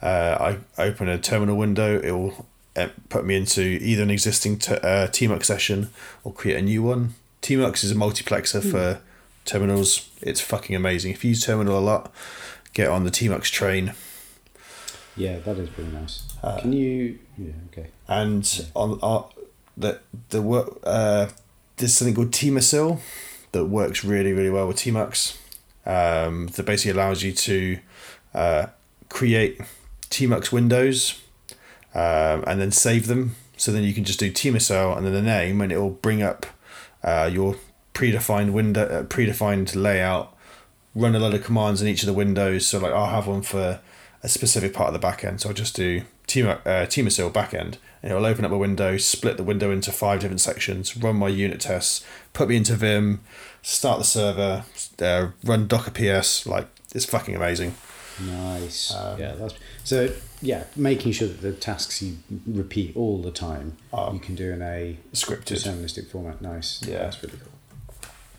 uh, 0.00 0.56
I 0.78 0.82
open 0.82 1.08
a 1.08 1.18
terminal 1.18 1.56
window, 1.56 2.00
it 2.00 2.10
will 2.12 2.46
uh, 2.76 2.88
put 3.08 3.24
me 3.24 3.36
into 3.36 3.60
either 3.62 4.02
an 4.02 4.10
existing 4.10 4.58
t- 4.58 4.74
uh, 4.74 5.08
Tmux 5.08 5.44
session 5.44 5.90
or 6.24 6.32
create 6.32 6.56
a 6.58 6.62
new 6.62 6.82
one. 6.82 7.14
Tmux 7.42 7.84
is 7.84 7.90
a 7.90 7.94
multiplexer 7.94 8.62
for 8.62 9.00
terminals. 9.44 10.08
It's 10.22 10.40
fucking 10.40 10.74
amazing. 10.74 11.12
If 11.12 11.24
you 11.24 11.30
use 11.30 11.44
terminal 11.44 11.78
a 11.78 11.80
lot, 11.80 12.12
get 12.72 12.88
on 12.88 13.04
the 13.04 13.10
Tmux 13.10 13.50
train. 13.50 13.92
Yeah, 15.16 15.38
that 15.38 15.56
is 15.58 15.68
pretty 15.68 15.90
nice. 15.92 16.22
uh, 16.42 16.60
Can 16.60 16.72
you? 16.72 17.18
Yeah, 17.38 17.52
okay. 17.70 17.88
And 18.08 18.66
on 18.74 18.98
uh, 19.02 19.22
the 19.76 20.00
the 20.30 20.42
work 20.42 20.78
uh, 20.84 21.28
there's 21.76 21.94
something 21.94 22.14
called 22.14 22.30
Teamocil 22.32 23.00
that 23.52 23.66
works 23.66 24.04
really 24.04 24.32
really 24.32 24.50
well 24.50 24.66
with 24.66 24.76
Tmux. 24.76 25.38
Um, 25.86 26.46
that 26.48 26.64
basically 26.64 26.92
allows 26.92 27.22
you 27.22 27.32
to 27.32 27.78
uh, 28.34 28.66
create 29.10 29.60
Tmux 30.08 30.50
windows 30.50 31.20
um, 31.94 32.42
and 32.46 32.58
then 32.58 32.70
save 32.70 33.06
them. 33.06 33.36
So 33.58 33.70
then 33.70 33.84
you 33.84 33.92
can 33.92 34.02
just 34.04 34.18
do 34.18 34.32
Teamocil 34.32 34.96
and 34.96 35.06
then 35.06 35.12
the 35.12 35.22
name, 35.22 35.60
and 35.60 35.70
it 35.70 35.78
will 35.78 35.90
bring 35.90 36.22
up 36.22 36.46
uh, 37.04 37.28
your 37.30 37.56
predefined 37.92 38.52
window, 38.52 38.86
uh, 38.86 39.02
predefined 39.04 39.76
layout. 39.76 40.34
Run 40.94 41.14
a 41.14 41.18
lot 41.18 41.34
of 41.34 41.44
commands 41.44 41.82
in 41.82 41.88
each 41.88 42.02
of 42.02 42.06
the 42.06 42.12
windows. 42.14 42.66
So 42.66 42.78
like 42.78 42.92
I'll 42.92 43.06
have 43.10 43.26
one 43.26 43.42
for 43.42 43.80
a 44.24 44.28
specific 44.28 44.72
part 44.72 44.92
of 44.92 44.98
the 45.00 45.06
backend. 45.06 45.40
So 45.40 45.50
I'll 45.50 45.54
just 45.54 45.76
do 45.76 46.02
Tma- 46.26 46.60
uh, 46.64 46.86
Teamocil 46.86 47.30
backend, 47.30 47.76
and 48.02 48.10
it'll 48.10 48.24
open 48.26 48.44
up 48.44 48.50
a 48.50 48.58
window, 48.58 48.96
split 48.96 49.36
the 49.36 49.44
window 49.44 49.70
into 49.70 49.92
five 49.92 50.18
different 50.20 50.40
sections, 50.40 50.96
run 50.96 51.16
my 51.16 51.28
unit 51.28 51.60
tests, 51.60 52.04
put 52.32 52.48
me 52.48 52.56
into 52.56 52.74
Vim, 52.74 53.20
start 53.62 53.98
the 53.98 54.04
server, 54.04 54.64
uh, 55.00 55.28
run 55.44 55.66
Docker 55.68 55.90
PS. 55.92 56.46
Like 56.46 56.66
it's 56.94 57.04
fucking 57.04 57.36
amazing. 57.36 57.74
Nice. 58.20 58.94
Um, 58.94 59.20
yeah, 59.20 59.32
that's 59.34 59.54
so. 59.84 60.10
Yeah, 60.40 60.64
making 60.76 61.12
sure 61.12 61.26
that 61.28 61.40
the 61.40 61.52
tasks 61.52 62.02
you 62.02 62.18
repeat 62.46 62.94
all 62.96 63.22
the 63.22 63.30
time, 63.30 63.78
you 64.12 64.18
can 64.18 64.34
do 64.34 64.52
in 64.52 64.60
a 64.60 64.98
Scripted. 65.14 65.56
deterministic 65.56 66.10
format. 66.10 66.42
Nice. 66.42 66.82
Yeah. 66.86 66.98
that's 66.98 67.22
really 67.22 67.38
cool. 67.38 67.52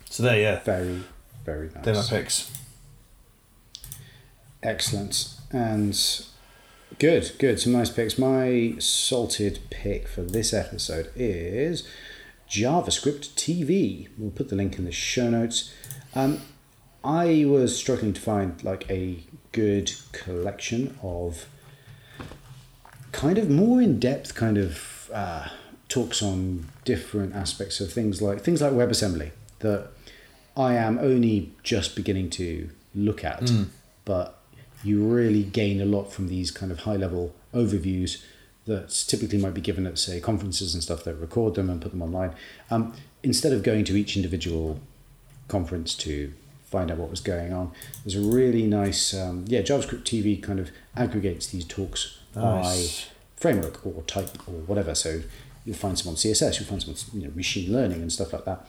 So 0.08 0.22
there, 0.22 0.38
yeah, 0.40 0.60
Very, 0.60 1.02
very 1.44 1.68
nice. 1.74 1.84
they're 1.84 1.94
my 1.94 2.02
picks. 2.08 2.50
Excellent 4.62 5.35
and 5.56 6.26
good, 6.98 7.32
good. 7.38 7.58
Some 7.58 7.72
nice 7.72 7.90
picks. 7.90 8.18
My 8.18 8.74
salted 8.78 9.60
pick 9.70 10.06
for 10.06 10.22
this 10.22 10.52
episode 10.52 11.10
is 11.16 11.88
JavaScript 12.48 13.30
TV. 13.34 14.08
We'll 14.18 14.30
put 14.30 14.50
the 14.50 14.56
link 14.56 14.78
in 14.78 14.84
the 14.84 14.92
show 14.92 15.30
notes. 15.30 15.72
Um, 16.14 16.40
I 17.02 17.44
was 17.46 17.76
struggling 17.76 18.12
to 18.12 18.20
find 18.20 18.62
like 18.62 18.88
a 18.90 19.20
good 19.52 19.92
collection 20.12 20.98
of 21.02 21.46
kind 23.12 23.38
of 23.38 23.48
more 23.48 23.80
in 23.80 23.98
depth 23.98 24.34
kind 24.34 24.58
of 24.58 25.10
uh, 25.12 25.48
talks 25.88 26.22
on 26.22 26.66
different 26.84 27.34
aspects 27.34 27.80
of 27.80 27.92
things 27.92 28.20
like 28.20 28.42
things 28.42 28.60
like 28.60 28.72
WebAssembly 28.72 29.30
that 29.60 29.88
I 30.56 30.74
am 30.74 30.98
only 30.98 31.52
just 31.62 31.96
beginning 31.96 32.28
to 32.30 32.68
look 32.94 33.24
at, 33.24 33.50
but 34.04 34.35
you 34.86 35.04
really 35.04 35.42
gain 35.42 35.80
a 35.80 35.84
lot 35.84 36.12
from 36.12 36.28
these 36.28 36.50
kind 36.50 36.70
of 36.70 36.80
high 36.80 36.96
level 36.96 37.34
overviews 37.52 38.22
that 38.66 38.90
typically 39.08 39.38
might 39.38 39.54
be 39.54 39.60
given 39.60 39.86
at 39.86 39.98
say 39.98 40.20
conferences 40.20 40.74
and 40.74 40.82
stuff 40.82 41.04
that 41.04 41.14
record 41.14 41.54
them 41.54 41.70
and 41.70 41.80
put 41.80 41.92
them 41.92 42.02
online. 42.02 42.32
Um, 42.70 42.92
instead 43.22 43.52
of 43.52 43.62
going 43.62 43.84
to 43.86 43.96
each 43.96 44.16
individual 44.16 44.80
conference 45.48 45.94
to 45.96 46.32
find 46.64 46.90
out 46.90 46.98
what 46.98 47.10
was 47.10 47.20
going 47.20 47.52
on, 47.52 47.72
there's 48.04 48.16
a 48.16 48.20
really 48.20 48.66
nice 48.66 49.14
um, 49.14 49.44
yeah 49.48 49.60
JavaScript 49.60 50.02
TV 50.02 50.40
kind 50.42 50.58
of 50.58 50.70
aggregates 50.96 51.46
these 51.48 51.64
talks 51.64 52.18
Nice. 52.34 53.06
by 53.06 53.12
framework 53.36 53.86
or 53.86 54.02
type 54.02 54.30
or 54.48 54.54
whatever. 54.66 54.94
So 54.94 55.22
you'll 55.64 55.76
find 55.76 55.98
some 55.98 56.10
on 56.10 56.16
CSS, 56.16 56.58
you'll 56.58 56.68
find 56.68 56.82
some 56.82 56.94
on 56.94 57.20
you 57.20 57.28
know, 57.28 57.34
machine 57.34 57.72
learning 57.72 58.02
and 58.02 58.12
stuff 58.12 58.32
like 58.32 58.44
that. 58.44 58.66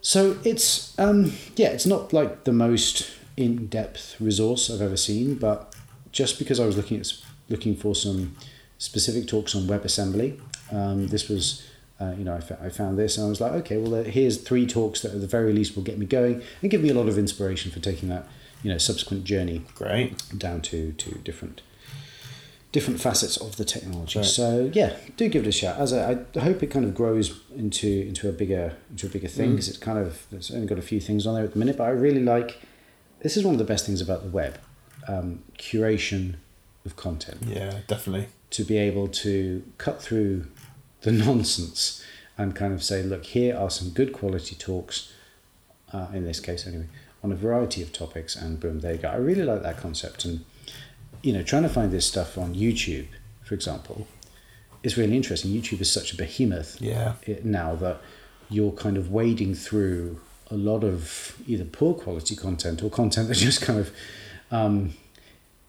So 0.00 0.36
it's 0.44 0.98
um, 0.98 1.32
yeah, 1.56 1.68
it's 1.68 1.86
not 1.86 2.12
like 2.12 2.44
the 2.44 2.52
most 2.52 3.08
in-depth 3.36 4.20
resource 4.20 4.70
I've 4.70 4.82
ever 4.82 4.96
seen, 4.96 5.36
but 5.36 5.74
just 6.10 6.38
because 6.38 6.60
I 6.60 6.66
was 6.66 6.76
looking 6.76 7.00
at 7.00 7.12
looking 7.48 7.76
for 7.76 7.94
some 7.94 8.36
specific 8.78 9.26
talks 9.26 9.54
on 9.54 9.62
WebAssembly, 9.62 10.40
um, 10.70 11.08
this 11.08 11.28
was 11.28 11.66
uh, 12.00 12.14
you 12.18 12.24
know 12.24 12.34
I, 12.34 12.38
f- 12.38 12.62
I 12.62 12.68
found 12.68 12.98
this 12.98 13.16
and 13.16 13.26
I 13.26 13.28
was 13.28 13.40
like, 13.40 13.52
okay, 13.52 13.76
well 13.76 14.04
here's 14.04 14.38
three 14.38 14.66
talks 14.66 15.00
that 15.02 15.12
at 15.14 15.20
the 15.20 15.26
very 15.26 15.52
least 15.52 15.76
will 15.76 15.82
get 15.82 15.98
me 15.98 16.06
going 16.06 16.42
and 16.60 16.70
give 16.70 16.82
me 16.82 16.88
a 16.90 16.94
lot 16.94 17.08
of 17.08 17.18
inspiration 17.18 17.70
for 17.70 17.80
taking 17.80 18.08
that 18.08 18.26
you 18.62 18.70
know 18.70 18.78
subsequent 18.78 19.24
journey 19.24 19.62
Great. 19.74 20.22
down 20.36 20.60
to 20.62 20.92
to 20.92 21.10
different 21.18 21.62
different 22.72 22.98
facets 23.00 23.36
of 23.36 23.56
the 23.56 23.64
technology. 23.64 24.18
Right. 24.18 24.26
So 24.26 24.70
yeah, 24.72 24.96
do 25.16 25.28
give 25.28 25.44
it 25.44 25.48
a 25.48 25.52
shot. 25.52 25.78
As 25.78 25.92
I, 25.92 26.18
I 26.34 26.40
hope 26.40 26.62
it 26.62 26.68
kind 26.68 26.84
of 26.84 26.94
grows 26.94 27.40
into 27.54 27.86
into 28.08 28.28
a 28.28 28.32
bigger 28.32 28.76
into 28.90 29.06
a 29.06 29.10
bigger 29.10 29.28
thing 29.28 29.50
because 29.52 29.68
it's 29.68 29.78
kind 29.78 29.98
of 29.98 30.26
it's 30.32 30.50
only 30.50 30.66
got 30.66 30.78
a 30.78 30.82
few 30.82 31.00
things 31.00 31.26
on 31.26 31.34
there 31.34 31.44
at 31.44 31.52
the 31.52 31.58
minute, 31.58 31.76
but 31.76 31.84
I 31.84 31.90
really 31.90 32.22
like. 32.22 32.60
This 33.22 33.36
is 33.36 33.44
one 33.44 33.54
of 33.54 33.58
the 33.58 33.64
best 33.64 33.86
things 33.86 34.00
about 34.00 34.22
the 34.22 34.28
web, 34.28 34.58
um, 35.08 35.42
curation 35.58 36.34
of 36.84 36.96
content 36.96 37.38
Yeah, 37.46 37.80
definitely. 37.86 38.26
to 38.50 38.64
be 38.64 38.76
able 38.78 39.08
to 39.08 39.62
cut 39.78 40.02
through 40.02 40.46
the 41.02 41.12
nonsense 41.26 42.02
and 42.36 42.54
kind 42.56 42.72
of 42.72 42.82
say, 42.82 43.02
look, 43.02 43.24
here 43.24 43.56
are 43.56 43.70
some 43.70 43.90
good 43.90 44.12
quality 44.12 44.56
talks, 44.56 45.12
uh, 45.92 46.06
in 46.12 46.24
this 46.24 46.40
case 46.40 46.66
anyway, 46.66 46.86
on 47.22 47.30
a 47.30 47.36
variety 47.36 47.82
of 47.82 47.92
topics, 47.92 48.34
and 48.34 48.58
boom, 48.58 48.80
there 48.80 48.94
you 48.94 48.98
go. 48.98 49.08
I 49.08 49.16
really 49.16 49.44
like 49.44 49.62
that 49.62 49.76
concept. 49.76 50.24
And, 50.24 50.44
you 51.22 51.32
know, 51.32 51.42
trying 51.42 51.62
to 51.62 51.68
find 51.68 51.92
this 51.92 52.06
stuff 52.06 52.36
on 52.36 52.54
YouTube, 52.54 53.06
for 53.44 53.54
example, 53.54 54.08
is 54.82 54.96
really 54.96 55.14
interesting. 55.16 55.52
YouTube 55.52 55.80
is 55.80 55.92
such 55.92 56.12
a 56.12 56.16
behemoth 56.16 56.80
Yeah. 56.80 57.14
now 57.44 57.76
that 57.76 58.00
you're 58.50 58.72
kind 58.72 58.96
of 58.96 59.10
wading 59.12 59.54
through 59.54 60.20
a 60.52 60.56
lot 60.70 60.84
of 60.84 61.36
either 61.46 61.64
poor 61.64 61.94
quality 61.94 62.36
content 62.36 62.82
or 62.82 62.90
content 62.90 63.28
that 63.28 63.34
just 63.48 63.62
kind 63.62 63.78
of 63.78 63.90
um, 64.50 64.94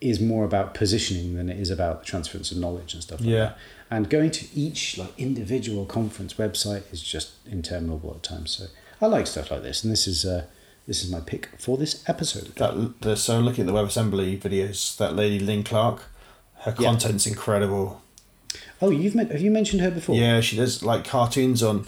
is 0.01 0.19
more 0.19 0.43
about 0.43 0.73
positioning 0.73 1.36
than 1.36 1.49
it 1.49 1.57
is 1.59 1.69
about 1.69 2.01
the 2.01 2.05
transference 2.05 2.51
of 2.51 2.57
knowledge 2.57 2.93
and 2.93 3.01
stuff 3.03 3.19
like 3.21 3.29
Yeah. 3.29 3.39
that. 3.45 3.57
And 3.89 4.09
going 4.09 4.31
to 4.31 4.45
each 4.55 4.97
like 4.97 5.13
individual 5.17 5.86
conference 5.86 6.34
website 6.36 6.84
is 6.91 7.01
just 7.01 7.31
interminable 7.49 8.11
at 8.15 8.23
times. 8.23 8.51
So 8.51 8.65
I 9.01 9.05
like 9.07 9.27
stuff 9.27 9.51
like 9.51 9.61
this, 9.63 9.84
and 9.84 9.91
this 9.93 10.07
is 10.07 10.25
uh, 10.25 10.45
this 10.88 11.03
is 11.03 11.11
my 11.11 11.19
pick 11.21 11.49
for 11.59 11.77
this 11.77 12.03
episode. 12.09 12.47
That 12.55 13.01
the, 13.01 13.15
so 13.15 13.39
looking 13.39 13.67
at 13.67 13.73
the 13.73 13.79
WebAssembly 13.79 14.39
videos, 14.41 14.97
that 14.97 15.15
lady 15.15 15.39
Lin 15.39 15.63
Clark, 15.63 16.01
her 16.65 16.75
Yeah. 16.79 16.88
content's 16.89 17.25
incredible. 17.27 18.01
Oh, 18.81 18.89
you've 18.89 19.15
met, 19.15 19.31
have 19.31 19.41
you 19.41 19.51
mentioned 19.51 19.81
her 19.81 19.91
before? 19.91 20.15
Yeah, 20.15 20.41
she 20.41 20.55
does 20.57 20.84
like 20.84 21.05
cartoons 21.05 21.61
on 21.63 21.86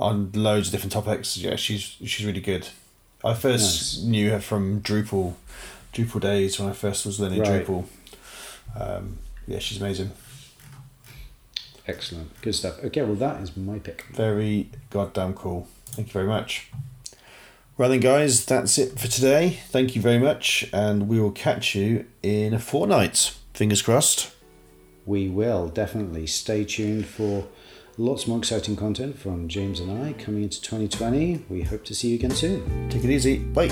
on 0.00 0.32
loads 0.32 0.68
of 0.68 0.72
different 0.72 0.92
topics. 0.92 1.36
Yeah, 1.36 1.56
she's 1.56 1.82
she's 2.04 2.24
really 2.26 2.40
good. 2.40 2.68
I 3.24 3.34
first 3.34 3.98
Nice. 3.98 4.04
knew 4.04 4.30
her 4.30 4.40
from 4.40 4.80
Drupal, 4.80 5.34
Drupal 5.92 6.20
days 6.20 6.58
when 6.58 6.68
I 6.70 6.72
first 6.72 7.04
was 7.06 7.20
learning 7.20 7.40
Right. 7.40 7.64
Drupal. 7.66 7.84
Um, 8.78 9.18
yeah, 9.46 9.58
she's 9.58 9.80
amazing. 9.80 10.12
Excellent, 11.86 12.40
good 12.42 12.54
stuff. 12.54 12.82
Okay, 12.84 13.02
well 13.02 13.14
that 13.16 13.42
is 13.42 13.56
my 13.56 13.78
pick. 13.78 14.06
Very 14.12 14.70
goddamn 14.90 15.34
cool. 15.34 15.66
Thank 15.86 16.08
you 16.08 16.12
very 16.12 16.26
much. 16.26 16.70
Well 17.76 17.88
then, 17.88 18.00
guys, 18.00 18.44
that's 18.44 18.78
it 18.78 18.98
for 18.98 19.08
today. 19.08 19.58
Thank 19.70 19.96
you 19.96 20.02
very 20.02 20.18
much, 20.18 20.68
and 20.72 21.08
we 21.08 21.18
will 21.18 21.30
catch 21.32 21.74
you 21.74 22.04
in 22.22 22.52
a 22.54 22.58
fortnight. 22.58 23.34
Fingers 23.54 23.82
crossed. 23.82 24.32
we 25.06 25.28
will 25.28 25.68
definitely 25.68 26.26
stay 26.26 26.62
tuned 26.64 27.06
for 27.06 27.46
lots 28.00 28.26
more 28.26 28.38
exciting 28.38 28.74
content 28.76 29.18
from 29.18 29.46
James 29.46 29.78
and 29.78 30.02
I 30.02 30.14
coming 30.14 30.42
into 30.42 30.60
2020. 30.62 31.44
We 31.50 31.60
hope 31.62 31.84
to 31.84 31.94
see 31.94 32.08
you 32.08 32.14
again 32.14 32.30
soon. 32.30 32.88
Take 32.88 33.04
it 33.04 33.10
easy. 33.10 33.38
Bye. 33.38 33.70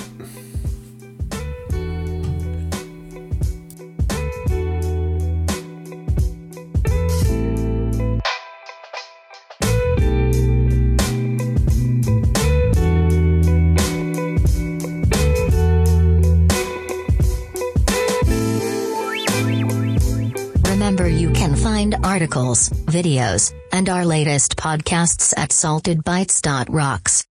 Remember 20.68 21.08
you 21.08 21.30
can 21.32 21.54
find 21.56 21.96
articles, 22.02 22.70
videos, 22.86 23.52
and 23.78 23.88
our 23.88 24.04
latest 24.04 24.56
podcasts 24.56 25.32
at 25.36 25.50
saltedbytes.rocks. 25.50 27.27